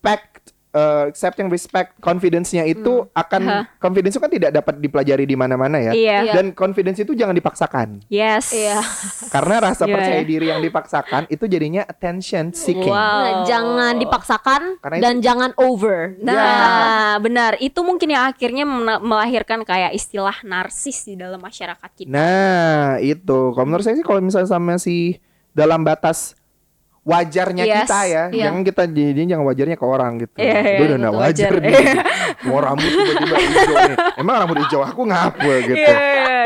uh, 0.72 1.08
accepting 1.08 1.52
respect 1.52 2.00
confidence-nya 2.00 2.64
itu 2.64 3.08
akan 3.12 3.42
Hah. 3.44 3.64
confidence 3.78 4.16
itu 4.16 4.24
kan 4.24 4.32
tidak 4.32 4.52
dapat 4.56 4.80
dipelajari 4.80 5.26
di 5.28 5.36
mana-mana 5.36 5.78
ya. 5.80 5.92
Iya. 5.92 6.18
Iya. 6.28 6.34
Dan 6.36 6.46
confidence 6.56 7.00
itu 7.04 7.14
jangan 7.14 7.36
dipaksakan. 7.36 8.08
Yes. 8.08 8.56
Iya. 8.56 8.80
Karena 9.36 9.72
rasa 9.72 9.84
Iya. 9.88 9.94
percaya 9.96 10.22
diri 10.24 10.48
yang 10.50 10.62
dipaksakan 10.64 11.28
itu 11.28 11.46
jadinya 11.48 11.84
attention 11.86 12.56
seeking. 12.56 12.92
Wow. 12.92 12.96
Nah, 12.96 13.34
jangan 13.46 13.94
dipaksakan 14.00 14.62
Karena 14.80 14.96
itu- 14.98 15.04
dan 15.04 15.16
jangan 15.20 15.52
over. 15.60 16.16
Nah, 16.24 16.36
Ya. 16.36 17.20
benar. 17.20 17.52
Itu 17.60 17.84
mungkin 17.84 18.12
yang 18.12 18.32
akhirnya 18.32 18.64
melahirkan 19.00 19.64
kayak 19.68 19.92
istilah 19.92 20.36
narsis 20.48 21.04
di 21.06 21.20
dalam 21.20 21.40
masyarakat 21.40 21.90
kita. 21.96 22.10
Nah, 22.10 22.98
itu. 23.04 23.52
Kalau 23.54 23.66
menurut 23.68 23.84
saya 23.84 24.00
sih 24.00 24.06
kalau 24.06 24.24
misalnya 24.24 24.50
sama 24.50 24.80
si 24.80 25.20
dalam 25.52 25.84
batas 25.84 26.40
wajarnya 27.02 27.66
Yes, 27.66 27.78
kita 27.84 28.00
ya, 28.06 28.24
iya. 28.30 28.44
jangan 28.46 28.62
kita 28.62 28.84
jadi 28.86 29.22
jangan 29.26 29.46
wajarnya 29.46 29.74
ke 29.74 29.86
orang 29.86 30.12
gitu. 30.20 30.36
Iya, 30.38 30.58
iya, 30.62 30.78
Dia 30.78 30.86
udah 30.86 30.98
nggak 30.98 31.14
betul, 31.14 31.26
wajar 31.26 31.52
wajar. 31.52 31.64
nih. 31.64 31.74
Mau 32.48 32.58
rambut 32.58 32.90
tiba-tiba 32.90 33.36
hijau 33.38 33.76
nih. 33.82 33.98
Emang 34.18 34.36
rambut 34.38 34.58
hijau 34.62 34.82
aku 34.82 35.02
ngapa 35.06 35.54
gitu. 35.64 35.76
Iya, 35.82 35.98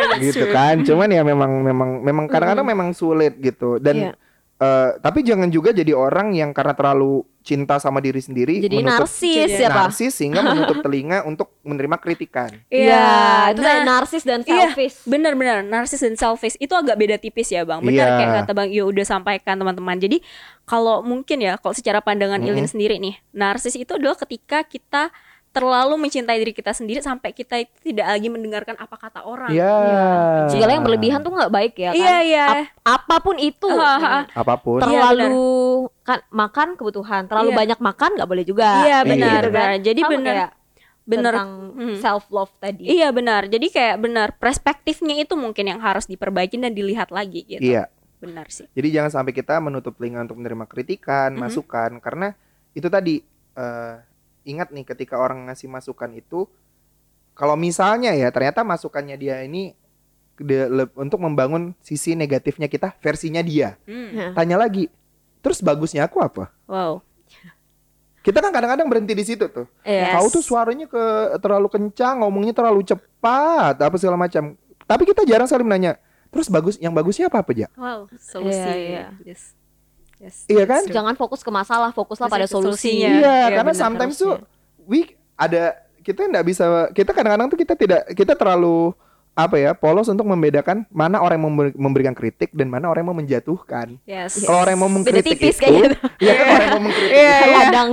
that's 0.06 0.22
gitu 0.22 0.44
true. 0.48 0.56
kan 0.56 0.76
cuman 0.82 1.08
ya 1.10 1.22
memang 1.22 1.52
memang 1.60 1.90
memang 2.00 2.26
kadang-kadang 2.28 2.66
memang 2.66 2.90
sulit 2.92 3.36
gitu 3.38 3.78
dan 3.78 3.96
Iya. 3.96 4.12
Eh, 4.58 4.90
tapi 4.98 5.20
jangan 5.22 5.48
juga 5.48 5.70
jadi 5.70 5.92
orang 5.92 6.32
yang 6.32 6.50
karena 6.50 6.72
terlalu 6.72 7.24
cinta 7.40 7.78
sama 7.78 8.02
diri 8.02 8.18
sendiri 8.18 8.58
Jadi 8.58 8.82
menutup- 8.82 9.06
narsis 9.06 9.52
ya 9.54 9.70
narsis 9.70 10.10
sehingga 10.12 10.42
menutup 10.42 10.82
telinga 10.82 11.22
untuk 11.24 11.54
menerima 11.62 11.94
kritikan 11.96 12.50
Iya, 12.68 13.54
itu 13.54 13.62
nah, 13.62 13.70
kayak 13.70 13.84
narsis 13.86 14.24
dan 14.24 14.42
Iya, 14.42 14.74
selfish. 14.74 15.06
benar-benar 15.06 15.62
narsis 15.62 16.02
dan 16.02 16.16
selfish 16.16 16.58
itu 16.58 16.74
agak 16.74 16.96
beda 16.96 17.16
tipis 17.16 17.48
ya 17.48 17.62
bang. 17.62 17.80
Benar 17.80 17.94
Iya. 18.02 18.18
kayak 18.18 18.32
kata 18.42 18.52
bang 18.52 18.70
Yo 18.72 18.88
udah 18.88 19.06
sampaikan 19.06 19.56
teman-teman. 19.56 19.94
Jadi 19.96 20.26
kalau 20.64 21.00
mungkin 21.02 21.38
ya 21.40 21.56
kalau 21.56 21.72
secara 21.72 22.02
pandangan 22.02 22.42
Ilin 22.42 22.66
sendiri 22.66 22.98
nih, 22.98 23.22
narsis 23.32 23.76
itu 23.76 23.92
adalah 23.92 24.16
ketika 24.16 24.64
kita 24.64 25.14
terlalu 25.56 25.96
mencintai 25.98 26.36
diri 26.36 26.52
kita 26.52 26.70
sendiri 26.70 27.00
sampai 27.00 27.32
kita 27.32 27.56
itu 27.56 27.72
tidak 27.82 28.12
lagi 28.12 28.28
mendengarkan 28.28 28.76
apa 28.76 28.96
kata 29.00 29.24
orang. 29.24 29.48
ya 29.50 29.72
Segala 30.52 30.76
yang 30.76 30.84
berlebihan 30.84 31.24
tuh 31.24 31.32
nggak 31.32 31.48
baik 31.50 31.74
ya 31.76 31.90
kan? 31.90 31.96
Iya 31.96 32.18
iya. 32.22 32.48
Ap- 32.84 33.08
apa 33.08 33.16
pun 33.24 33.40
itu. 33.40 33.72
Apa 33.72 34.56
pun 34.56 34.78
Ter- 34.78 34.92
terlalu 34.92 35.48
kan 36.02 36.20
makan 36.30 36.76
kebutuhan, 36.76 37.24
terlalu 37.26 37.50
Iya. 37.50 37.58
banyak 37.58 37.80
makan 37.80 38.10
nggak 38.14 38.28
boleh 38.28 38.44
juga. 38.44 38.68
Iya 38.84 39.00
Iya. 39.00 39.08
benar 39.08 39.32
Gitu 39.40 39.48
kan? 39.48 39.54
benar. 39.56 39.72
Jadi 39.80 40.02
benar 40.04 40.36
benar 41.06 41.32
tentang 41.32 41.52
Hmm. 41.72 41.96
self 41.98 42.26
love 42.28 42.52
tadi. 42.58 42.84
Iya 42.92 43.08
benar. 43.10 43.46
Jadi 43.46 43.68
kayak 43.70 43.96
benar 43.98 44.28
perspektifnya 44.36 45.16
itu 45.18 45.34
mungkin 45.34 45.66
yang 45.66 45.80
harus 45.80 46.04
diperbaiki 46.04 46.58
dan 46.58 46.74
dilihat 46.74 47.10
lagi 47.10 47.48
gitu. 47.48 47.64
iya 47.64 47.88
Benar 48.16 48.50
sih. 48.50 48.66
jadi 48.72 48.90
jangan 48.92 49.12
sampai 49.14 49.32
kita 49.32 49.60
menutup 49.60 49.94
telinga 49.94 50.24
untuk 50.24 50.36
menerima 50.36 50.66
kritikan 50.66 51.32
Mhm. 51.32 51.40
masukan 51.40 51.92
karena 52.00 52.34
itu 52.72 52.88
tadi 52.88 53.22
eh, 53.54 53.96
ingat 54.46 54.70
nih 54.70 54.86
ketika 54.86 55.18
orang 55.18 55.46
ngasih 55.46 55.66
masukan 55.66 56.08
itu 56.12 56.46
kalau 57.34 57.54
misalnya 57.54 58.14
ya 58.14 58.30
ternyata 58.30 58.62
masukannya 58.62 59.14
dia 59.14 59.42
ini 59.42 59.74
de- 60.36 60.68
le- 60.68 60.94
untuk 60.96 61.18
membangun 61.18 61.74
sisi 61.80 62.14
negatifnya 62.14 62.66
kita 62.66 62.94
versinya 62.98 63.42
dia 63.42 63.76
Hmm. 63.84 64.10
Ya. 64.12 64.28
tanya 64.32 64.56
lagi 64.58 64.88
terus 65.40 65.60
bagusnya 65.60 66.06
aku 66.06 66.20
apa 66.20 66.54
Wow. 66.66 67.02
kita 68.22 68.40
kan 68.40 68.50
kadang-kadang 68.50 68.86
berhenti 68.86 69.14
di 69.14 69.22
situ 69.24 69.46
tuh 69.48 69.66
Iya. 69.82 70.14
kau 70.14 70.28
tuh 70.28 70.42
suaranya 70.42 70.86
ke 70.86 71.04
terlalu 71.38 71.68
kencang 71.68 72.20
ngomongnya 72.20 72.54
terlalu 72.54 72.82
cepat 72.82 73.76
apa 73.76 73.96
segala 73.96 74.18
macam 74.18 74.54
tapi 74.82 75.04
kita 75.04 75.22
jarang 75.24 75.46
sekali 75.46 75.62
menanya 75.62 75.98
terus 76.30 76.46
bagus 76.46 76.76
yang 76.78 76.92
bagusnya 76.92 77.26
apa 77.26 77.40
apa 77.40 77.52
aja 77.52 77.68
Wow, 77.74 78.10
solusi. 78.16 78.54
Iya, 78.56 78.74
iya. 78.76 79.06
Yes. 79.24 79.54
Yes. 80.26 80.42
Iya 80.48 80.66
kan? 80.66 80.82
Jangan 80.88 81.14
fokus 81.14 81.40
ke 81.40 81.50
masalah, 81.50 81.90
fokuslah 81.92 82.26
pada 82.26 82.46
solusinya. 82.46 83.10
iya 83.12 83.34
iya, 83.46 83.48
karena 83.54 83.70
benar, 83.70 83.78
sometimes 83.80 84.18
harusnya. 84.18 84.42
tuh 84.42 84.50
we 84.84 85.00
ada 85.36 85.64
kita 86.02 86.22
nggak 86.24 86.46
bisa 86.46 86.66
kita 86.92 87.12
kadang-kadang 87.12 87.48
tuh 87.48 87.60
kita 87.60 87.74
tidak 87.74 88.02
kita 88.12 88.34
terlalu 88.34 88.94
apa 89.34 89.60
ya 89.60 89.76
polos 89.76 90.08
untuk 90.08 90.24
membedakan 90.24 90.88
mana 90.90 91.20
orang 91.20 91.36
yang 91.36 91.46
memberi- 91.46 91.76
memberikan 91.76 92.16
kritik 92.16 92.50
dan 92.50 92.66
mana 92.66 92.88
orang 92.88 93.04
yang 93.04 93.12
mau 93.12 93.20
menjatuhkan 93.20 94.00
Yes. 94.04 94.42
kalau 94.42 94.64
orang 94.64 94.74
yang 94.74 94.82
mau 94.82 94.88
Beda 94.88 94.96
mengkritik 94.96 95.36
tipis 95.36 95.50
itu 95.52 95.62
kayaknya. 95.62 95.98
iya 96.18 96.34
kan 96.34 96.46
orang 96.48 96.64
yang 96.64 96.72
mau 96.72 96.84
mengkritik 96.86 97.12
Iya, 97.12 97.36
itu 97.36 97.46
iya. 97.46 97.60
Kadang. 97.62 97.90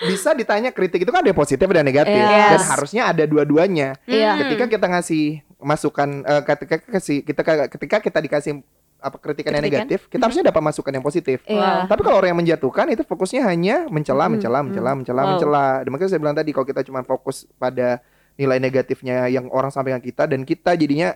bisa 0.00 0.28
ditanya 0.32 0.70
kritik 0.70 1.00
itu 1.02 1.10
kan 1.10 1.20
ada 1.20 1.34
positif 1.36 1.66
ada 1.66 1.82
negatif 1.82 2.16
Yes. 2.16 2.50
dan 2.56 2.62
harusnya 2.68 3.02
ada 3.06 3.22
dua-duanya 3.22 3.88
Iya. 4.02 4.30
ketika 4.40 4.64
kita 4.70 4.86
ngasih 4.88 5.24
masukan 5.60 6.08
eh, 6.22 6.42
ketika 6.46 6.76
kasih 6.80 7.20
kita 7.20 7.40
ketika 7.68 7.96
kita 8.00 8.18
dikasih 8.18 8.52
apa 8.98 9.14
kritikan 9.16 9.52
yang 9.52 9.62
negatif 9.62 10.06
kita 10.06 10.18
harusnya 10.20 10.42
dapat 10.44 10.58
masukan 10.60 10.90
yang 10.90 11.02
positif 11.02 11.38
Iya. 11.44 11.86
tapi 11.86 12.02
kalau 12.02 12.18
orang 12.18 12.34
yang 12.34 12.40
menjatuhkan 12.40 12.90
itu 12.90 13.02
fokusnya 13.02 13.42
hanya 13.42 13.86
mencela 13.86 14.26
mencela 14.26 14.58
mencela 14.60 14.90
mencela 14.92 15.20
Wow. 15.20 15.30
mencela 15.32 15.64
dan 15.80 15.88
makanya 15.88 16.10
saya 16.10 16.20
bilang 16.20 16.34
tadi 16.34 16.50
kalau 16.50 16.66
kita 16.66 16.82
cuma 16.82 17.00
fokus 17.02 17.46
pada 17.54 18.02
nilai 18.34 18.58
negatifnya 18.58 19.26
yang 19.26 19.46
orang 19.48 19.70
sampaikan 19.70 19.98
kita 19.98 20.26
dan 20.26 20.42
kita 20.42 20.74
jadinya 20.74 21.14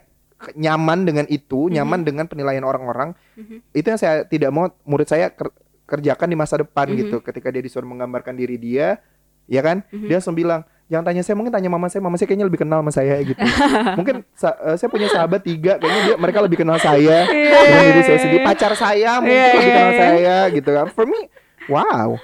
nyaman 0.53 1.03
dengan 1.03 1.27
itu 1.29 1.71
nyaman 1.71 2.03
dengan 2.03 2.27
penilaian 2.27 2.63
orang-orang 2.63 3.15
Mhm. 3.35 3.63
itu 3.73 3.87
yang 3.89 3.99
saya 3.99 4.23
tidak 4.25 4.51
mau 4.51 4.71
murid 4.83 5.07
saya 5.07 5.31
ker- 5.31 5.55
kerjakan 5.85 6.27
di 6.27 6.37
masa 6.37 6.59
depan 6.59 6.87
Mhm. 6.87 6.97
gitu 6.97 7.17
ketika 7.21 7.49
dia 7.49 7.61
disuruh 7.61 7.87
menggambarkan 7.87 8.35
diri 8.35 8.57
dia 8.57 8.99
ya 9.45 9.59
kan 9.59 9.83
Mhm. 9.87 10.07
dia 10.07 10.17
langsung 10.17 10.35
bilang 10.35 10.63
jangan 10.93 11.05
tanya 11.09 11.23
saya 11.25 11.35
mungkin 11.35 11.49
tanya 11.51 11.67
mama 11.67 11.89
saya 11.89 12.05
mama 12.05 12.15
saya 12.15 12.29
kayaknya 12.29 12.47
lebih 12.47 12.61
kenal 12.61 12.85
sama 12.85 12.93
saya 12.93 13.17
gitu. 13.25 13.41
Mungkin 13.99 14.29
sa- 14.33 14.61
eh, 14.61 14.77
saya 14.77 14.89
punya 14.89 15.09
sahabat 15.09 15.41
tiga 15.41 15.81
kayaknya 15.81 16.01
dia 16.05 16.15
mereka 16.17 16.45
lebih 16.45 16.61
kenal 16.61 16.77
saya. 16.77 17.25
Dengan 17.25 17.83
diri 17.89 18.03
saya 18.05 18.19
sendiri 18.21 18.45
pacar 18.45 18.77
saya 18.77 19.17
mungkin 19.19 19.33
Iya, 19.33 19.49
lebih 19.49 19.65
iya, 19.65 19.73
kenal 19.73 19.89
iya. 19.89 19.99
saya 19.99 20.37
gitu 20.53 20.69
kan. 20.69 20.87
For 20.93 21.09
me 21.09 21.33
wow. 21.67 22.21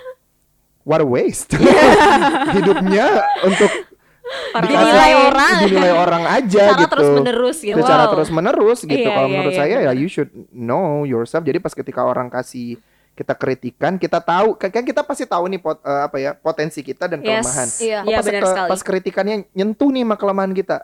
What 0.84 1.00
a 1.00 1.08
waste. 1.08 1.56
Hidupnya 2.56 3.06
untuk 3.42 3.72
Orang 4.52 4.68
Dinilai 4.68 5.12
orang. 5.24 5.54
dinilai 5.64 5.92
orang 5.94 6.24
aja 6.28 6.64
Cara 6.68 6.80
gitu. 6.84 6.92
terus 6.92 7.08
menerus 7.16 7.58
gitu. 7.64 7.80
secara 7.80 8.04
Wow. 8.04 8.12
terus 8.12 8.28
menerus 8.28 8.78
gitu. 8.84 9.00
Iya, 9.00 9.08
kalau 9.10 9.24
iya, 9.24 9.32
menurut 9.32 9.54
iya, 9.56 9.60
saya 9.64 9.76
ya 9.88 9.92
you 9.96 10.04
should 10.04 10.28
know 10.52 11.08
yourself. 11.08 11.40
Jadi 11.42 11.56
pas 11.56 11.72
ketika 11.72 12.04
orang 12.04 12.28
kasih 12.28 12.76
kita 13.18 13.34
kritikan 13.34 13.92
kita 13.94 14.18
tahu 14.18 14.54
kan 14.54 14.70
kan 14.70 14.80
kita 14.80 15.02
pasti 15.02 15.24
tahu 15.24 15.48
nih 15.48 15.58
pot, 15.58 15.78
eh, 15.80 16.02
apa 16.04 16.16
ya 16.16 16.30
potensi 16.32 16.78
kita 16.80 17.04
dan 17.04 17.18
Yes. 17.18 17.42
kelemahan 17.42 17.68
Iya. 17.76 17.98
Oh, 17.98 18.06
Iya 18.06 18.16
pas, 18.16 18.24
benar 18.24 18.38
ke- 18.38 18.48
sekali. 18.48 18.68
pas 18.68 18.80
kritikannya 18.84 19.36
nyentuh 19.50 19.90
nih 19.90 20.02
sama 20.02 20.14
kelemahan 20.14 20.52
kita 20.52 20.76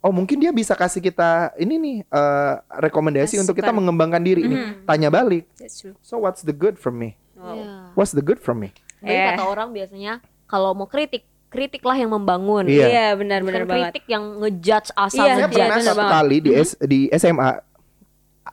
oh 0.00 0.08
mungkin 0.10 0.38
dia 0.38 0.48
bisa 0.50 0.72
kasih 0.72 1.02
kita 1.02 1.30
ini 1.56 1.74
nih 1.76 1.96
eh, 2.04 2.54
rekomendasi 2.78 3.36
untuk 3.36 3.52
kita 3.52 3.68
mengembangkan 3.70 4.20
diri 4.20 4.44
nih 4.44 4.56
Mhm. 4.56 4.72
tanya 4.84 5.10
balik 5.10 5.50
That's 5.54 5.76
true. 5.76 5.98
so 5.98 6.16
what's 6.16 6.40
the 6.40 6.54
good 6.54 6.76
from 6.76 6.94
me 6.96 7.18
Wow. 7.34 7.96
What's 7.96 8.12
the 8.12 8.20
good 8.20 8.36
from 8.36 8.60
me 8.60 8.70
Jadi 8.98 9.10
Eh. 9.10 9.26
kata 9.32 9.44
orang 9.44 9.72
biasanya 9.72 10.20
kalau 10.44 10.70
mau 10.72 10.84
kritik, 10.84 11.24
kritiklah 11.46 11.94
yang 11.94 12.12
membangun. 12.12 12.62
Iya. 12.64 12.86
Iya 12.86 13.06
benar-benar 13.14 13.62
Bukan 13.62 13.72
banget. 13.72 13.84
kritik 13.90 14.04
yang 14.06 14.24
ngejudge 14.36 14.88
asal 14.92 15.24
Iya, 15.24 15.24
saya 15.24 15.24
iya, 15.24 15.34
ngejudge. 15.40 15.56
pernah 15.56 15.72
benar 15.72 15.88
satu 15.88 16.04
kali 16.06 16.36
di 16.38 16.50
S- 16.52 16.78
di 16.80 17.00
SMA 17.10 17.50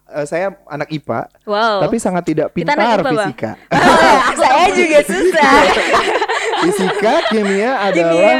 eh, 0.09 0.25
saya 0.25 0.55
anak 0.65 0.87
IPA, 0.89 1.19
Wow. 1.43 1.83
tapi 1.83 1.95
sangat 1.97 2.23
tidak 2.23 2.47
pintar 2.51 2.75
IPA, 2.75 3.11
fisika. 3.11 3.51
saya 4.41 4.65
juga 4.71 4.99
susah. 5.03 5.53
fisika, 6.63 7.13
kimia 7.29 7.71
adalah 7.81 8.35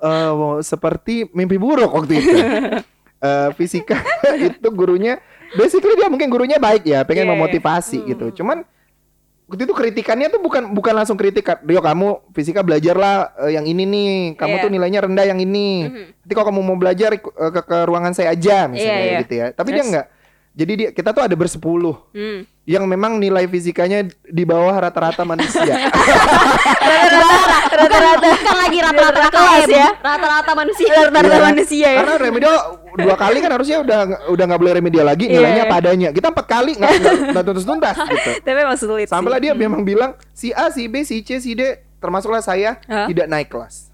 wow, 0.00 0.60
seperti 0.60 1.28
mimpi 1.32 1.56
buruk 1.56 1.90
waktu 1.90 2.12
itu. 2.20 2.36
Eh, 3.20 3.52
fisika 3.52 4.00
itu 4.40 4.64
gurunya, 4.72 5.20
basically 5.52 5.92
dia 5.92 6.08
mungkin 6.08 6.32
gurunya 6.32 6.56
baik 6.56 6.88
ya, 6.88 7.04
pengen 7.04 7.28
iya. 7.28 7.32
memotivasi 7.36 8.00
gitu. 8.08 8.32
Cuman 8.32 8.64
waktu 9.44 9.66
itu 9.66 9.74
kritikannya 9.74 10.32
tuh 10.32 10.40
bukan 10.40 10.70
bukan 10.70 10.94
langsung 10.94 11.18
kritik 11.18 11.42
Rio 11.66 11.82
kamu 11.82 12.32
fisika 12.32 12.62
belajarlah 12.62 13.34
eh, 13.44 13.58
yang 13.58 13.66
ini 13.66 13.82
nih 13.82 14.12
kamu 14.38 14.54
Iya. 14.56 14.62
tuh 14.62 14.70
nilainya 14.70 15.00
rendah 15.04 15.26
yang 15.26 15.42
ini 15.42 15.90
nanti 16.22 16.32
kalau 16.32 16.54
kamu 16.54 16.60
mau 16.62 16.78
belajar 16.78 17.18
eh, 17.18 17.50
ke, 17.50 17.60
ke 17.66 17.78
ruangan 17.82 18.14
saya 18.14 18.30
aja 18.30 18.70
misalnya 18.70 18.94
Iya, 18.94 19.10
iya. 19.10 19.20
gitu 19.26 19.34
ya 19.34 19.46
tapi 19.50 19.68
dia 19.74 19.82
Terus? 19.82 19.92
Jadi 20.50 20.72
dia 20.74 20.88
kita 20.90 21.10
tuh 21.10 21.22
ada 21.22 21.32
bersepuluh 21.32 21.94
Hmm. 22.10 22.42
yang 22.64 22.84
memang 22.84 23.16
nilai 23.16 23.46
fisikanya 23.46 24.02
di 24.22 24.42
bawah 24.42 24.74
rata-rata 24.76 25.22
manusia 25.22 25.74
Rata-rata 27.70 28.26
bukan 28.34 28.56
lagi 28.58 28.78
rata-rata 28.78 29.18
Rata-rata 29.20 29.30
kelas 29.32 29.68
ya. 29.68 29.88
Rata-rata 29.96 30.52
manusia. 30.52 30.90
Rata-rata 30.92 31.30
Iya. 31.30 31.44
manusia 31.44 31.88
ya. 31.88 31.98
karena 31.98 32.14
remedial 32.18 32.56
dua 32.92 33.14
kali 33.16 33.38
kan 33.38 33.50
harusnya 33.50 33.78
udah 33.78 33.98
nggak- 34.04 34.22
udah 34.28 34.44
nggak 34.44 34.60
boleh 34.60 34.72
remedial 34.74 35.06
lagi 35.06 35.24
Iya, 35.24 35.32
nilainya 35.32 35.64
iya. 35.64 35.70
padanya 35.70 36.08
kita 36.10 36.28
empat 36.28 36.46
kali 36.46 36.72
nggak 36.74 36.90
tuntas 37.40 37.64
tuntas 37.64 37.96
gitu 38.12 38.30
Tapi 38.42 38.58
emang 38.58 38.76
sulit 38.76 39.06
sih. 39.06 39.12
Sampailah 39.12 39.40
dia 39.40 39.52
memang 39.54 39.80
bilang 39.80 40.10
si 40.30 40.50
A, 40.50 40.68
si 40.68 40.86
B, 40.86 41.02
si 41.02 41.22
C, 41.22 41.38
si 41.38 41.54
D, 41.54 41.62
termasuklah 41.96 42.40
saya 42.40 42.76
tidak 43.06 43.26
naik 43.26 43.48
kelas. 43.48 43.88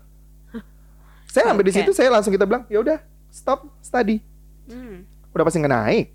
Saya 1.26 1.52
sampai 1.52 1.64
di 1.64 1.72
situ 1.74 1.90
saya 1.92 2.08
langsung 2.08 2.32
kita 2.32 2.48
bilang 2.48 2.64
ya 2.66 2.80
udah 2.80 2.98
stop 3.28 3.68
study. 3.78 4.24
Hmm. 4.64 5.04
Udah 5.30 5.44
pasti 5.44 5.60
nggak 5.60 5.74
naik. 5.74 6.06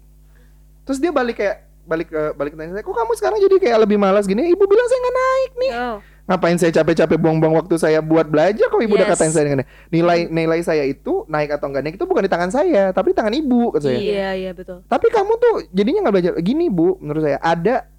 Terus 0.87 0.97
dia 0.97 1.11
balik 1.13 1.37
kayak 1.37 1.57
balik 1.81 2.07
ke 2.13 2.21
balik 2.37 2.51
ke 2.53 2.57
tanya 2.61 2.71
saya, 2.77 2.85
kok 2.85 2.93
kamu 2.93 3.13
sekarang 3.17 3.37
jadi 3.41 3.55
kayak 3.57 3.77
lebih 3.83 3.97
malas 3.97 4.29
gini? 4.29 4.53
Ibu 4.53 4.63
bilang 4.69 4.87
saya 4.87 4.99
nggak 5.01 5.17
naik 5.17 5.51
nih. 5.57 5.71
Oh. 5.75 5.97
Ngapain 6.29 6.55
saya 6.55 6.71
capek-capek 6.71 7.17
buang-buang 7.19 7.59
waktu 7.59 7.75
saya 7.75 7.99
buat 7.99 8.29
belajar 8.29 8.69
kalau 8.71 8.79
ibu 8.85 8.95
udah 8.95 9.09
Yes. 9.09 9.19
katain 9.19 9.33
saya 9.33 9.45
dengan 9.51 9.67
nilai 9.91 10.29
nilai 10.31 10.61
saya 10.63 10.85
itu 10.87 11.27
naik 11.27 11.59
atau 11.59 11.67
enggak 11.67 11.83
naik 11.83 11.95
itu 11.99 12.05
bukan 12.07 12.23
di 12.23 12.31
tangan 12.31 12.51
saya, 12.53 12.93
tapi 12.95 13.11
di 13.11 13.17
tangan 13.19 13.33
ibu 13.35 13.75
kata 13.75 13.83
saya. 13.89 13.99
Iya, 13.99 14.29
iya 14.37 14.51
betul. 14.55 14.85
Tapi 14.87 15.07
kamu 15.11 15.33
tuh 15.41 15.55
jadinya 15.73 16.07
nggak 16.07 16.13
belajar 16.15 16.33
gini 16.39 16.71
bu, 16.71 16.95
menurut 17.03 17.25
saya 17.25 17.37
ada 17.41 17.90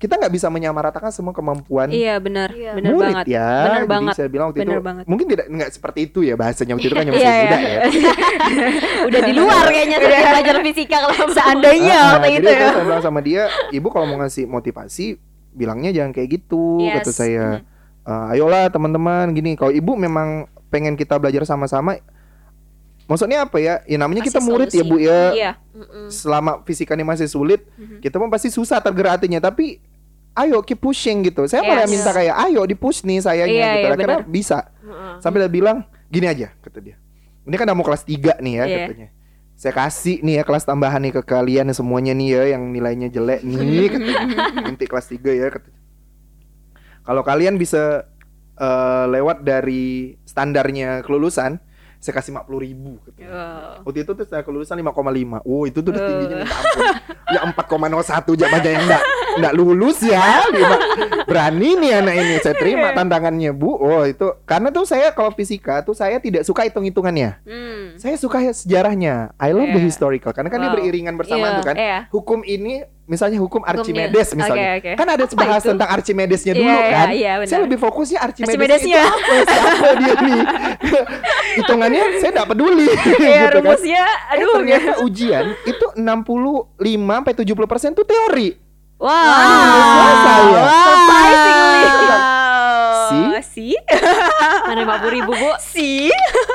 kita 0.00 0.16
nggak 0.16 0.32
bisa 0.32 0.48
menyamaratakan 0.48 1.12
semua 1.12 1.30
kemampuan 1.30 1.86
Iya 1.86 2.16
benar, 2.16 2.48
Iya. 2.48 2.72
benar 2.72 2.90
murid 2.90 3.04
banget. 3.12 3.26
ya. 3.28 3.48
Benar 3.60 3.76
Jadi 3.76 3.92
banget. 3.92 4.14
saya 4.16 4.28
bilang 4.28 4.46
waktu 4.48 4.60
Benar 4.60 4.72
itu 4.72 4.82
banget. 4.82 5.04
mungkin 5.04 5.26
tidak 5.28 5.46
nggak 5.46 5.70
seperti 5.70 6.00
itu 6.02 6.18
ya 6.22 6.34
bahasanya 6.34 6.72
waktu 6.72 6.86
itu 6.86 6.96
kan 6.96 7.04
masih 7.06 7.20
Iya, 7.20 7.28
iya. 7.30 7.44
muda 7.44 7.58
ya. 7.60 7.80
Udah 9.06 9.20
di 9.20 9.32
luar 9.32 9.64
kayaknya 9.68 9.98
saya 9.98 10.20
belajar 10.26 10.56
fisika 10.62 10.96
kalau 10.98 11.16
Seandainya 11.36 11.94
Ah, 11.94 12.10
waktu 12.16 12.28
jadi 12.32 12.40
itu 12.40 12.48
ya. 12.50 12.68
saya 12.70 12.82
bilang 12.82 13.02
sama 13.02 13.20
dia, 13.20 13.42
ibu 13.70 13.86
kalau 13.86 14.06
mau 14.06 14.18
ngasih 14.18 14.44
motivasi 14.46 15.06
bilangnya 15.52 15.90
jangan 15.92 16.10
kayak 16.10 16.28
gitu 16.32 16.80
Yes. 16.80 16.94
kata 16.98 17.12
saya. 17.12 17.46
"Eh, 18.00 18.32
ayolah 18.32 18.66
teman-teman 18.66 19.30
gini 19.30 19.52
kalau 19.52 19.70
ibu 19.70 19.92
memang 19.94 20.48
pengen 20.66 20.94
kita 20.94 21.16
belajar 21.16 21.44
sama-sama 21.44 22.00
Maksudnya 23.04 23.42
apa 23.42 23.58
ya? 23.58 23.82
Ya 23.84 23.98
namanya 23.98 24.22
Kasih 24.22 24.30
kita 24.30 24.40
murid 24.40 24.68
ya 24.68 24.74
solusi. 24.76 24.86
Bu 24.86 24.96
ya. 24.96 25.20
Iya. 25.32 25.50
Selama 26.06 26.62
fisikanya 26.62 27.02
masih 27.04 27.26
sulit, 27.26 27.66
Mhm. 27.74 27.98
kita 27.98 28.16
pun 28.16 28.30
pasti 28.30 28.48
susah 28.48 28.78
tergerak 28.78 29.18
hatinya 29.18 29.42
tapi 29.42 29.82
ayo 30.34 30.62
keep 30.62 30.78
pushing 30.78 31.22
gitu. 31.22 31.44
Saya 31.44 31.62
malah 31.62 31.84
Yes. 31.84 31.92
minta 31.92 32.10
kayak 32.10 32.36
ayo 32.44 32.62
di 32.62 32.74
push 32.74 33.02
nih 33.02 33.18
sayanya 33.18 33.46
Iya, 33.46 33.50
gitu. 33.50 33.78
iya, 33.78 33.88
Akhirnya 33.88 34.18
benar. 34.20 34.20
bisa. 34.26 34.58
Sampai 35.18 35.38
dia 35.40 35.50
bilang 35.50 35.78
gini 36.06 36.26
aja 36.26 36.54
kata 36.56 36.78
dia. 36.78 36.96
Ini 37.42 37.54
kan 37.54 37.64
udah 37.64 37.74
mau 37.74 37.82
kelas 37.82 38.04
3 38.04 38.38
nih 38.38 38.54
ya 38.54 38.64
Iya. 38.64 38.78
katanya. 38.86 39.08
Saya 39.54 39.74
kasih 39.76 40.16
nih 40.20 40.34
ya 40.36 40.42
kelas 40.42 40.64
tambahan 40.64 41.00
nih 41.00 41.12
ke 41.12 41.22
kalian 41.22 41.68
semuanya 41.70 42.12
nih 42.12 42.28
ya 42.30 42.42
yang 42.56 42.62
nilainya 42.68 43.08
jelek 43.08 43.40
nih 43.42 43.58
katanya. 43.92 44.26
Nanti 44.64 44.84
kelas 44.84 45.06
3 45.06 45.30
ya 45.30 45.48
katanya. 45.48 45.80
Kalau 47.00 47.22
kalian 47.22 47.56
bisa 47.56 48.06
eh, 48.56 49.04
lewat 49.08 49.40
dari 49.40 50.14
standarnya 50.22 51.00
kelulusan, 51.00 51.60
saya 52.00 52.16
kasih 52.16 52.32
50 52.32 52.48
ribu 52.58 52.96
katanya. 53.04 53.28
Oh. 53.28 53.84
Waktu 53.84 53.98
itu 54.02 54.12
tuh 54.12 54.24
saya 54.24 54.40
kelulusan 54.40 54.72
5,5 54.74 55.44
Oh 55.44 55.62
itu 55.62 55.78
tuh 55.78 55.90
udah 55.90 56.00
tingginya 56.02 56.36
minta 56.40 56.56
ampun 56.56 56.88
Ya 57.28 57.40
4,01 57.44 58.00
aja 58.32 58.46
banyak 58.48 58.70
yang 58.70 58.82
enggak 58.82 59.02
Enggak 59.30 59.54
lulus 59.54 59.98
ya 60.00 60.24
Lima- 60.48 60.80
Berani 61.22 61.76
nih 61.76 61.92
anak 61.94 62.14
ini 62.16 62.34
Saya 62.38 62.56
terima 62.56 62.90
tantangannya 62.90 63.52
bu 63.52 63.76
Oh 63.76 64.02
itu 64.02 64.32
Karena 64.42 64.68
tuh 64.70 64.82
saya 64.82 65.12
kalau 65.12 65.28
fisika 65.30 65.80
tuh 65.80 65.92
saya 65.92 66.16
tidak 66.18 66.42
suka 66.42 66.64
hitung-hitungannya 66.64 67.44
Hmm. 67.44 67.94
Saya 67.94 68.16
suka 68.16 68.40
sejarahnya 68.50 69.36
I 69.36 69.52
love 69.52 69.68
the 69.68 69.76
Iya. 69.76 69.86
historical 69.86 70.32
Karena 70.32 70.48
kan 70.48 70.58
dia 70.58 70.68
Wow. 70.68 70.76
beriringan 70.76 71.14
bersamaan 71.14 71.52
Iya, 71.52 71.58
tuh 71.58 71.66
kan 71.66 71.76
iya. 71.76 71.98
Hukum 72.08 72.40
ini 72.42 72.80
Misalnya 73.10 73.42
hukum 73.42 73.66
Archimedes 73.66 74.30
misalnya 74.32 74.78
Oke, 74.78 74.86
oke. 74.86 74.92
Kan 74.94 75.08
ada 75.10 75.24
bahas 75.34 75.58
itu? 75.58 75.70
tentang 75.74 75.88
Archimedesnya 75.90 76.52
Iya, 76.54 76.60
dulu 76.62 76.70
iya, 76.70 76.86
kan 76.88 77.06
iya, 77.10 77.32
benar. 77.36 77.50
Saya 77.50 77.60
lebih 77.66 77.78
fokusnya 77.80 78.18
Archimedes 78.22 78.54
Archimedesnya. 78.54 79.02
itu 79.02 79.10
apa 79.10 79.34
Siapa 79.42 79.90
dia 79.98 80.14
nih 80.16 80.42
Hitungannya 81.58 82.02
saya 82.16 82.30
tidak 82.30 82.48
peduli 82.48 82.86
Iya, 82.86 82.94
gitu 83.02 83.18
kan. 83.18 83.50
rumusnya 83.58 84.04
Eh, 84.06 84.32
aduh. 84.38 84.54
ternyata 84.56 84.92
ujian 85.02 85.44
itu 85.64 85.86
65 85.90 86.70
sampai 87.10 87.32
70 87.34 87.66
persen 87.66 87.90
tuh 87.92 88.06
teori. 88.06 88.48
Wow. 88.96 89.10
Wow. 89.10 90.12
Saya. 90.20 90.62
Surprisingly. 90.86 91.82
Si? 93.02 93.18
Si? 93.42 93.68
Mana 94.68 94.80
50 94.86 95.10
ribu 95.10 95.32
bu? 95.32 95.50
Si? 95.58 96.06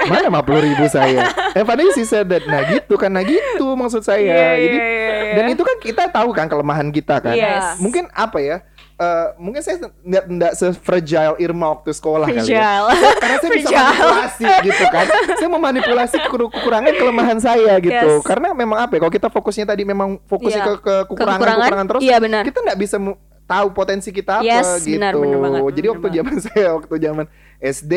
Mana 0.06 0.42
50 0.42 0.68
ribu 0.68 0.86
saya? 0.86 1.22
Eh 1.52 1.62
padahal 1.62 1.92
sih 1.92 2.04
said 2.04 2.26
that. 2.26 2.44
Nah 2.44 2.62
gitu 2.68 2.96
kan, 2.96 3.10
nah 3.10 3.22
gitu 3.22 3.74
maksud 3.74 4.02
saya. 4.02 4.22
Iya, 4.22 4.48
Jadi 4.58 4.78
iya, 4.78 4.86
iya, 4.86 5.14
iya. 5.22 5.34
dan 5.34 5.46
itu 5.50 5.62
kan 5.62 5.78
kita 5.78 6.04
tahu 6.08 6.30
kan 6.32 6.46
kelemahan 6.46 6.88
kita 6.90 7.20
kan. 7.20 7.34
Yes. 7.34 7.78
Mungkin 7.78 8.08
apa 8.10 8.40
ya? 8.40 8.58
eh, 8.96 9.28
mungkin 9.36 9.60
saya 9.60 9.76
nggak 10.02 10.24
nggak 10.26 10.54
se-fragile 10.56 11.36
Irma 11.38 11.68
waktu 11.70 11.92
sekolah 11.92 12.26
kali 12.26 12.48
ya. 12.48 12.64
Fragile. 12.64 12.88
Karena 13.18 13.36
saya 13.38 13.52
bisa 13.52 13.68
Fragile. 13.68 13.84
manipulasi 13.84 14.46
gitu 14.64 14.84
kan. 14.88 15.06
Saya 15.36 15.50
memanipulasi 15.52 16.16
kekur- 16.22 16.48
kekurangan 16.50 16.94
kelemahan 16.96 17.38
saya 17.38 17.74
gitu. 17.78 17.92
Yes. 17.92 18.24
Karena 18.24 18.52
memang 18.52 18.80
apa 18.80 18.96
ya? 18.96 19.00
Kalau 19.04 19.14
kita 19.14 19.28
fokusnya 19.28 19.66
tadi 19.68 19.84
memang 19.84 20.16
fokusnya 20.24 20.64
Iya. 20.64 20.68
ke, 20.70 20.74
ke 20.80 20.96
kekurangan, 21.12 21.36
Kekurangan? 21.36 21.60
kekurangan 21.68 21.88
terus, 21.92 22.02
Iya, 22.02 22.18
benar. 22.18 22.42
kita 22.48 22.60
nggak 22.64 22.80
bisa 22.80 22.98
tahu 23.46 23.68
potensi 23.72 24.10
kita 24.10 24.42
apa 24.42 24.48
Yes, 24.48 24.82
gitu. 24.82 24.96
benar, 24.98 25.14
benar 25.14 25.38
banget. 25.38 25.62
Jadi 25.76 25.86
Benar 25.86 25.94
waktu 25.94 26.08
zaman 26.16 26.36
saya 26.48 26.68
waktu 26.74 26.96
zaman 26.98 27.26
SD, 27.60 27.94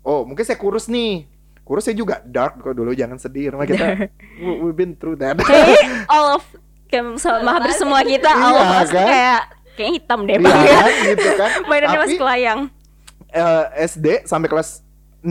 oh 0.00 0.20
mungkin 0.24 0.42
saya 0.42 0.56
kurus 0.56 0.88
nih. 0.88 1.29
Kurus 1.70 1.86
saya 1.86 1.94
juga 1.94 2.18
dark 2.20 2.58
kok 2.58 2.74
dulu 2.74 2.90
jangan 2.90 3.14
sedih 3.14 3.54
karena 3.54 3.62
kita 3.62 3.86
we- 4.36 4.58
we've 4.60 4.74
been 4.74 4.90
through 4.92 5.14
that. 5.14 5.38
Kayak 5.38 5.86
all 6.10 6.34
of 6.34 6.44
kayak 6.84 7.14
sama 7.14 7.46
hampir 7.54 7.70
semua 7.72 8.02
kita 8.02 8.26
all 8.26 8.58
of 8.58 8.66
Iya, 8.66 8.74
us 8.76 8.90
kan? 8.90 9.06
kayak 9.06 9.40
kayak 9.78 9.90
hitam 9.94 10.18
deh 10.26 10.34
Iya 10.34 10.42
bang 10.42 10.58
ya. 10.58 10.74
kan, 10.74 10.90
gitu 11.06 11.28
kan. 11.38 11.50
Mainannya 11.70 11.98
masih 12.02 12.18
kelayang. 12.18 12.60
eh, 13.30 13.64
SD 13.86 14.26
sampai 14.26 14.50
kelas 14.50 14.82
6 15.22 15.30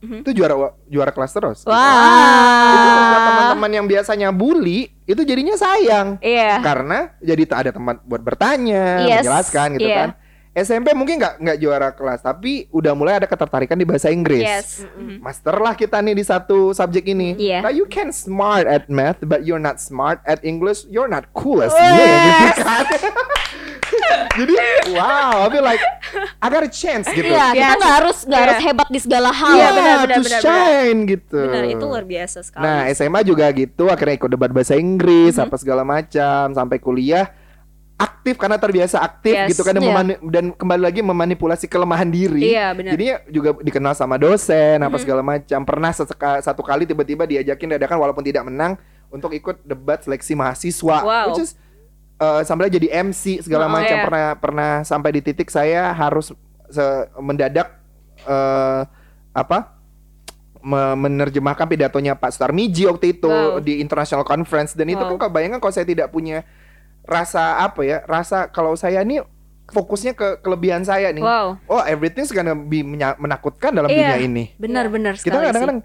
itu 0.00 0.30
juara 0.32 0.54
juara 0.86 1.10
kelas 1.10 1.32
terus. 1.34 1.58
Itu 1.60 1.74
membuat 1.74 3.10
Wah. 3.10 3.26
teman-teman 3.26 3.70
yang 3.74 3.84
biasanya 3.84 4.30
bully 4.30 4.94
itu 5.04 5.20
jadinya 5.20 5.58
sayang. 5.58 6.22
Iya. 6.22 6.62
Karena 6.62 7.10
jadi 7.18 7.42
tak 7.44 7.58
ada 7.58 7.70
tempat 7.74 7.98
buat 8.00 8.22
bertanya, 8.22 9.02
Yes, 9.02 9.26
menjelaskan 9.26 9.68
gitu 9.74 9.84
iya. 9.84 9.98
kan. 9.98 10.10
SMP 10.50 10.90
mungkin 10.92 11.14
nggak 11.16 11.34
nggak 11.38 11.58
juara 11.58 11.88
kelas, 11.90 12.20
tapi 12.20 12.66
udah 12.68 12.90
mulai 12.90 13.22
ada 13.22 13.26
ketertarikan 13.26 13.78
di 13.78 13.86
bahasa 13.86 14.10
Inggris. 14.10 14.42
Yes. 14.42 14.82
Mhm. 14.82 15.22
Master 15.22 15.54
lah 15.54 15.78
kita 15.78 16.02
nih 16.02 16.12
di 16.12 16.24
satu 16.26 16.74
subjek 16.74 17.06
ini. 17.06 17.38
Iya. 17.38 17.62
Now 17.62 17.70
you 17.70 17.86
can 17.86 18.10
smart 18.10 18.66
at 18.66 18.90
math, 18.90 19.22
but 19.22 19.46
you're 19.46 19.62
not 19.62 19.78
smart 19.78 20.18
at 20.26 20.42
English. 20.42 20.82
You're 20.86 21.06
not 21.06 21.30
cool 21.32 21.62
as 21.62 21.70
me. 21.70 21.86
Gitu 21.86 22.62
kan. 22.66 22.84
Jadi 24.30 24.54
wow, 24.90 25.42
I 25.42 25.48
feel 25.50 25.62
like 25.62 25.82
I 26.38 26.46
got 26.46 26.62
a 26.62 26.70
chance 26.70 27.06
gitu. 27.08 27.26
Iya, 27.26 27.50
kita 27.50 27.62
Yes. 27.66 27.78
nggak 27.78 27.94
harus 27.94 28.16
nggak 28.22 28.38
Iya. 28.38 28.46
harus 28.46 28.58
hebat 28.62 28.88
di 28.88 28.98
segala 28.98 29.30
hal. 29.30 29.54
Iya, 29.54 29.68
benar, 29.70 29.96
benar, 30.00 30.16
to 30.18 30.22
benar, 30.22 30.40
shine 30.42 30.98
gitu. 31.06 31.40
Benar, 31.46 31.64
itu 31.66 31.84
luar 31.84 32.04
biasa 32.04 32.38
sekali. 32.42 32.62
Nah, 32.62 32.80
SMA 32.88 33.20
juga 33.22 33.46
gitu, 33.50 33.84
akhirnya 33.86 34.14
ikut 34.16 34.30
debat 34.30 34.50
bahasa 34.50 34.74
Inggris, 34.74 35.34
Mhm. 35.36 35.44
apa 35.46 35.54
segala 35.54 35.82
macam, 35.82 36.44
sampai 36.50 36.78
kuliah 36.78 37.26
aktif 38.00 38.34
karena 38.34 38.56
terbiasa 38.56 38.96
aktif 38.98 39.36
Yes. 39.36 39.52
gitu 39.52 39.60
kan 39.60 39.76
dan, 39.76 39.84
Iya. 39.84 39.92
memani- 39.92 40.20
dan 40.32 40.44
kembali 40.50 40.82
lagi 40.82 41.00
memanipulasi 41.00 41.68
kelemahan 41.68 42.08
diri. 42.08 42.48
Iya, 42.48 42.72
benar. 42.72 42.96
Jadinya 42.96 43.16
juga 43.28 43.50
dikenal 43.60 43.92
sama 43.92 44.16
dosen 44.16 44.80
apa 44.80 44.96
segala 44.96 45.20
macam. 45.20 45.60
Pernah 45.62 45.92
seseka- 45.92 46.40
satu 46.40 46.64
kali 46.64 46.88
tiba-tiba 46.88 47.28
diajakin 47.28 47.76
dadakan 47.76 48.00
walaupun 48.00 48.24
tidak 48.24 48.48
menang 48.48 48.80
untuk 49.08 49.30
ikut 49.30 49.60
debat 49.62 50.00
seleksi 50.00 50.32
mahasiswa, 50.32 50.96
Wow. 50.98 51.24
which 51.30 51.44
is 51.44 51.52
uh, 52.16 52.40
sampai 52.40 52.68
jadi 52.68 52.88
MC 53.00 53.40
segala 53.40 53.64
Oh, 53.64 53.72
macam. 53.72 53.96
iya. 53.96 54.04
Pernah 54.04 54.26
pernah 54.36 54.70
sampai 54.82 55.10
di 55.12 55.20
titik 55.20 55.48
saya 55.48 55.92
harus 55.92 56.32
se- 56.68 57.06
mendadak 57.16 57.76
eh, 58.22 58.80
apa? 59.32 59.76
me- 60.60 60.92
menerjemahkan 60.92 61.64
pidatonya 61.64 62.12
Pak 62.12 62.36
Sutarmiji 62.36 62.84
waktu 62.84 63.16
itu 63.16 63.24
Wow. 63.24 63.64
di 63.64 63.80
international 63.80 64.28
conference 64.28 64.76
dan 64.76 64.84
itu 64.86 65.00
Wow. 65.00 65.16
kan 65.16 65.26
kalau 65.26 65.32
bayangkan 65.32 65.56
kalau 65.56 65.72
saya 65.72 65.88
tidak 65.88 66.12
punya 66.12 66.44
rasa 67.02 67.42
apa 67.60 67.80
ya 67.80 67.98
rasa 68.04 68.46
kalau 68.46 68.72
saya 68.72 69.00
nih 69.00 69.24
fokusnya 69.66 70.12
ke 70.12 70.40
kelebihan 70.40 70.82
saya 70.82 71.10
nih 71.10 71.22
Wow. 71.22 71.58
oh 71.64 71.82
everything's 71.82 72.28
gonna 72.28 72.54
be 72.54 72.82
menakutkan 72.82 73.70
dalam 73.70 73.86
Iya. 73.86 74.14
dunia 74.14 74.18
ini 74.20 74.44
Benar-benar 74.56 75.14
kita 75.14 75.30
sekali 75.30 75.46
kadang-kadang 75.46 75.80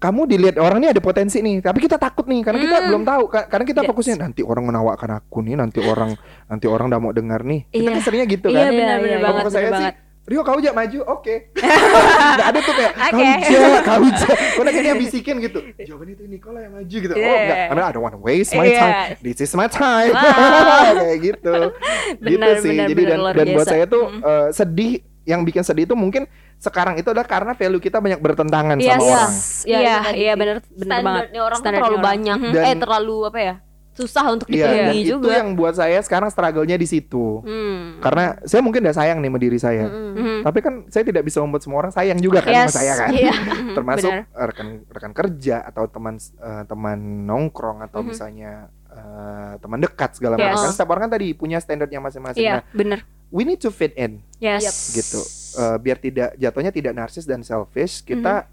kamu 0.00 0.20
dilihat 0.26 0.56
orang 0.56 0.80
ini 0.80 0.88
ada 0.88 1.02
potensi 1.04 1.38
nih, 1.38 1.60
tapi 1.60 1.76
kita 1.76 2.00
takut 2.00 2.24
nih 2.24 2.40
karena 2.40 2.56
kita 2.58 2.72
Hmm. 2.74 2.86
belum 2.88 3.02
tahu 3.04 3.22
Ka- 3.28 3.44
karena 3.46 3.64
kita 3.68 3.80
Yes. 3.84 3.88
fokusnya 3.92 4.16
nanti 4.18 4.40
orang 4.40 4.64
menawarkan 4.64 5.10
aku 5.14 5.44
nih, 5.44 5.60
nanti 5.60 5.76
orang 5.78 6.16
nanti 6.48 6.64
orang 6.64 6.88
udah 6.88 6.96
mau 6.98 7.12
dengar 7.12 7.44
nih. 7.44 7.68
Kita 7.68 7.84
Iya. 7.84 7.92
kan 7.92 8.00
seringnya 8.00 8.26
gitu 8.26 8.46
Iya 8.48 8.56
kan. 8.56 8.72
benar 8.72 8.96
benar 8.96 8.98
iya. 9.04 9.18
Kalau 9.20 9.36
banget, 9.36 9.52
saya 9.52 9.60
benar 9.62 9.76
sih 9.76 9.84
banget. 9.84 9.96
Rio 10.30 10.40
kau 10.40 10.54
aja 10.54 10.70
maju, 10.70 10.98
oke. 11.10 11.34
Gak 12.38 12.46
ada 12.46 12.58
tuh 12.60 12.70
kayak 12.70 12.92
kau 12.94 13.18
Oke. 13.18 13.26
aja, 13.26 13.58
kau 13.82 13.98
aja. 14.00 14.26
Kau 14.54 14.62
lagi 14.62 14.78
yang 14.80 14.94
bisikin 14.96 15.42
gitu. 15.42 15.58
Jawabannya 15.74 16.14
itu 16.14 16.24
Nicola 16.24 16.58
yang 16.62 16.72
maju 16.72 16.96
gitu. 16.96 17.10
Oh 17.10 17.18
Iya. 17.18 17.34
enggak, 17.36 17.58
karena 17.66 17.82
I 17.82 17.90
don't 17.90 18.04
want 18.04 18.14
to 18.14 18.22
waste 18.22 18.54
my 18.54 18.62
Iya. 18.64 18.78
time. 18.78 18.94
This 19.20 19.42
is 19.42 19.50
my 19.52 19.66
time. 19.66 20.14
Wow. 20.14 20.94
kayak 21.02 21.18
gitu. 21.18 21.54
gitu 22.22 22.38
Benar, 22.38 22.54
sih. 22.62 22.70
benar, 22.70 22.86
Jadi 22.86 23.02
benar, 23.02 23.18
dan 23.18 23.34
dan 23.34 23.46
buat 23.52 23.66
saya 23.66 23.84
tuh 23.84 24.04
Mm. 24.06 24.20
eh, 24.22 24.48
sedih 24.52 24.92
yang 25.22 25.40
bikin 25.42 25.62
sedih 25.62 25.84
itu 25.84 25.94
mungkin 25.94 26.30
sekarang 26.56 26.94
itu 26.94 27.06
adalah 27.06 27.24
karena 27.24 27.52
value 27.52 27.78
kita 27.78 27.98
banyak 27.98 28.18
bertentangan 28.18 28.78
Yes. 28.78 28.86
sama 28.92 29.04
orang. 29.04 29.32
Iya, 29.64 29.78
Iya, 29.78 29.96
iya 30.14 30.32
benar 30.34 30.56
benar 30.68 30.98
banget. 31.00 31.24
Standarnya 31.26 31.40
orang 31.40 31.60
terlalu 31.60 31.84
orang. 31.90 32.06
banyak. 32.06 32.38
Dan- 32.50 32.64
eh 32.64 32.76
terlalu 32.76 33.16
apa 33.26 33.38
ya? 33.40 33.54
Susah 34.00 34.24
untuk 34.30 34.48
Iya, 34.48 34.64
dipenuhi 34.64 35.00
itu 35.02 35.16
juga. 35.16 35.36
yang 35.36 35.52
buat 35.52 35.74
saya 35.74 36.00
sekarang 36.00 36.28
struggle-nya 36.28 36.74
di 36.74 36.84
situ. 36.84 37.44
Hmm. 37.44 38.00
Karena 38.00 38.40
saya 38.42 38.60
mungkin 38.60 38.80
udah 38.80 38.96
sayang 38.96 39.18
nih 39.18 39.28
sama 39.28 39.38
diri 39.38 39.58
saya. 39.58 39.84
Mm-mm. 39.84 40.12
Mhm. 40.16 40.38
Tapi 40.40 40.58
kan 40.58 40.74
saya 40.88 41.04
tidak 41.04 41.22
bisa 41.22 41.38
membuat 41.38 41.60
semua 41.60 41.78
orang 41.78 41.92
sayang 41.92 42.16
juga 42.16 42.40
kan 42.40 42.50
Yes. 42.50 42.60
sama 42.64 42.76
saya 42.76 42.92
kan. 42.96 43.10
Iya. 43.12 43.34
Termasuk 43.76 44.10
Benar. 44.10 44.46
rekan 44.48 44.68
rekan 44.86 45.12
kerja 45.12 45.56
atau 45.62 45.84
teman 45.84 46.16
eh, 46.16 46.62
teman 46.64 46.98
nongkrong 47.24 47.84
atau 47.84 48.00
Mhm. 48.00 48.08
misalnya 48.08 48.52
eh, 48.88 49.52
teman 49.56 49.78
dekat 49.78 50.10
segala 50.12 50.34
Yes. 50.34 50.44
macam. 50.50 50.64
Kan 50.64 50.72
setiap 50.72 50.88
orang 50.88 51.02
kan 51.04 51.12
tadi 51.12 51.28
punya 51.30 51.58
standarnya 51.58 52.00
masing-masing. 52.00 52.40
Iya, 52.40 52.54
Nah, 52.56 52.62
benar. 52.72 52.98
we 53.28 53.44
need 53.44 53.58
to 53.58 53.68
fit 53.68 53.94
in 53.94 54.18
Yes. 54.36 54.64
Yep. 54.64 54.74
gitu. 54.96 55.20
Eh, 55.52 55.76
biar 55.78 55.96
tidak 55.96 56.28
jatuhnya 56.34 56.70
tidak 56.70 56.92
narsis 56.92 57.22
dan 57.22 57.42
selfish, 57.42 58.00
kita 58.00 58.48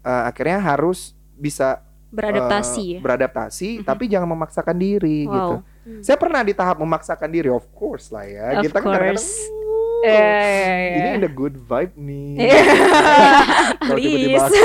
eh, 0.00 0.22
akhirnya 0.24 0.56
harus 0.58 1.12
bisa 1.34 1.82
Beradaptasi 2.10 2.84
ya. 2.86 2.98
beradaptasi 2.98 3.70
Mhm. 3.78 3.84
tapi 3.86 4.04
jangan 4.06 4.28
memaksakan 4.28 4.74
diri 4.74 5.24
gitu. 5.24 5.54
Wow. 5.58 5.66
Hmm. 5.80 6.02
Saya 6.02 6.14
pernah 6.14 6.42
di 6.42 6.52
tahap 6.52 6.76
memaksakan 6.76 7.28
diri, 7.28 7.48
of 7.48 7.64
course 7.72 8.10
lah 8.10 8.22
ya. 8.22 8.58
Of 8.58 8.66
kita 8.66 8.76
kan 8.76 8.90
kadang-kadang 8.90 9.16
course. 9.16 9.30
"Uh, 9.40 9.58
Eh, 10.00 10.96
ini 10.96 11.08
ada 11.20 11.28
good 11.28 11.56
vibe 11.56 11.94
nih. 11.94 12.28
Iya. 12.40 12.60
kalau 13.80 13.98
tiba-tiba 13.98 14.38
aku 14.40 14.58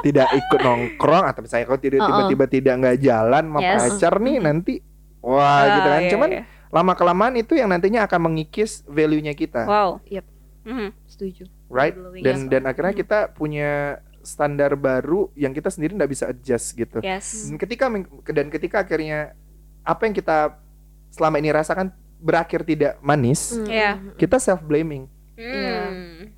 tidak 0.00 0.28
ikut 0.32 0.60
nongkrong 0.60 1.24
atau 1.26 1.40
misalnya 1.42 1.64
kalau 1.66 1.80
tidak 1.80 1.98
Uh-uh. 1.98 2.08
tiba-tiba 2.08 2.44
tidak 2.46 2.74
nggak 2.76 2.96
jalan 3.00 3.44
sama 3.46 3.58
Yes. 3.60 3.78
pacar 3.82 4.14
nih 4.16 4.36
nanti 4.38 4.74
wah 5.18 5.62
gitu 5.68 5.80
kan. 5.82 5.90
Ah, 5.92 6.00
iya, 6.00 6.10
Cuman 6.10 6.28
iya. 6.30 6.42
lama 6.70 6.92
kelamaan 6.94 7.34
itu 7.34 7.52
yang 7.52 7.66
nantinya 7.66 8.06
akan 8.06 8.20
mengikis 8.24 8.86
value-nya 8.86 9.34
kita, 9.34 9.66
Wow. 9.66 9.98
Yep. 10.06 10.24
Mhm. 10.64 10.88
Setuju. 11.06 11.44
right? 11.66 11.94
Dan 12.16 12.46
yes. 12.46 12.48
dan 12.48 12.62
akhirnya 12.64 12.94
kita 12.94 13.18
punya 13.32 13.98
standar 14.26 14.74
baru 14.74 15.30
yang 15.32 15.50
kita 15.50 15.70
sendiri 15.70 15.94
nggak 15.94 16.10
bisa 16.10 16.26
adjust 16.26 16.74
gitu. 16.74 16.98
Yes. 17.00 17.46
Dan 17.46 17.56
ketika 17.56 17.86
dan 18.26 18.46
ketika 18.48 18.82
akhirnya 18.82 19.32
apa 19.80 20.02
yang 20.02 20.12
kita 20.12 20.58
selama 21.08 21.38
ini 21.38 21.48
rasakan 21.48 21.88
berakhir 22.18 22.60
tidak 22.62 22.98
manis, 22.98 23.54
Mm. 23.54 23.66
Iya. 23.66 23.90
kita 24.16 24.36
self 24.36 24.60
blaming. 24.60 25.06
Hmm. 25.36 26.32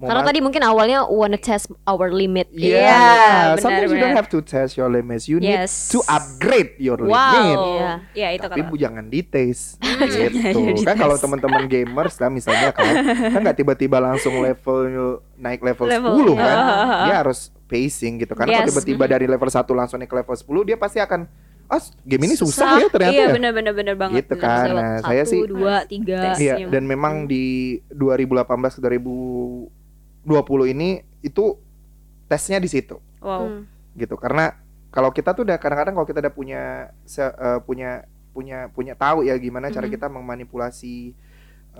Karena 0.00 0.24
tadi 0.24 0.40
mungkin 0.40 0.64
awalnya 0.64 1.04
wanna 1.04 1.36
test 1.36 1.68
our 1.84 2.08
limit. 2.08 2.48
Iya, 2.50 2.72
Iya, 2.72 3.04
benar, 3.52 3.60
sometimes 3.60 3.84
you 3.84 4.00
don't 4.00 4.10
benar. 4.10 4.18
have 4.18 4.28
to 4.28 4.40
test 4.40 4.72
your 4.74 4.88
limits. 4.88 5.28
You 5.28 5.36
Yes. 5.38 5.68
need 5.68 5.92
to 5.92 6.00
upgrade 6.08 6.72
your 6.80 6.96
limit. 6.96 7.12
Wow. 7.12 7.76
Iya. 7.76 7.90
Iya, 8.16 8.28
itu 8.32 8.46
Tapi 8.48 8.60
kata. 8.60 8.70
bu 8.72 8.74
jangan 8.74 9.04
dites 9.06 9.76
Jangan 10.00 10.32
gitu. 10.72 10.88
kan 10.88 10.96
kalau 10.96 11.14
teman-teman 11.14 11.68
gamers 11.68 12.16
lah 12.16 12.32
misalnya 12.32 12.72
kan, 12.72 12.88
kan 13.28 13.40
nggak 13.44 13.58
tiba-tiba 13.60 14.00
langsung 14.00 14.40
level 14.40 15.20
naik 15.40 15.64
level, 15.64 15.88
Level, 15.88 16.12
10 16.14 16.30
iya. 16.30 16.36
kan. 16.36 16.56
Ah. 16.60 17.04
Dia 17.08 17.16
harus 17.24 17.40
pacing 17.64 18.14
gitu. 18.20 18.32
Karena 18.36 18.50
kalau 18.52 18.64
Yes. 18.66 18.70
tiba-tiba 18.76 19.04
dari 19.06 19.24
level 19.24 19.48
1 19.48 19.72
langsung 19.72 19.96
naik 19.96 20.06
ke 20.06 20.16
level 20.16 20.36
10, 20.36 20.62
dia 20.62 20.76
pasti 20.76 21.00
akan 21.00 21.24
ah 21.66 21.78
game 22.02 22.26
ini 22.26 22.34
susah, 22.34 22.76
ya 22.76 22.90
ternyata 22.90 23.14
Iya, 23.14 23.26
ya. 23.26 23.34
benar-benar 23.34 23.72
benar 23.72 23.94
banget. 23.94 24.26
Gitu 24.26 24.34
benar, 24.34 24.42
kan. 24.42 24.66
Nah, 24.74 24.96
saya 25.00 25.22
sih- 25.22 25.38
Satu, 25.38 25.54
dua, 25.54 25.74
tiga. 25.86 26.34
Iya, 26.34 26.54
Iya. 26.60 26.66
dan 26.66 26.82
memang 26.84 27.24
di 27.24 27.78
2018 27.88 28.74
ke 28.74 28.80
2020 28.82 29.70
ini 30.66 30.88
itu 31.20 31.56
tesnya 32.26 32.58
di 32.58 32.66
situ 32.66 32.98
Wow. 33.20 33.46
Hmm. 33.46 33.62
gitu. 33.94 34.18
Karena 34.18 34.50
kalau 34.90 35.10
kita 35.10 35.30
tuh 35.30 35.46
udah 35.46 35.56
kadang-kadang 35.56 35.94
kalau 35.94 36.04
kita 36.04 36.18
udah 36.18 36.34
punya 36.34 36.62
se- 37.04 37.22
eh, 37.30 37.58
punya 37.62 38.02
punya 38.30 38.66
punya 38.68 38.94
tahu 38.94 39.22
ya 39.22 39.34
gimana 39.36 39.68
cara 39.68 39.86
Mhm. 39.86 39.92
kita 39.92 40.06
memanipulasi 40.06 41.14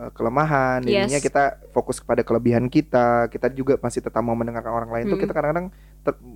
eh, 0.01 0.11
kelemahan, 0.11 0.81
Yes. 0.83 1.05
jadinya 1.05 1.21
kita 1.21 1.45
fokus 1.71 2.01
kepada 2.01 2.25
kelebihan 2.25 2.67
kita, 2.67 3.29
kita 3.29 3.53
juga 3.53 3.77
masih 3.77 4.01
tetap 4.01 4.25
mau 4.25 4.33
mendengarkan 4.33 4.73
orang 4.73 4.91
lain 4.91 5.05
tuh 5.07 5.21
Mhm. 5.21 5.25
kita 5.25 5.33
kadang-kadang 5.33 5.69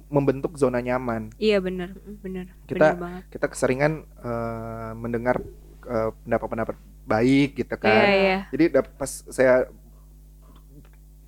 membentuk 0.06 0.52
zona 0.54 0.78
nyaman. 0.78 1.32
Iya 1.40 1.56
benar, 1.58 1.96
benar. 2.20 2.52
Kita- 2.68 2.92
benar 2.92 3.00
banget. 3.00 3.22
Kita 3.32 3.46
keseringan 3.48 3.92
eh, 4.04 4.92
mendengar 4.94 5.40
eh, 5.84 6.10
pendapat-pendapat 6.22 6.76
baik 7.04 7.50
gitu 7.58 7.74
kan. 7.76 8.04
Iya, 8.04 8.12
iya. 8.16 8.38
Jadi 8.48 8.64
pas 8.96 9.10
saya 9.28 9.68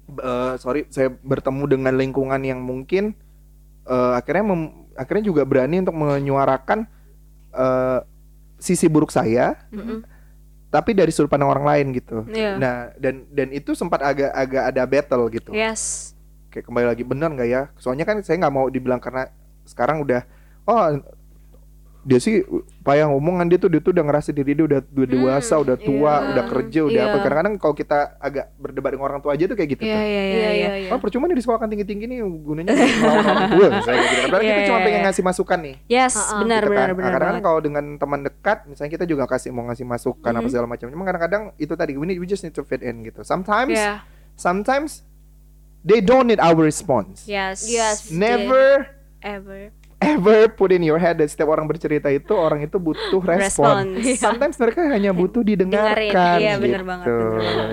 eh, 0.09 0.55
sorry 0.57 0.87
saya 0.89 1.11
bertemu 1.13 1.65
dengan 1.69 1.95
lingkungan 1.95 2.41
yang 2.41 2.61
mungkin 2.61 3.13
eh, 3.85 4.13
akhirnya 4.15 4.45
mem- 4.47 4.73
akhirnya 4.95 5.25
juga 5.25 5.43
berani 5.45 5.81
untuk 5.81 5.93
menyuarakan 5.95 6.89
eh, 7.53 8.01
sisi 8.57 8.89
buruk 8.89 9.13
saya, 9.13 9.69
Mm-mm. 9.69 10.01
Tapi 10.71 10.93
dari 10.93 11.15
sudut 11.15 11.31
pandang 11.31 11.51
orang 11.51 11.67
lain 11.67 11.87
gitu. 11.95 12.27
Iya. 12.27 12.59
Nah 12.59 12.77
dan 12.99 13.27
dan 13.31 13.49
itu 13.55 13.73
sempat 13.73 14.03
agak 14.03 14.31
agak 14.35 14.65
ada 14.75 14.83
battle 14.85 15.25
gitu. 15.31 15.51
Yes. 15.55 16.13
Kayak 16.51 16.69
kembali 16.69 16.87
lagi 16.91 17.05
benar 17.07 17.31
nggak 17.33 17.49
ya? 17.49 17.63
Soalnya 17.79 18.05
kan 18.05 18.21
saya 18.21 18.43
nggak 18.43 18.55
mau 18.55 18.67
dibilang 18.67 18.99
karena 18.99 19.31
sekarang 19.67 20.03
udah 20.03 20.23
oh 20.67 20.99
dia 22.07 22.23
sih 22.23 22.47
pak 22.81 22.95
yang 22.95 23.11
omongan 23.11 23.51
dia 23.51 23.59
tuh 23.59 23.67
dia 23.67 23.83
tuh 23.83 23.91
udah 23.91 24.07
ngerasa 24.07 24.31
diri 24.31 24.55
dia 24.55 24.63
udah, 24.63 24.79
udah 24.79 24.95
Hmm, 25.03 25.11
dewasa, 25.11 25.59
udah 25.59 25.75
tua, 25.75 26.15
iya, 26.15 26.29
udah 26.31 26.45
kerja, 26.47 26.81
udah 26.87 27.03
iya. 27.03 27.11
apa. 27.11 27.17
Kadang-kadang 27.19 27.55
kalau 27.59 27.75
kita 27.75 27.99
agak 28.17 28.47
berdebat 28.55 28.95
dengan 28.95 29.05
orang 29.05 29.19
tua 29.19 29.35
aja 29.35 29.45
tuh 29.45 29.59
kayak 29.59 29.71
gitu. 29.75 29.83
Iya, 29.83 29.91
tuh. 29.93 30.07
iya, 30.07 30.23
iya, 30.23 30.71
iya. 30.87 30.91
Oh 30.95 31.03
percuma 31.03 31.27
nih 31.27 31.35
di 31.35 31.43
sekolah 31.43 31.67
tinggi-tinggi 31.67 32.07
nih 32.07 32.19
gunanya 32.23 32.73
melawan 32.73 33.27
orang 33.27 33.51
tua 33.51 33.67
misalnya 33.83 34.01
gitu. 34.01 34.21
Padahal 34.23 34.39
Iya, 34.41 34.49
kita 34.49 34.63
cuma 34.63 34.79
iya, 34.79 34.87
pengen 34.87 35.01
iya. 35.03 35.07
ngasih 35.11 35.23
masukan 35.27 35.59
nih. 35.59 35.75
Yes, 35.91 36.15
Ha-ha. 36.15 36.39
benar 36.39 36.63
gitu 36.63 36.71
benar 36.71 36.87
kan. 36.87 36.95
Benar. 36.95 37.11
kadang-kadang 37.11 37.43
kalau 37.43 37.59
dengan 37.59 37.85
teman 37.99 38.21
dekat, 38.23 38.59
misalnya 38.65 38.93
kita 38.95 39.05
juga 39.05 39.25
kasih 39.27 39.51
mau 39.51 39.67
ngasih 39.67 39.83
masukan 39.85 40.31
apa 40.31 40.41
Mhm. 40.41 40.53
segala 40.55 40.67
macam. 40.69 40.87
Cuma 40.87 41.03
kadang-kadang 41.05 41.43
itu 41.57 41.75
tadi 41.75 41.93
we, 41.99 42.07
need, 42.07 42.23
we 42.23 42.25
just 42.25 42.41
need 42.41 42.55
to 42.55 42.63
fit 42.63 42.81
in 42.81 43.03
gitu. 43.03 43.27
Sometimes, 43.27 43.75
Iya. 43.75 44.07
sometimes 44.33 45.03
they 45.83 45.99
don't 45.99 46.27
need 46.27 46.39
our 46.39 46.55
response. 46.57 47.27
Yes. 47.27 47.67
Yes. 47.67 48.09
Never 48.09 48.95
Ever. 49.19 49.75
Ever 49.97 50.53
put 50.53 50.71
in 50.71 50.85
your 50.85 51.01
head 51.01 51.17
that 51.17 51.29
setiap 51.29 51.49
orang 51.49 51.65
bercerita 51.65 52.09
itu 52.09 52.33
orang 52.33 52.63
itu 52.63 52.77
butuh 52.77 53.21
respon. 53.23 53.97
Response. 53.97 54.21
Sometimes 54.21 54.57
mereka 54.57 54.81
hanya 54.93 55.11
butuh 55.11 55.41
didengarkan. 55.41 56.37
Iya, 56.37 56.61
benar 56.61 56.83
gitu. 56.83 56.89
banget. 56.89 57.07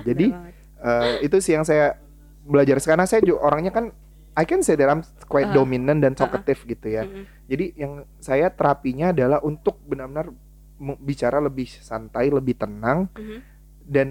Jadi 0.08 0.26
banget. 0.32 0.54
eh, 0.80 1.14
itu 1.22 1.36
sih 1.40 1.54
yang 1.54 1.66
saya 1.68 2.00
belajar 2.44 2.80
sekarang. 2.80 3.06
Saya 3.06 3.20
juga 3.22 3.44
orangnya 3.44 3.72
kan 3.72 3.92
I 4.34 4.50
can 4.50 4.66
say 4.66 4.74
that 4.74 4.90
I'm 4.90 5.06
quite 5.30 5.52
Uh-huh. 5.52 5.62
dominant 5.62 6.02
dan 6.02 6.18
talkative 6.18 6.66
gitu 6.66 6.88
ya. 6.90 7.06
Mm-mm. 7.06 7.30
Jadi 7.46 7.66
yang 7.78 8.02
saya 8.18 8.50
terapinya 8.50 9.14
adalah 9.14 9.44
untuk 9.44 9.78
benar-benar 9.84 10.34
bicara 10.98 11.38
lebih 11.38 11.70
santai, 11.70 12.28
lebih 12.28 12.58
tenang 12.58 13.08
Mhm. 13.14 13.38
dan 13.86 14.08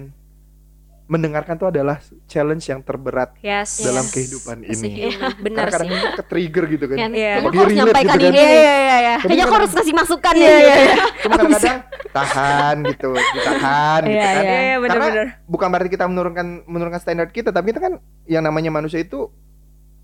mendengarkan 1.03 1.59
itu 1.59 1.67
adalah 1.67 1.97
challenge 2.25 2.63
yang 2.65 2.79
terberat 2.79 3.35
Yes. 3.39 3.83
dalam 3.83 4.01
Yes. 4.01 4.11
kehidupan 4.11 4.57
a 4.61 4.71
ini. 4.71 4.89
human. 5.11 5.31
Benar 5.37 5.67
Karena 5.67 5.91
kadang 5.91 6.15
ke 6.15 6.23
trigger 6.25 6.63
gitu 6.71 6.85
kan. 6.87 6.97
Kan, 6.97 7.11
Iya. 7.11 7.33
Kayaknya 7.35 7.43
harus 7.43 7.59
relate 7.59 7.75
nyampaikan 7.77 8.15
gitu 8.15 8.23
kan. 8.23 8.31
ini. 8.31 8.39
Iya, 8.39 8.47
iya, 8.47 8.57
iya, 8.57 8.95
iya. 8.97 9.15
Kayaknya 9.19 9.19
aku 9.19 9.27
kadang- 9.43 9.55
harus 9.59 9.71
kasih 9.73 9.93
masukan 9.93 10.33
Iya, 10.33 10.39
nih. 10.39 10.47
iya, 10.55 10.75
iya. 10.79 10.95
Cuma 11.23 11.33
kadang-kadang 11.33 11.79
tahan 12.09 12.75
gitu, 12.85 13.09
ditahan 13.13 14.01
gitu 14.01 14.15
Iya, 14.15 14.23
kan. 14.25 14.43
iya, 14.43 14.57
iya, 14.63 14.75
benar, 14.77 14.89
Karena 14.95 15.07
benar. 15.09 15.27
bukan 15.45 15.67
berarti 15.67 15.89
kita 15.91 16.05
menurunkan 16.05 16.47
menurunkan 16.65 16.99
standar 16.99 17.27
kita, 17.29 17.49
tapi 17.49 17.65
kita 17.69 17.81
kan 17.81 17.93
yang 18.25 18.41
namanya 18.41 18.69
manusia 18.69 18.99
itu 18.99 19.27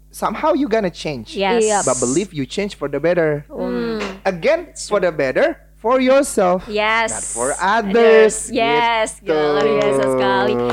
somehow 0.09 0.51
you 0.51 0.65
gonna 0.65 0.89
change. 0.89 1.31
Yes. 1.33 1.63
Iya. 1.63 1.79
But 1.81 1.95
believe 1.97 2.33
you 2.33 2.43
change 2.43 2.73
for 2.73 2.87
the 2.87 2.97
better. 2.97 3.45
Hmm. 3.47 4.01
Again, 4.21 4.73
for 4.75 4.99
the 4.99 5.09
better 5.09 5.55
for 5.79 5.97
yourself. 5.97 6.67
Yes. 6.67 7.07
Not 7.09 7.23
for 7.25 7.49
others. 7.55 8.51
Yes, 8.51 9.17
Gitu. 9.17 9.31
gila, 9.31 9.55
luar 9.55 9.67
biasa 9.73 10.03
sekali. 10.09 10.53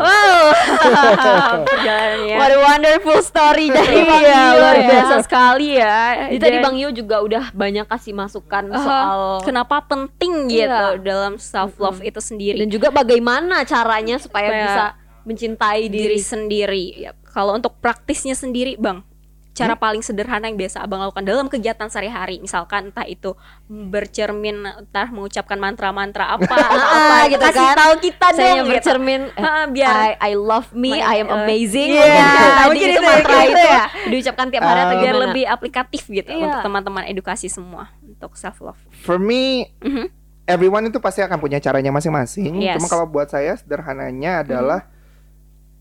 Wow, 0.00 0.56
perjalanannya. 1.66 2.36
What 2.36 2.50
a 2.50 2.58
wonderful 2.58 3.18
story 3.20 3.68
dari 3.76 4.00
Bang 4.00 4.22
Iya, 4.22 4.32
Yu 4.32 4.50
luar 4.56 4.74
ya. 4.74 4.86
biasa 4.88 5.14
sekali 5.22 5.68
ya. 5.72 5.98
Jadi 6.26 6.38
tadi 6.40 6.56
Bang 6.58 6.76
Yu 6.76 6.88
juga 6.90 7.16
udah 7.20 7.44
banyak 7.52 7.86
kasih 7.86 8.12
masukan 8.12 8.64
Uh, 8.70 8.78
soal 8.78 9.20
kenapa 9.42 9.84
penting 9.84 10.48
gitu 10.48 10.64
Iya. 10.64 10.96
dalam 10.96 11.36
self 11.36 11.76
love 11.76 12.00
itu 12.00 12.16
sendiri 12.16 12.56
dan 12.56 12.68
juga 12.68 12.88
bagaimana 12.88 13.60
caranya 13.62 14.16
supaya 14.16 14.48
Supaya 14.48 14.62
bisa 14.62 14.84
mencintai 15.22 15.82
diri 15.86 16.16
diri. 16.16 16.18
sendiri. 16.18 16.84
Kalau 17.26 17.52
untuk 17.52 17.76
praktisnya 17.76 18.32
sendiri, 18.32 18.74
Bang, 18.74 19.04
cara 19.52 19.74
paling 19.74 19.98
sederhana 19.98 20.46
yang 20.46 20.54
biasa 20.54 20.80
abang 20.80 20.98
lakukan 20.98 21.20
dalam 21.20 21.44
kegiatan 21.44 21.84
sehari-hari 21.84 22.38
misalkan 22.38 22.88
entah 22.88 23.02
itu 23.04 23.34
bercermin 23.68 24.56
entah 24.62 25.08
mengucapkan 25.08 25.56
mantra-mantra 25.56 26.30
apa 26.30 26.46
atau 26.70 26.86
apa 26.86 27.14
Ah, 27.16 27.22
gitu 27.26 27.42
kasih 27.42 27.58
kan. 27.60 27.76
tahu 27.76 27.94
kita 28.00 28.26
Saya 28.28 28.38
dong 28.38 28.46
yang 28.46 28.64
gitu. 28.64 28.72
bercermin 28.72 29.20
eh, 29.28 29.42
Ah, 29.42 29.64
biar 29.66 29.90
I, 29.90 30.10
I 30.22 30.32
love 30.32 30.70
me, 30.70 30.90
My- 30.92 31.02
I 31.02 31.16
am 31.18 31.28
uh, 31.28 31.36
amazing. 31.40 31.90
iya, 31.90 32.06
Mungkin 32.06 32.30
tadi 32.30 32.64
mungkin 32.64 32.86
itu 32.86 32.92
itu 32.92 33.02
mantra 33.02 33.36
gitu 33.36 33.50
itu 33.50 33.60
ya. 33.66 33.84
diucapkan 34.06 34.46
tiap 34.48 34.62
hari 34.62 34.80
atau 34.80 34.88
Um, 34.90 35.00
biar 35.00 35.12
gimana? 35.12 35.24
lebih 35.26 35.44
aplikatif 35.46 36.02
gitu 36.06 36.30
Iya. 36.30 36.44
untuk 36.46 36.60
teman-teman 36.62 37.02
edukasi 37.04 37.46
semua 37.46 37.90
untuk 38.00 38.32
self 38.34 38.58
love. 38.60 38.80
For 38.98 39.18
me, 39.18 39.66
Mhm. 39.78 40.06
everyone 40.46 40.84
itu 40.84 40.98
pasti 40.98 41.20
akan 41.20 41.36
punya 41.36 41.58
caranya 41.58 41.90
masing-masing. 41.90 42.54
Yes. 42.56 42.76
Cuma 42.76 42.86
kalau 42.86 43.04
buat 43.04 43.26
saya 43.26 43.54
sederhananya 43.54 44.40
adalah 44.40 44.80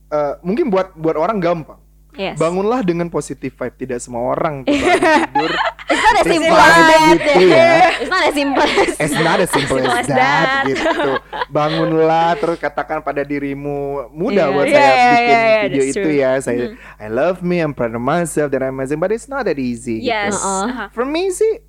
eh, 0.09 0.33
mungkin 0.41 0.67
buat 0.67 0.93
buat 0.93 1.13
orang 1.15 1.37
gampang. 1.37 1.77
Yes. 2.19 2.35
Bangunlah 2.35 2.83
dengan 2.83 3.07
positive 3.07 3.55
vibe. 3.55 3.75
Tidak 3.79 3.95
semua 4.03 4.35
orang 4.35 4.61
tuh 4.67 4.75
bangun 4.75 5.23
tidur. 5.31 5.51
It's 5.89 6.03
not 6.03 6.15
as 6.19 6.27
simple 6.27 6.59
as 6.59 6.75
that. 6.75 7.15
gitu 7.15 7.31
ya. 7.47 7.71
It's 8.03 8.11
not 8.11 8.23
as 8.27 8.35
simple 8.35 8.67
as 8.67 8.91
It's 9.07 9.17
not 9.23 9.37
as 9.39 9.49
simple 9.55 9.79
as 9.79 9.87
as 9.87 10.07
that, 10.11 10.19
that. 10.19 10.63
gitu. 10.67 11.11
Bangunlah 11.47 12.35
terus 12.37 12.59
katakan 12.59 12.99
pada 12.99 13.23
dirimu 13.23 14.11
mudah 14.11 14.51
Iya, 14.51 14.53
buat 14.53 14.67
iya, 14.67 14.75
saya 14.75 14.91
iya, 14.91 14.99
bikin 14.99 15.23
iya, 15.23 15.39
iya, 15.39 15.59
video 15.63 15.83
itu 15.87 15.95
true. 16.03 16.13
Ya. 16.19 16.31
Saya 16.43 16.63
I 16.99 17.07
love 17.07 17.39
me, 17.39 17.63
I'm 17.63 17.71
proud 17.71 17.95
of 17.95 18.03
myself, 18.03 18.51
that 18.51 18.61
I'm 18.61 18.75
amazing, 18.75 18.99
but 18.99 19.15
it's 19.15 19.31
not 19.31 19.47
that 19.47 19.55
easy. 19.57 20.03
gitu. 20.03 20.11
Yes. 20.11 20.35
Uh-uh. 20.35 20.67
Aha. 20.67 20.85
For 20.91 21.07
me 21.07 21.31
sih 21.31 21.63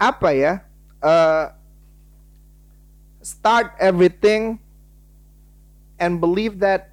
apa 0.00 0.32
ya? 0.32 0.52
eh, 1.00 1.44
start 3.20 3.76
everything 3.80 4.58
and 6.00 6.20
believe 6.20 6.58
that 6.60 6.89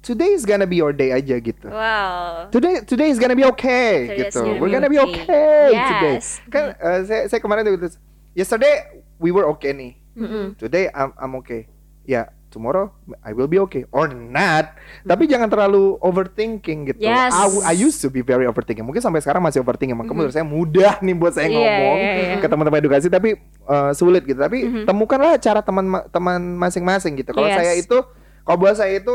today 0.00 0.32
is 0.32 0.44
gonna 0.44 0.66
be 0.66 0.80
your 0.80 0.92
day 0.92 1.12
aja 1.12 1.36
gitu. 1.38 1.68
Wow. 1.68 2.48
Today 2.48 2.80
today 2.84 3.08
is 3.12 3.20
gonna 3.20 3.36
be 3.36 3.44
okay 3.52 4.08
Today 4.08 4.18
gitu. 4.28 4.40
gonna 4.42 4.58
We're 4.58 4.72
gonna 4.72 4.90
be 4.90 5.00
okay. 5.00 5.24
okay 5.24 5.68
today. 5.70 6.14
Yes. 6.16 6.40
Kan 6.48 6.74
eh, 6.74 7.00
saya 7.04 7.22
saya 7.28 7.40
kemarin 7.40 7.64
tuh 7.64 7.72
gitu. 7.76 7.86
Yesterday 8.32 9.04
we 9.20 9.30
were 9.30 9.44
okay 9.52 9.72
nih. 9.72 9.92
Mm-mm. 10.16 10.56
Today 10.56 10.88
I'm 10.90 11.12
I'm 11.16 11.32
okay. 11.40 11.68
Ya, 12.08 12.26
tomorrow 12.50 12.90
I 13.22 13.30
will 13.30 13.46
be 13.46 13.60
okay 13.62 13.84
or 13.92 14.08
not. 14.10 14.74
Tapi 15.04 15.28
jangan 15.28 15.46
terlalu 15.46 16.00
overthinking 16.00 16.90
gitu. 16.90 16.98
Yes. 17.04 17.30
I, 17.30 17.70
I 17.70 17.74
used 17.76 18.00
to 18.02 18.08
be 18.10 18.24
very 18.24 18.48
overthinking. 18.48 18.82
Mungkin 18.82 19.04
sampai 19.04 19.20
sekarang 19.20 19.44
masih 19.44 19.62
overthinking. 19.62 19.94
Makanya 19.94 20.16
menurut 20.16 20.34
saya 20.34 20.42
mudah 20.42 20.98
nih 20.98 21.14
buat 21.14 21.36
saya 21.36 21.46
Iya, 21.46 21.54
ngomong 21.54 21.96
iya, 22.00 22.12
iya. 22.16 22.36
ke 22.40 22.46
teman-teman 22.48 22.78
edukasi 22.80 23.06
tapi 23.06 23.36
eh, 23.68 23.90
sulit 23.94 24.24
gitu. 24.24 24.40
Tapi 24.40 24.58
Mhm. 24.64 24.82
temukanlah 24.88 25.36
cara 25.38 25.60
teman 25.62 25.86
teman 26.10 26.40
masing-masing 26.58 27.20
gitu. 27.20 27.30
Kalau 27.30 27.46
Yes. 27.46 27.58
saya 27.60 27.72
itu 27.78 27.98
kalau 28.42 28.56
buat 28.58 28.74
saya 28.74 28.96
itu 28.98 29.14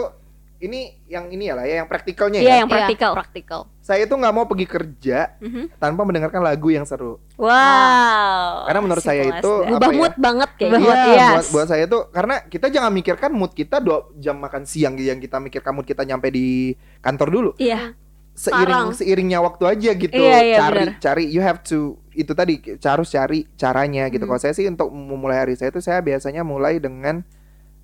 ini 0.66 0.82
yang 1.05 1.30
ini 1.30 1.45
ya 1.45 1.53
lah 1.53 1.63
ya 1.63 1.76
yang 1.80 1.88
praktikalnya 1.88 2.39
Iya, 2.39 2.49
ya. 2.49 2.55
yang 2.61 2.70
praktikal. 2.70 3.11
Iya, 3.11 3.18
praktikal. 3.18 3.61
Saya 3.80 4.01
itu 4.03 4.13
nggak 4.13 4.34
mau 4.34 4.45
pergi 4.45 4.66
kerja 4.66 5.20
Mhm. 5.38 5.78
tanpa 5.78 6.01
mendengarkan 6.01 6.41
lagu 6.41 6.68
yang 6.70 6.84
seru. 6.84 7.22
Wow. 7.38 8.66
Karena 8.66 8.80
menurut 8.82 9.01
saya 9.01 9.22
Simple 9.24 9.38
as 9.38 9.41
itu 9.41 9.53
Ubah 9.72 9.89
ya? 9.89 9.97
mood 9.97 10.13
banget 10.18 10.49
kayak 10.57 10.70
Ubah 10.70 10.80
gitu. 10.80 10.89
Iya, 10.89 11.05
yes. 11.13 11.30
buat, 11.32 11.45
buat 11.53 11.68
saya 11.70 11.86
tuh 11.86 12.01
karena 12.09 12.36
kita 12.43 12.68
jangan 12.68 12.91
mikirkan 12.91 13.32
mood 13.32 13.51
kita 13.51 13.78
dua 13.78 14.09
jam 14.16 14.36
makan 14.38 14.63
siang 14.66 14.97
yang 14.97 15.18
kita 15.18 15.38
mikirkan 15.38 15.72
mood 15.72 15.86
kita 15.86 16.01
nyampe 16.01 16.28
di 16.30 16.74
kantor 16.99 17.28
dulu. 17.30 17.51
Iya. 17.55 17.93
Seiring 18.36 18.68
Sekarang. 18.68 18.88
seiringnya 18.91 19.39
waktu 19.39 19.63
aja 19.63 19.91
gitu. 19.95 20.11
Iya, 20.11 20.38
iya, 20.43 20.57
cari 20.59 20.84
benar. 20.84 20.99
cari 20.99 21.24
you 21.32 21.39
have 21.39 21.63
to 21.63 21.95
itu 22.11 22.32
tadi 22.32 22.59
harus 22.82 23.07
cari 23.07 23.47
caranya 23.55 24.11
gitu. 24.11 24.28
Hmm. 24.28 24.36
Kalau 24.36 24.41
saya 24.41 24.51
sih 24.51 24.68
untuk 24.68 24.91
memulai 24.91 25.39
hari 25.39 25.55
saya 25.55 25.72
itu 25.72 25.80
saya 25.80 26.03
biasanya 26.03 26.43
mulai 26.43 26.76
dengan 26.78 27.24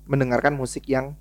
mendengarkan 0.04 0.52
musik 0.52 0.84
yang 0.84 1.16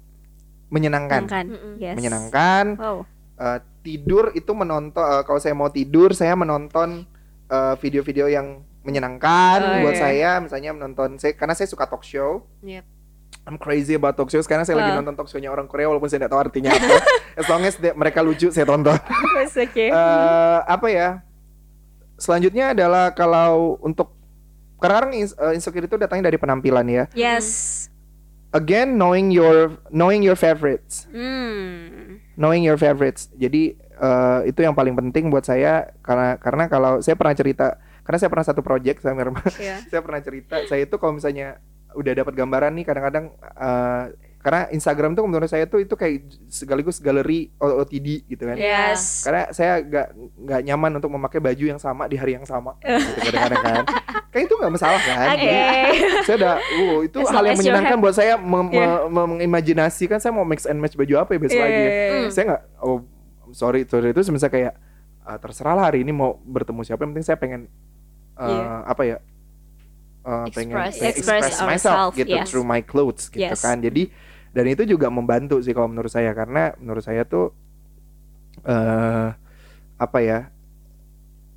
menyenangkan. 0.72 1.28
Menyenangkan. 1.28 1.46
Yes. 1.78 1.96
Menyenangkan. 2.00 2.66
Wow. 2.80 2.98
Eh, 3.36 3.60
tidur 3.82 4.30
itu 4.32 4.52
menonton 4.54 5.02
eh, 5.02 5.24
kalau 5.26 5.38
saya 5.38 5.52
mau 5.52 5.68
tidur 5.68 6.14
saya 6.14 6.38
menonton 6.38 7.04
eh, 7.50 7.74
video-video 7.78 8.30
yang 8.30 8.62
menyenangkan 8.82 9.60
Oh, 9.62 9.78
buat 9.82 9.94
iya. 9.94 10.02
saya 10.02 10.32
misalnya 10.40 10.74
menonton 10.74 11.18
saya 11.18 11.34
karena 11.34 11.54
saya 11.54 11.66
suka 11.66 11.86
talk 11.86 12.02
show 12.02 12.46
Yep. 12.62 12.86
I'm 13.42 13.58
crazy 13.58 13.98
about 13.98 14.14
talk 14.14 14.30
show 14.30 14.38
sekarang 14.38 14.62
saya 14.62 14.78
lagi 14.78 14.94
Wow. 14.94 15.02
nonton 15.02 15.18
talk 15.18 15.26
show-nya 15.26 15.50
orang 15.50 15.66
Korea 15.66 15.90
walaupun 15.90 16.06
saya 16.06 16.22
tidak 16.22 16.34
tahu 16.34 16.42
artinya 16.46 16.70
apa 16.70 16.98
as 17.42 17.46
long 17.46 17.62
as 17.62 17.76
they- 17.78 17.94
mereka 17.94 18.22
lucu 18.22 18.54
saya 18.54 18.66
tonton 18.66 18.94
okay. 19.58 19.90
Eh, 19.90 20.60
apa 20.62 20.88
ya 20.88 21.10
selanjutnya 22.16 22.78
adalah 22.78 23.10
kalau 23.12 23.82
untuk 23.82 24.14
kadang-kadang 24.78 25.18
eh, 25.18 25.54
insecure 25.54 25.86
itu 25.86 25.98
datangnya 25.98 26.30
dari 26.30 26.38
penampilan 26.38 26.86
ya 26.86 27.04
yes. 27.14 27.81
Again 28.52 28.96
knowing 28.96 29.32
your 29.32 29.80
knowing 29.90 30.22
your 30.22 30.36
favorites 30.36 31.08
Hmm. 31.10 32.20
knowing 32.36 32.64
your 32.64 32.76
favorites. 32.76 33.32
Jadi 33.36 33.76
eh, 33.78 34.40
itu 34.50 34.60
yang 34.60 34.74
paling 34.74 34.98
penting 34.98 35.30
buat 35.30 35.46
saya 35.46 35.94
karena 36.02 36.36
karena 36.38 36.64
kalau 36.68 37.00
saya 37.00 37.14
pernah 37.16 37.36
cerita 37.38 37.78
karena 38.02 38.18
saya 38.18 38.30
pernah 38.34 38.48
satu 38.48 38.62
project 38.62 39.00
sama 39.06 39.22
Irma. 39.22 39.42
Iya. 39.56 39.84
saya 39.92 40.02
pernah 40.02 40.22
cerita 40.22 40.56
saya 40.66 40.84
itu 40.84 40.96
kalau 40.98 41.16
misalnya 41.16 41.62
udah 41.92 42.14
dapat 42.16 42.34
gambaran 42.34 42.72
nih 42.76 42.86
kadang-kadang 42.88 43.26
eh, 43.40 44.04
karena 44.42 44.66
Instagram 44.68 45.14
tuh 45.14 45.22
menurut 45.24 45.46
saya 45.46 45.64
tuh 45.64 45.78
itu 45.78 45.94
kayak 45.94 46.26
sekaligus 46.46 46.98
galeri 46.98 47.54
O- 47.56 47.78
OTD 47.80 48.26
gitu 48.26 48.42
kan. 48.42 48.58
Yes. 48.58 49.22
Karena 49.22 49.50
saya 49.50 49.80
nggak 49.80 50.08
nggak 50.36 50.62
nyaman 50.66 50.92
untuk 50.98 51.10
memakai 51.10 51.38
baju 51.38 51.62
yang 51.64 51.78
sama 51.78 52.06
di 52.06 52.18
hari 52.18 52.34
yang 52.34 52.44
sama 52.44 52.74
gitu 52.82 53.22
kadang-kadang 53.22 53.62
kan. 53.62 53.84
Kayak 54.28 54.44
itu 54.46 54.54
nggak 54.58 54.74
masalah 54.74 54.98
kan. 55.00 55.28
Oke. 55.30 55.46
Jadi, 55.46 55.58
saya 56.26 56.36
udah, 56.38 56.54
wow, 56.58 57.00
itu 57.02 57.18
As 57.18 57.30
hal 57.30 57.44
yang 57.46 57.58
menyenangkan 57.58 57.98
buat 57.98 58.16
saya 58.16 58.34
mem- 58.36 58.72
Yeah. 58.72 59.06
me- 59.06 59.10
me- 59.14 59.30
mengimajinasikan 59.38 60.18
saya 60.18 60.32
mau 60.32 60.42
mix 60.42 60.66
and 60.66 60.78
match 60.78 60.96
baju 60.96 61.14
apa 61.20 61.32
ya 61.32 61.40
besok 61.40 61.56
Iya, 61.56 61.64
lagi. 61.64 61.76
ya. 61.76 61.86
iya. 61.86 62.10
Hmm. 62.18 62.30
Saya 62.30 62.44
nggak, 62.48 62.62
oh 62.80 62.98
sorry, 63.52 63.80
sorry 63.84 64.10
itu 64.10 64.22
misalnya 64.28 64.50
kayak 64.50 64.74
ah, 65.22 65.38
terserah 65.38 65.74
lah 65.74 65.86
hari 65.86 66.02
ini 66.02 66.10
mau 66.10 66.34
bertemu 66.40 66.82
siapa, 66.82 67.00
yang 67.00 67.12
penting 67.12 67.26
saya 67.26 67.38
pengen 67.38 67.70
uh, 68.34 68.48
Iya. 68.48 68.66
apa 68.88 69.02
ya, 69.04 69.18
uh, 70.24 70.46
pengen, 70.50 70.74
Express. 70.74 70.96
pengen 70.96 71.12
Express 71.12 71.44
express 71.46 71.62
myself 71.62 72.12
gitu 72.16 72.32
yes. 72.32 72.48
through 72.48 72.64
my 72.64 72.82
clothes 72.82 73.28
gitu 73.28 73.44
Yes. 73.44 73.62
kan. 73.62 73.78
Jadi 73.78 74.10
dan 74.52 74.66
itu 74.68 74.84
juga 74.84 75.08
membantu 75.08 75.64
sih 75.64 75.72
kalau 75.72 75.88
menurut 75.88 76.12
saya 76.12 76.36
karena 76.36 76.76
menurut 76.78 77.04
saya 77.04 77.24
tuh 77.24 77.56
eh 78.64 79.28
apa 79.96 80.20
ya 80.20 80.50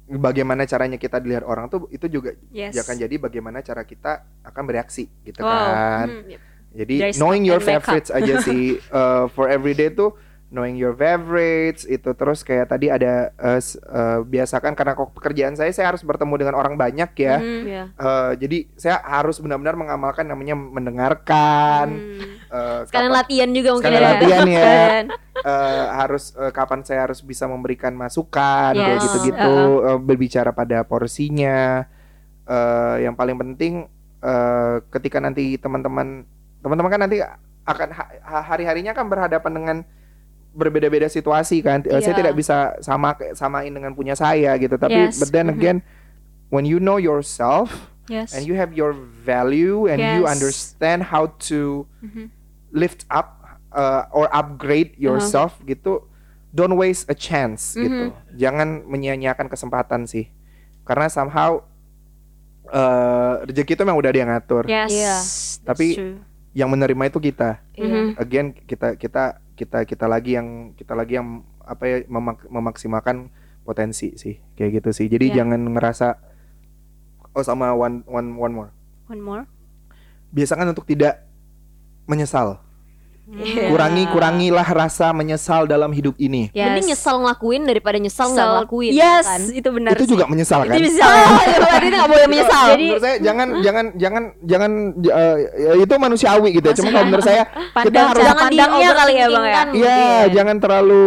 bagaimana 0.06 0.62
caranya 0.64 1.00
kita 1.00 1.16
dilihat 1.18 1.42
orang 1.42 1.66
tuh 1.66 1.88
itu 1.88 2.06
juga 2.06 2.36
Yes. 2.52 2.76
ya 2.76 2.84
akan 2.84 2.96
jadi 3.00 3.14
bagaimana 3.16 3.64
cara 3.64 3.82
kita 3.82 4.22
akan 4.44 4.62
bereaksi 4.68 5.08
gitu 5.24 5.40
Wow. 5.40 5.48
kan. 5.48 6.08
Hmm. 6.08 6.38
Jadi 6.74 6.94
Dress 6.98 7.16
knowing 7.16 7.46
your 7.46 7.62
favorites 7.62 8.10
aja 8.10 8.42
sih 8.42 8.82
uh, 8.90 9.26
for 9.34 9.46
everyday 9.46 9.88
tuh 9.88 10.12
knowing 10.54 10.74
your 10.74 10.94
favorites 10.94 11.82
itu 11.82 12.06
terus 12.10 12.40
kayak 12.40 12.68
tadi 12.68 12.86
ada 12.86 13.34
uh, 13.34 13.58
s- 13.58 13.74
uh, 13.82 14.22
biasakan 14.22 14.72
karena 14.72 14.94
kok 14.94 15.10
pekerjaan 15.12 15.52
saya 15.52 15.68
saya 15.68 15.90
harus 15.90 16.00
bertemu 16.00 16.34
dengan 16.38 16.54
orang 16.54 16.74
banyak 16.74 17.10
ya. 17.12 17.36
Mhm. 17.36 17.62
Iya. 17.66 17.84
Uh, 17.94 18.32
jadi 18.34 18.58
saya 18.74 19.02
harus 19.02 19.36
benar-benar 19.36 19.74
mengamalkan 19.74 20.24
namanya 20.24 20.54
mendengarkan 20.54 21.86
Hmm. 21.90 22.38
uh, 22.48 22.80
Sekalian 22.84 23.10
kapan- 23.10 23.18
latihan 23.18 23.50
juga 23.50 23.68
mungkin 23.72 23.84
Sekalian 23.84 24.00
ya. 24.00 24.12
latihan 24.14 24.46
ya. 24.46 24.62
Uh, 25.34 25.84
harus 25.92 26.30
uh, 26.34 26.48
kapan 26.48 26.80
saya 26.80 27.04
harus 27.04 27.18
bisa 27.18 27.44
memberikan 27.44 27.90
masukan 27.92 28.70
kayak 28.72 28.96
Yes. 28.96 29.04
gitu-gitu 29.04 29.52
uh, 29.82 29.98
berbicara 29.98 30.54
pada 30.54 30.86
porsinya 30.86 31.84
uh, 32.46 32.96
yang 32.96 33.12
paling 33.12 33.34
penting 33.34 33.90
uh, 34.20 34.78
ketika 34.88 35.18
nanti 35.18 35.58
teman-teman 35.58 36.22
teman-teman 36.60 36.86
kan 36.88 37.00
nanti 37.02 37.18
akan 37.64 37.88
ha- 37.90 38.14
hari-harinya 38.46 38.92
kan 38.92 39.04
berhadapan 39.04 39.52
dengan 39.52 39.76
berbeda-beda 40.54 41.06
situasi 41.06 41.60
kan 41.60 41.82
Uh, 41.82 41.98
saya 41.98 42.14
Iya. 42.14 42.20
tidak 42.22 42.34
bisa 42.34 42.56
sama 42.78 43.12
samain 43.34 43.68
dengan 43.68 43.90
punya 43.92 44.14
saya 44.14 44.54
gitu 44.56 44.78
tapi 44.78 45.10
Yes. 45.10 45.18
but 45.18 45.28
then 45.28 45.50
Mhm. 45.50 45.54
again 45.54 45.78
when 46.48 46.62
you 46.62 46.78
know 46.78 46.96
yourself 46.96 47.90
Yes. 48.06 48.30
and 48.32 48.46
you 48.46 48.54
have 48.54 48.70
your 48.70 48.94
value 49.20 49.84
and 49.84 49.98
you 49.98 50.22
Yes. 50.22 50.30
understand 50.30 51.10
how 51.10 51.26
to 51.50 51.84
Mhm. 52.00 52.30
lift 52.70 53.02
up 53.08 53.42
uh, 53.70 54.06
or 54.10 54.30
upgrade 54.30 54.94
yourself 54.94 55.58
gitu 55.64 56.06
don't 56.50 56.78
waste 56.78 57.10
a 57.10 57.16
chance 57.18 57.74
gitu 57.74 58.14
jangan 58.32 58.86
menyia-nyiakan 58.86 59.50
kesempatan 59.50 60.06
sih 60.06 60.30
karena 60.86 61.10
somehow 61.10 61.58
uh, 62.70 63.42
rezeki 63.44 63.74
itu 63.74 63.82
memang 63.82 63.98
udah 63.98 64.10
dia 64.10 64.24
ngatur 64.24 64.64
Yes. 64.66 64.90
Iya. 64.90 65.14
that's 65.18 65.66
Tapi- 65.66 65.96
true. 65.98 66.16
yang 66.54 66.70
menerima 66.70 67.10
itu 67.10 67.18
kita 67.20 67.58
Mhm. 67.74 68.14
again 68.14 68.46
kita 68.54 68.94
kita 68.94 69.42
kita 69.54 69.82
kita 69.82 70.04
lagi 70.04 70.34
yang 70.34 70.48
kita 70.74 70.92
lagi 70.92 71.14
yang 71.14 71.28
apa 71.60 71.82
ya 71.84 71.96
memak- 72.06 72.46
memaksimalkan 72.46 73.30
potensi 73.62 74.12
sih 74.14 74.36
kayak 74.52 74.78
gitu 74.78 74.90
sih 74.90 75.06
jadi 75.06 75.26
Iya. 75.26 75.34
jangan 75.40 75.60
ngerasa 75.72 76.08
oh 77.30 77.40
sama 77.40 77.72
one 77.72 78.02
one 78.04 78.34
one 78.34 78.52
more 78.52 78.70
One 79.04 79.20
more. 79.20 79.44
biasakan 80.30 80.70
untuk 80.70 80.84
tidak 80.84 81.24
menyesal 82.04 82.60
Iya. 83.24 83.72
kurangi 83.72 84.04
kurangilah 84.06 84.68
rasa 84.68 85.08
menyesal 85.10 85.64
dalam 85.64 85.88
hidup 85.90 86.12
ini 86.18 86.52
Yes. 86.52 86.68
Mending 86.68 86.92
nyesal 86.92 87.14
ngelakuin 87.18 87.62
daripada 87.64 87.96
nyesal 87.96 88.26
nggak 88.28 88.46
ngelakuin. 88.46 88.92
Yes, 88.92 89.24
kan? 89.24 89.40
itu 89.48 89.68
benar. 89.70 89.90
itu 89.90 90.04
sih. 90.04 90.10
juga 90.12 90.24
menyesal 90.28 90.60
kan 90.62 90.76
Itu 90.76 90.84
bisa. 90.84 91.04
Oh, 91.08 91.40
berarti 91.58 91.86
itu 91.86 91.96
nggak 91.96 92.10
boleh 92.10 92.26
menyesal. 92.28 92.64
Jadi- 92.68 92.84
menurut 92.84 93.02
saya 93.02 93.16
jangan 93.18 93.48
jangan 93.58 93.84
jangan 93.96 94.22
jangan 94.44 94.70
ya 95.56 95.72
itu 95.80 95.94
manusiawi 95.96 96.48
gitu 96.52 96.66
ya 96.66 96.74
cuma 96.74 96.88
kalau 96.90 97.06
menurut 97.06 97.24
saya 97.24 97.42
kita 97.48 97.72
Pandang 97.72 98.04
harus 98.04 98.12
cara 98.14 98.28
Jangan 98.28 98.42
pandangnya 98.44 98.90
kali 98.92 99.12
ya 99.14 99.26
bang 99.26 99.44
ya. 99.44 99.48
Iya, 99.48 99.64
Mungkin. 99.64 100.28
jangan 100.30 100.56
terlalu 100.60 101.04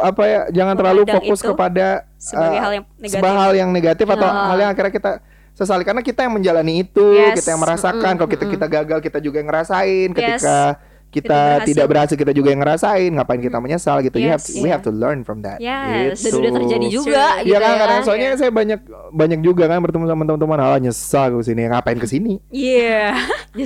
apa 0.00 0.22
ya, 0.24 0.40
jangan 0.50 0.74
terlalu 0.74 1.00
fokus 1.06 1.38
itu. 1.38 1.48
kepada 1.52 1.86
sebagai 2.16 2.56
eh, 2.56 2.62
hal 2.62 2.72
yang 2.72 2.84
negatif. 2.94 3.12
sebuah 3.14 3.34
hal 3.36 3.52
yang 3.54 3.70
negatif 3.70 4.06
atau 4.08 4.26
Ah. 4.26 4.48
hal 4.48 4.58
yang 4.58 4.70
akhirnya 4.72 4.92
kita 4.92 5.12
sesali 5.52 5.84
karena 5.84 6.00
kita 6.00 6.24
yang 6.24 6.32
menjalani 6.32 6.80
itu, 6.80 7.04
Yes. 7.12 7.36
kita 7.36 7.52
yang 7.52 7.60
merasakan. 7.60 8.12
Kalau 8.16 8.28
kita 8.28 8.44
kita 8.46 8.64
gagal, 8.66 8.98
kita 8.98 9.18
juga 9.18 9.36
yang 9.38 9.48
ngerasain. 9.50 10.08
Ketika 10.10 10.80
kita 11.10 11.20
Kita 11.20 11.34
berhasil. 11.34 11.66
tidak 11.66 11.86
berhasil, 11.86 12.14
kita 12.14 12.32
juga 12.32 12.48
yang 12.48 12.60
ngerasain. 12.60 13.10
Ngapain 13.10 13.40
kita 13.40 13.58
menyesal 13.58 13.98
gitu? 14.00 14.16
You 14.16 14.30
have 14.30 14.38
Yes. 14.40 14.56
we 14.56 14.68
have 14.68 14.80
to 14.80 14.90
learn 14.90 15.20
from 15.20 15.42
that. 15.42 15.58
Yes. 15.58 16.22
Dan 16.22 16.30
Gitu. 16.30 16.38
udah 16.38 16.52
terjadi 16.56 16.86
juga 16.88 17.24
True. 17.34 17.38
gitu 17.40 17.50
Iya 17.50 17.58
kan, 17.58 17.68
ya. 17.68 17.78
kadang 17.78 18.00
soalnya 18.02 18.28
saya 18.34 18.50
banyak 18.50 18.80
banyak 19.10 19.40
juga 19.40 19.64
kan 19.66 19.78
bertemu 19.78 20.04
sama 20.06 20.22
teman-teman, 20.24 20.58
ah 20.58 20.78
nyesal 20.78 21.26
gue 21.32 21.42
sini, 21.42 21.66
ngapain 21.66 21.96
ke 21.96 22.06
sini? 22.06 22.38
Iya. 22.48 23.18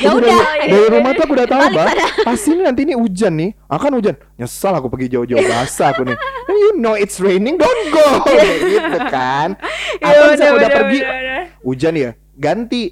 ya 0.00 0.06
Aku 0.06 0.16
udah 0.18 0.32
dari, 0.32 0.66
dari 0.66 0.88
rumah 0.88 1.12
tuh 1.12 1.22
aku 1.22 1.34
udah 1.34 1.44
tahu 1.46 1.64
bah 1.70 1.92
pasti 2.24 2.56
nanti 2.56 2.80
ini 2.82 2.96
hujan 2.96 3.36
nih 3.36 3.50
akan 3.68 3.90
hujan 3.94 4.16
nyesal 4.34 4.72
aku 4.72 4.88
pergi 4.88 5.12
jauh-jauh 5.12 5.42
basah 5.42 5.92
aku 5.92 6.08
nih 6.08 6.16
And 6.48 6.56
you 6.56 6.70
know 6.74 6.96
it's 6.96 7.20
raining 7.20 7.60
don't 7.60 7.84
go 7.90 8.24
gitu 8.64 8.98
kan 9.06 9.60
Iya, 10.00 10.08
atau 10.08 10.22
misalnya 10.26 10.40
bener, 10.48 10.56
udah 10.56 10.64
bener, 10.64 10.78
pergi 10.80 11.00
bener. 11.02 11.40
hujan 11.60 11.94
ya 11.94 12.10
ganti 12.34 12.82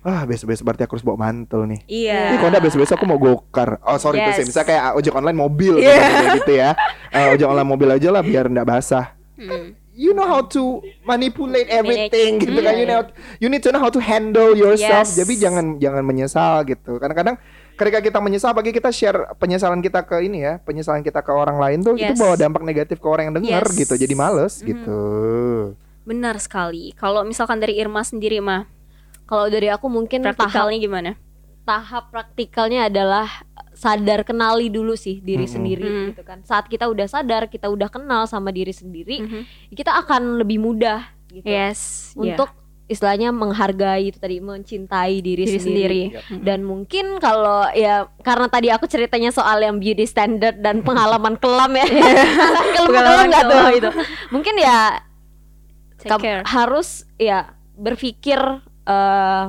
ah 0.00 0.24
besok-besok 0.24 0.64
berarti 0.64 0.82
aku 0.82 0.92
harus 0.94 1.04
bawa 1.04 1.18
mantel 1.20 1.64
nih 1.64 1.80
Iya. 1.84 2.20
Ih, 2.32 2.36
kalau 2.38 2.50
enggak 2.50 2.64
besok-besok 2.64 2.94
aku 2.96 3.06
mau 3.06 3.18
gokar. 3.18 3.76
Oh, 3.80 3.96
sorry 3.96 4.16
Yes. 4.16 4.26
tuh 4.26 4.34
sih. 4.34 4.44
Misalnya 4.48 4.68
kayak 4.68 4.84
ojek 4.94 5.12
online 5.12 5.36
mobil 5.36 5.74
Iya. 5.76 5.92
gitu, 6.00 6.26
gitu 6.40 6.52
ya. 6.56 6.70
Eh, 7.10 7.26
ojek 7.30 7.46
online 7.46 7.68
mobil 7.68 7.88
aja 7.90 8.08
lah 8.08 8.22
biar 8.22 8.46
enggak 8.46 8.64
basah. 8.64 9.12
Hmm. 9.36 9.76
You 9.92 10.12
know 10.12 10.24
how 10.24 10.40
to 10.40 10.80
manipulate 11.02 11.68
everything 11.68 12.40
Manage. 12.40 12.48
gitu 12.48 12.60
kan. 12.62 12.74
You 12.74 12.86
know 12.86 13.00
you 13.36 13.48
need 13.48 13.60
to 13.60 13.68
know 13.68 13.78
how 13.78 13.88
to 13.88 14.00
handle 14.00 14.52
yourself. 14.54 15.04
Yes. 15.06 15.18
Jadi 15.18 15.36
jangan 15.38 15.76
jangan 15.76 16.00
menyesal 16.00 16.64
gitu. 16.64 16.96
Kadang-kadang 16.96 17.36
ketika 17.74 18.00
kita 18.00 18.18
menyesal 18.18 18.52
bagi 18.52 18.70
kita 18.70 18.88
share 18.88 19.36
penyesalan 19.36 19.80
kita 19.80 20.00
ke 20.02 20.20
ini 20.22 20.40
ya, 20.40 20.56
penyesalan 20.58 21.00
kita 21.00 21.20
ke 21.20 21.28
orang 21.28 21.56
lain 21.56 21.78
tuh 21.82 21.92
itu 21.94 22.06
Yes. 22.06 22.16
bawa 22.16 22.32
dampak 22.34 22.62
negatif 22.62 22.96
ke 22.96 23.04
orang 23.04 23.28
yang 23.28 23.36
dengar 23.36 23.64
Yes. 23.66 23.76
gitu. 23.78 23.94
Jadi 23.94 24.14
males 24.14 24.52
Mhm. 24.56 24.66
gitu. 24.66 25.00
Benar 26.02 26.36
sekali. 26.38 26.92
Kalau 26.94 27.20
misalkan 27.22 27.60
dari 27.60 27.76
Irma 27.76 28.00
sendiri 28.00 28.40
mah, 28.40 28.64
kalau 29.30 29.46
dari 29.46 29.70
aku 29.70 29.86
mungkin 29.86 30.20
tahap 30.20 30.34
praktikalnya 30.36 30.78
gimana? 30.78 31.10
tahap 31.62 32.10
praktikalnya 32.10 32.80
adalah 32.84 33.30
sadar 33.72 34.20
kenali 34.20 34.66
dulu 34.66 34.92
sih 34.92 35.20
diri 35.20 35.46
Mm-mm. 35.46 35.54
sendiri 35.54 35.86
Mm. 35.86 36.06
gitu 36.10 36.22
kan. 36.22 36.42
Saat 36.42 36.66
kita 36.66 36.84
udah 36.84 37.06
sadar, 37.06 37.46
kita 37.46 37.66
udah 37.66 37.86
kenal 37.86 38.26
sama 38.26 38.50
diri 38.50 38.72
sendiri, 38.72 39.22
Mhm. 39.22 39.42
kita 39.70 39.94
akan 39.96 40.36
lebih 40.36 40.58
mudah 40.58 41.06
gitu 41.28 41.46
Yes. 41.46 42.10
iya. 42.12 42.34
untuk 42.34 42.50
istilahnya 42.84 43.30
menghargai 43.30 44.10
itu 44.10 44.18
tadi 44.18 44.42
mencintai 44.42 45.22
diri, 45.22 45.46
diri 45.46 45.56
sendiri. 45.56 46.02
sendiri. 46.10 46.42
Dan 46.42 46.66
mungkin 46.66 47.22
kalau 47.22 47.70
ya 47.70 48.10
karena 48.18 48.50
tadi 48.50 48.66
aku 48.66 48.84
ceritanya 48.84 49.30
soal 49.30 49.62
yang 49.62 49.78
beauty 49.78 50.02
standard 50.04 50.58
dan 50.58 50.82
pengalaman 50.82 51.38
kelam 51.38 51.70
ya. 51.72 51.86
kelam 51.86 52.66
kelam 52.68 52.88
Pengalaman 52.90 53.26
nggak 53.30 53.44
tuh 53.46 53.66
itu. 53.70 53.90
Mungkin 54.28 54.54
ya 54.58 55.06
Take 55.96 56.10
kam- 56.10 56.18
care. 56.20 56.42
harus 56.44 56.88
ya 57.14 57.54
berpikir 57.72 58.42
eh 58.90 59.44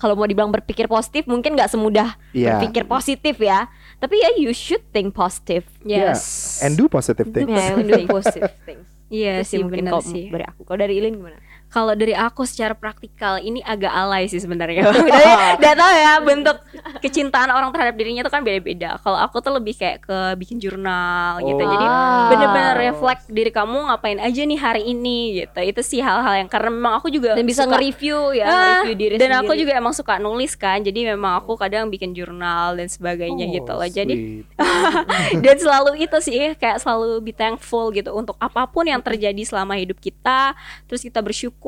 kalau 0.00 0.16
mau 0.16 0.24
dibilang 0.24 0.48
berpikir 0.48 0.88
positif 0.88 1.28
mungkin 1.28 1.52
nggak 1.52 1.68
semudah 1.68 2.16
Iya. 2.32 2.56
berpikir 2.56 2.88
positif 2.88 3.36
ya. 3.36 3.68
Tapi 4.00 4.16
ya 4.16 4.30
you 4.40 4.56
should 4.56 4.80
think 4.96 5.12
positive. 5.12 5.68
Yes. 5.84 6.56
And 6.64 6.72
do 6.72 6.88
positive 6.88 7.28
things. 7.28 7.52
Ya, 7.52 7.76
do 7.76 8.08
positive 8.16 8.56
things. 8.64 8.88
Iya 9.12 9.44
sih 9.44 9.60
mungkin 9.60 9.84
kalau 9.84 10.00
dari 10.00 10.46
aku. 10.48 10.64
Kalau 10.64 10.78
dari 10.80 10.96
Ilin 10.96 11.20
gimana? 11.20 11.36
Kalau 11.70 11.94
dari 11.94 12.10
aku 12.12 12.42
secara 12.42 12.74
praktikal 12.74 13.38
ini 13.38 13.62
agak 13.62 13.88
alay 13.88 14.26
sih 14.26 14.36
sebenarnya. 14.36 14.90
Udah 15.56 15.72
tahu 15.72 15.92
ya 15.94 16.12
bentuk 16.28 16.58
kecintaan 16.98 17.46
orang 17.48 17.70
terhadap 17.70 17.94
dirinya 17.94 18.20
itu 18.20 18.28
kan 18.28 18.42
beda-beda. 18.42 18.98
Kalau 18.98 19.14
aku 19.16 19.38
tuh 19.38 19.54
lebih 19.54 19.72
kayak 19.72 20.02
ke 20.02 20.18
bikin 20.36 20.58
jurnal 20.58 21.38
gitu. 21.40 21.58
Jadi 21.60 21.86
Oh. 21.86 22.26
bener-bener 22.28 22.74
reflect 22.76 23.24
diri 23.26 23.48
kamu 23.48 23.86
ngapain 23.86 24.18
aja 24.18 24.42
nih 24.42 24.58
hari 24.58 24.82
ini 24.84 25.18
gitu. 25.40 25.60
Itu 25.60 25.80
sih 25.80 25.98
hal-hal 25.98 26.34
yang 26.36 26.48
karena 26.48 26.68
memang 26.68 26.98
aku 26.98 27.06
juga 27.06 27.32
Dan 27.32 27.46
bisa 27.46 27.62
nge-review 27.64 28.34
ya, 28.34 28.44
Ah, 28.44 28.54
nge-review 28.82 28.96
diri 28.96 29.14
dan 29.14 29.30
aku 29.36 29.48
sendiri. 29.48 29.60
juga 29.62 29.72
emang 29.76 29.94
suka 29.94 30.18
nulis 30.18 30.52
kan. 30.54 30.80
Jadi 30.80 31.06
memang 31.06 31.38
aku 31.38 31.54
kadang 31.54 31.86
bikin 31.86 32.10
jurnal 32.10 32.74
dan 32.74 32.86
sebagainya 32.86 33.46
Oh, 33.46 33.54
gitu 33.54 33.72
loh. 33.72 33.86
Jadi 33.88 34.14
dan 35.44 35.56
selalu 35.56 36.00
itu 36.00 36.18
sih 36.18 36.34
kayak 36.56 36.78
selalu 36.78 37.20
be 37.20 37.30
thankful 37.30 37.88
gitu 37.90 38.10
untuk 38.12 38.34
apa 38.36 38.66
pun 38.66 38.82
yang 38.84 38.98
terjadi 38.98 39.38
selama 39.40 39.76
hidup 39.76 39.96
kita 39.96 40.52
terus 40.84 41.00
kita 41.00 41.20
bersyukur 41.20 41.59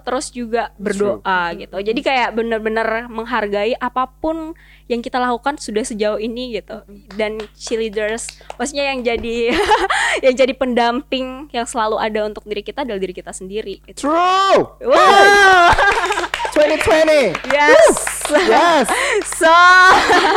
terus 0.00 0.32
juga 0.32 0.72
berdoa 0.80 1.52
gitu. 1.54 1.76
Jadi 1.76 2.00
kayak 2.00 2.32
bener-bener 2.32 3.06
menghargai 3.12 3.76
apa 3.76 4.08
pun 4.08 4.56
yang 4.88 5.04
kita 5.04 5.20
lakukan 5.20 5.60
sudah 5.60 5.84
sejauh 5.84 6.16
ini 6.16 6.56
gitu. 6.56 6.80
Dan 7.12 7.36
cheerleaders 7.52 8.40
maksudnya 8.56 8.92
yang 8.92 9.04
jadi 9.04 9.52
yang 10.24 10.34
jadi 10.34 10.52
pendamping 10.56 11.52
yang 11.52 11.68
selalu 11.68 12.00
ada 12.00 12.24
untuk 12.24 12.44
diri 12.48 12.64
kita 12.64 12.88
adalah 12.88 13.00
diri 13.00 13.12
kita 13.12 13.36
sendiri 13.36 13.84
gitu. 13.84 14.08
True. 14.08 14.80
wow 14.80 15.68
2020. 16.54 17.34
yes 17.52 17.94
Yes. 18.24 18.88
so 19.40 19.52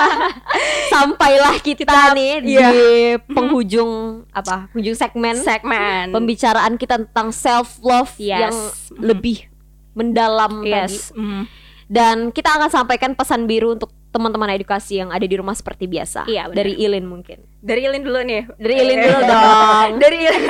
sampailah 0.93 1.55
kita, 1.63 2.11
nih 2.11 2.43
iya. 2.43 2.67
di 2.67 2.87
penghujung 3.31 4.23
apa? 4.35 4.67
Penghujung 4.75 4.97
segmen 4.97 5.35
segmen 5.39 6.11
pembicaraan 6.11 6.75
kita 6.75 6.99
tentang 7.07 7.31
self 7.31 7.79
love 7.79 8.11
Yes. 8.19 8.41
yang 8.43 8.55
lebih 8.99 9.47
mendalam 9.95 10.67
tadi. 10.67 10.73
yes 10.73 11.15
mm. 11.15 11.43
Dan 11.87 12.35
kita 12.35 12.59
akan 12.59 12.67
sampaikan 12.67 13.15
pesan 13.15 13.47
biru 13.47 13.71
untuk 13.79 13.95
teman-teman 14.11 14.51
edukasi 14.51 14.99
yang 14.99 15.07
ada 15.07 15.23
di 15.23 15.35
rumah 15.39 15.55
seperti 15.55 15.87
biasa. 15.87 16.27
Iya. 16.27 16.51
Dari 16.51 16.75
Ilin 16.75 17.07
mungkin. 17.07 17.39
Dari 17.63 17.87
Ilin 17.87 18.03
dulu 18.03 18.19
nih. 18.27 18.43
Dari 18.59 18.75
Ilin 18.75 18.97
dulu 19.07 19.19
dong. 19.31 19.89
dari 19.95 20.17
Ilin 20.19 20.43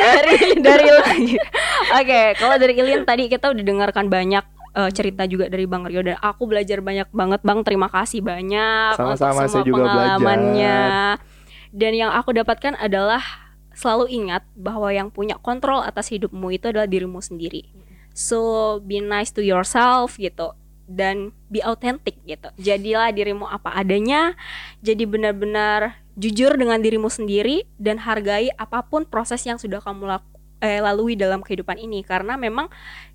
dari 0.00 0.30
Ilin 0.32 0.58
dari 0.64 0.84
Ilin. 0.88 1.22
Oke, 1.92 2.22
kalau 2.40 2.56
dari 2.56 2.72
Ilin 2.80 3.04
tadi 3.04 3.28
kita 3.28 3.52
udah 3.52 3.64
dengarkan 3.64 4.08
banyak 4.08 4.44
eh, 4.78 4.90
cerita 4.94 5.26
juga 5.26 5.50
dari 5.50 5.66
Bang 5.66 5.82
Rio 5.90 6.06
dan 6.06 6.14
aku 6.22 6.46
belajar 6.46 6.78
banyak 6.78 7.10
banget 7.10 7.40
Bang. 7.42 7.66
Terima 7.66 7.90
kasih 7.90 8.22
banyak 8.22 8.94
Sama-sama, 8.94 9.42
untuk 9.42 9.42
saya 9.42 9.48
semua 9.50 9.66
juga 9.66 9.82
pengalamannya. 9.90 10.78
Dan 11.74 11.92
yang 11.98 12.14
aku 12.14 12.30
dapatkan 12.32 12.78
adalah 12.78 13.20
selalu 13.74 14.10
ingat 14.10 14.46
bahwa 14.54 14.88
yang 14.90 15.10
punya 15.10 15.36
kontrol 15.38 15.82
atas 15.82 16.10
hidupmu 16.14 16.54
itu 16.54 16.70
adalah 16.70 16.86
dirimu 16.86 17.18
sendiri. 17.18 17.66
So 18.14 18.78
be 18.82 18.98
nice 18.98 19.30
to 19.34 19.42
yourself 19.42 20.18
gitu 20.18 20.54
dan 20.88 21.36
be 21.52 21.60
authentic 21.60 22.16
gitu. 22.24 22.48
Jadilah 22.56 23.12
dirimu 23.12 23.44
apa 23.44 23.76
adanya. 23.76 24.34
Jadi 24.80 25.04
benar-benar 25.04 26.00
jujur 26.18 26.56
dengan 26.58 26.80
dirimu 26.82 27.06
sendiri 27.06 27.68
dan 27.78 28.02
hargai 28.02 28.50
apa 28.58 28.82
pun 28.82 29.06
proses 29.06 29.44
yang 29.46 29.60
sudah 29.60 29.78
kamu 29.78 30.10
laku, 30.10 30.37
eh, 30.58 30.82
lalui 30.82 31.14
dalam 31.14 31.42
kehidupan 31.42 31.78
ini 31.78 32.02
karena 32.02 32.34
memang 32.34 32.66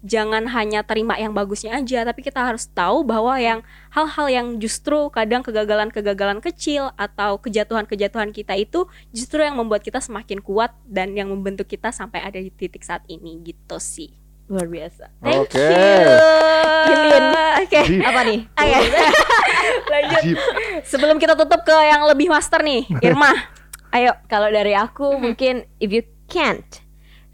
jangan 0.04 0.48
hanya 0.52 0.84
terima 0.84 1.20
yang 1.20 1.36
bagusnya 1.36 1.80
aja 1.80 2.08
tapi 2.08 2.24
kita 2.24 2.39
harus 2.39 2.68
tahu 2.72 3.04
bahwa 3.04 3.36
yang 3.39 3.60
hal-hal 3.91 4.28
yang 4.32 4.48
justru 4.60 5.12
kadang 5.12 5.44
kegagalan-kegagalan 5.44 6.39
kecil 6.39 6.91
atau 6.96 7.39
kejatuhan-kejatuhan 7.39 8.32
kita 8.32 8.56
itu 8.56 8.88
justru 9.12 9.44
yang 9.44 9.60
membuat 9.60 9.84
kita 9.84 10.00
semakin 10.00 10.39
kuat 10.39 10.72
dan 10.88 11.16
yang 11.16 11.32
membentuk 11.32 11.68
kita 11.68 11.91
sampai 11.91 12.24
ada 12.24 12.39
di 12.39 12.52
titik 12.52 12.84
saat 12.84 13.04
ini 13.08 13.39
gitu 13.44 13.78
sih. 13.80 14.24
Luar 14.52 14.68
biasa. 14.68 15.08
Thank 15.24 15.39
Oke. 15.48 15.56
you. 15.56 16.44
Ilin. 16.91 17.26
Oke. 17.64 17.82
Deep. 17.88 18.04
Apa 18.04 18.22
nih? 18.28 18.39
Oke. 18.52 19.00
Lanjut. 19.94 20.24
Deep. 20.24 20.39
Sebelum 20.84 21.16
kita 21.16 21.39
tutup 21.39 21.64
ke 21.64 21.72
yang 21.72 22.04
lebih 22.04 22.28
master 22.28 22.60
nih, 22.60 22.84
Irma. 23.00 23.32
Ayo. 23.96 24.12
Kalau 24.28 24.52
dari 24.52 24.76
aku 24.76 25.16
mungkin 25.16 25.64
if 25.80 25.96
you 25.96 26.04
can't 26.28 26.84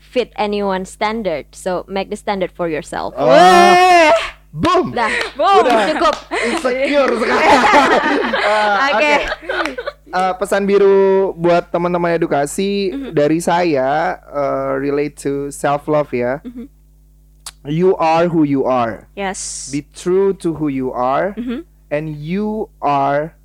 fit 0.10 0.34
anyone's 0.36 0.90
standard, 0.90 1.46
so 1.54 1.86
make 1.86 2.10
the 2.10 2.18
standard 2.18 2.50
for 2.50 2.66
yourself. 2.66 3.14
Oh, 3.14 3.30
Weh. 3.30 4.10
boom. 4.50 4.90
Dah, 4.92 5.06
Boom. 5.38 5.62
Udah. 5.62 5.86
cukup. 5.94 6.16
Insecure 6.34 7.14
sekarang. 7.22 7.54
Eh, 8.34 8.76
Oke. 8.90 9.14
Eh, 10.10 10.34
pesan 10.42 10.66
biru 10.66 11.30
buat 11.38 11.70
teman-teman 11.70 12.18
edukasi 12.18 12.90
Mhm. 12.90 13.10
dari 13.14 13.38
saya 13.38 14.18
eh, 14.26 14.72
relate 14.82 15.14
to 15.22 15.54
self 15.54 15.86
love 15.86 16.10
ya. 16.10 16.42
Mhm. 16.42 16.66
You 17.70 17.94
are 18.00 18.26
who 18.26 18.42
you 18.42 18.66
are. 18.66 19.06
Yes. 19.14 19.70
Be 19.70 19.86
true 19.94 20.34
to 20.42 20.56
who 20.58 20.72
you 20.72 20.90
are, 20.90 21.36
Mhm. 21.38 21.68
and 21.92 22.18
you 22.18 22.74
are. 22.82 23.36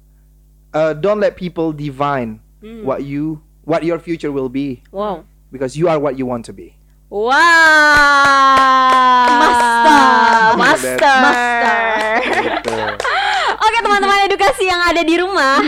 Uh, 0.73 0.91
don't 0.91 1.21
let 1.21 1.37
people 1.37 1.71
divine 1.71 2.41
Hmm. 2.59 2.83
what 2.83 3.05
you 3.07 3.39
what 3.63 3.87
your 3.87 4.01
future 4.01 4.33
will 4.33 4.49
be 4.51 4.83
Wow. 4.91 5.23
Because 5.55 5.79
you 5.79 5.87
are 5.87 6.03
what 6.03 6.19
you 6.19 6.27
want 6.27 6.43
to 6.43 6.53
be. 6.53 6.75
Wow. 7.07 7.31
Master. 9.39 10.59
Master. 10.59 11.15
Master. 11.23 11.79
Oke 13.65 13.79
teman-teman 13.79 14.27
edukasi 14.27 14.67
yang 14.67 14.83
ada 14.83 14.99
di 15.07 15.15
rumah 15.23 15.63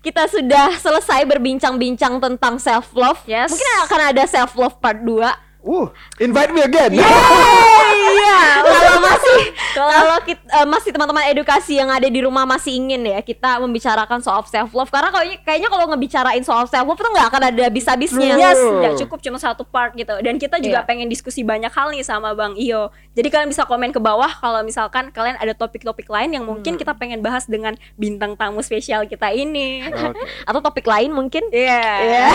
Kita 0.00 0.24
sudah 0.30 0.72
selesai 0.78 1.26
berbincang-bincang 1.26 2.22
tentang 2.22 2.56
self 2.62 2.94
love. 2.94 3.20
Yes. 3.26 3.50
Mungkin 3.52 3.70
akan 3.90 4.00
ada 4.14 4.22
self 4.24 4.54
love 4.54 4.78
part 4.78 5.02
2. 5.02 5.45
Uh, 5.66 5.90
invite 6.22 6.54
me 6.54 6.62
again. 6.62 6.94
Iya, 6.94 8.38
kalau 8.70 8.98
masih 9.02 9.38
kalau 9.74 10.16
kita 10.22 10.42
eh, 10.46 10.62
masih 10.62 10.90
teman-teman 10.94 11.26
edukasi 11.26 11.74
yang 11.74 11.90
ada 11.90 12.06
di 12.06 12.22
rumah 12.22 12.46
masih 12.46 12.78
ingin 12.78 13.02
ya 13.02 13.18
kita 13.18 13.58
membicarakan 13.58 14.22
soal 14.22 14.46
self 14.46 14.70
love 14.70 14.86
karena 14.86 15.10
kayaknya 15.10 15.36
kayaknya 15.42 15.68
kalau 15.68 15.84
ngebicarain 15.90 16.44
soal 16.46 16.70
self 16.70 16.86
love 16.86 16.94
tuh 16.94 17.10
nggak 17.10 17.26
akan 17.26 17.42
ada 17.50 17.62
habis-habisnya. 17.66 18.38
Yes, 18.38 18.62
nggak 18.62 18.94
cukup 19.02 19.18
cuma 19.18 19.42
satu 19.42 19.66
part 19.66 19.98
gitu. 19.98 20.14
Dan 20.22 20.38
kita 20.38 20.62
juga 20.62 20.80
Iya. 20.80 20.86
pengen 20.86 21.10
diskusi 21.10 21.42
banyak 21.42 21.74
hal 21.74 21.90
nih 21.90 22.06
sama 22.06 22.30
Bang 22.38 22.54
Iyo. 22.54 22.94
Jadi 23.18 23.26
kalian 23.26 23.50
bisa 23.50 23.66
komen 23.66 23.90
ke 23.90 23.98
bawah 23.98 24.30
kalau 24.38 24.62
misalkan 24.62 25.10
kalian 25.10 25.34
ada 25.36 25.50
topik-topik 25.50 26.06
lain 26.06 26.30
yang 26.30 26.46
mungkin 26.46 26.78
Hmm. 26.78 26.80
kita 26.80 26.94
pengen 26.94 27.26
bahas 27.26 27.50
dengan 27.50 27.74
bintang 27.98 28.38
tamu 28.38 28.62
spesial 28.62 29.02
kita 29.02 29.34
ini. 29.34 29.82
Oke. 29.82 30.14
Atau 30.46 30.62
topik 30.62 30.86
lain 30.86 31.10
mungkin. 31.10 31.42
Iya. 31.50 31.82
Iya. 31.98 32.26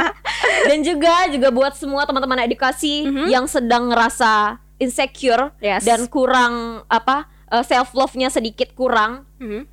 Dan 0.70 0.86
juga 0.86 1.26
juga 1.26 1.48
buat 1.50 1.74
semua 1.74 2.06
teman-teman 2.06 2.44
edukasi 2.44 2.59
Mhm. 2.60 3.26
yang 3.26 3.48
sedang 3.48 3.88
ngerasa 3.88 4.60
insecure 4.76 5.52
Yes. 5.58 5.82
dan 5.82 6.04
kurang 6.06 6.84
apa 6.86 7.26
self 7.60 7.92
love-nya 7.92 8.28
sedikit 8.28 8.70
kurang, 8.72 9.24
Mhm. 9.40 9.66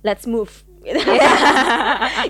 let's 0.00 0.24
move. 0.24 0.50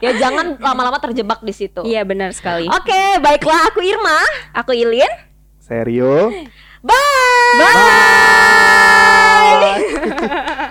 Ya 0.00 0.16
jangan 0.16 0.56
lama-lama 0.56 0.96
terjebak 0.96 1.40
di 1.40 1.52
situ. 1.52 1.84
Iya 1.84 2.02
benar 2.02 2.32
sekali. 2.32 2.64
Oke, 2.66 3.20
baiklah 3.20 3.68
aku 3.68 3.84
Irma. 3.84 4.18
Aku 4.52 4.72
Ilin. 4.72 5.08
Serio? 5.60 6.32
Bye. 6.80 7.60
Bye. 7.60 7.76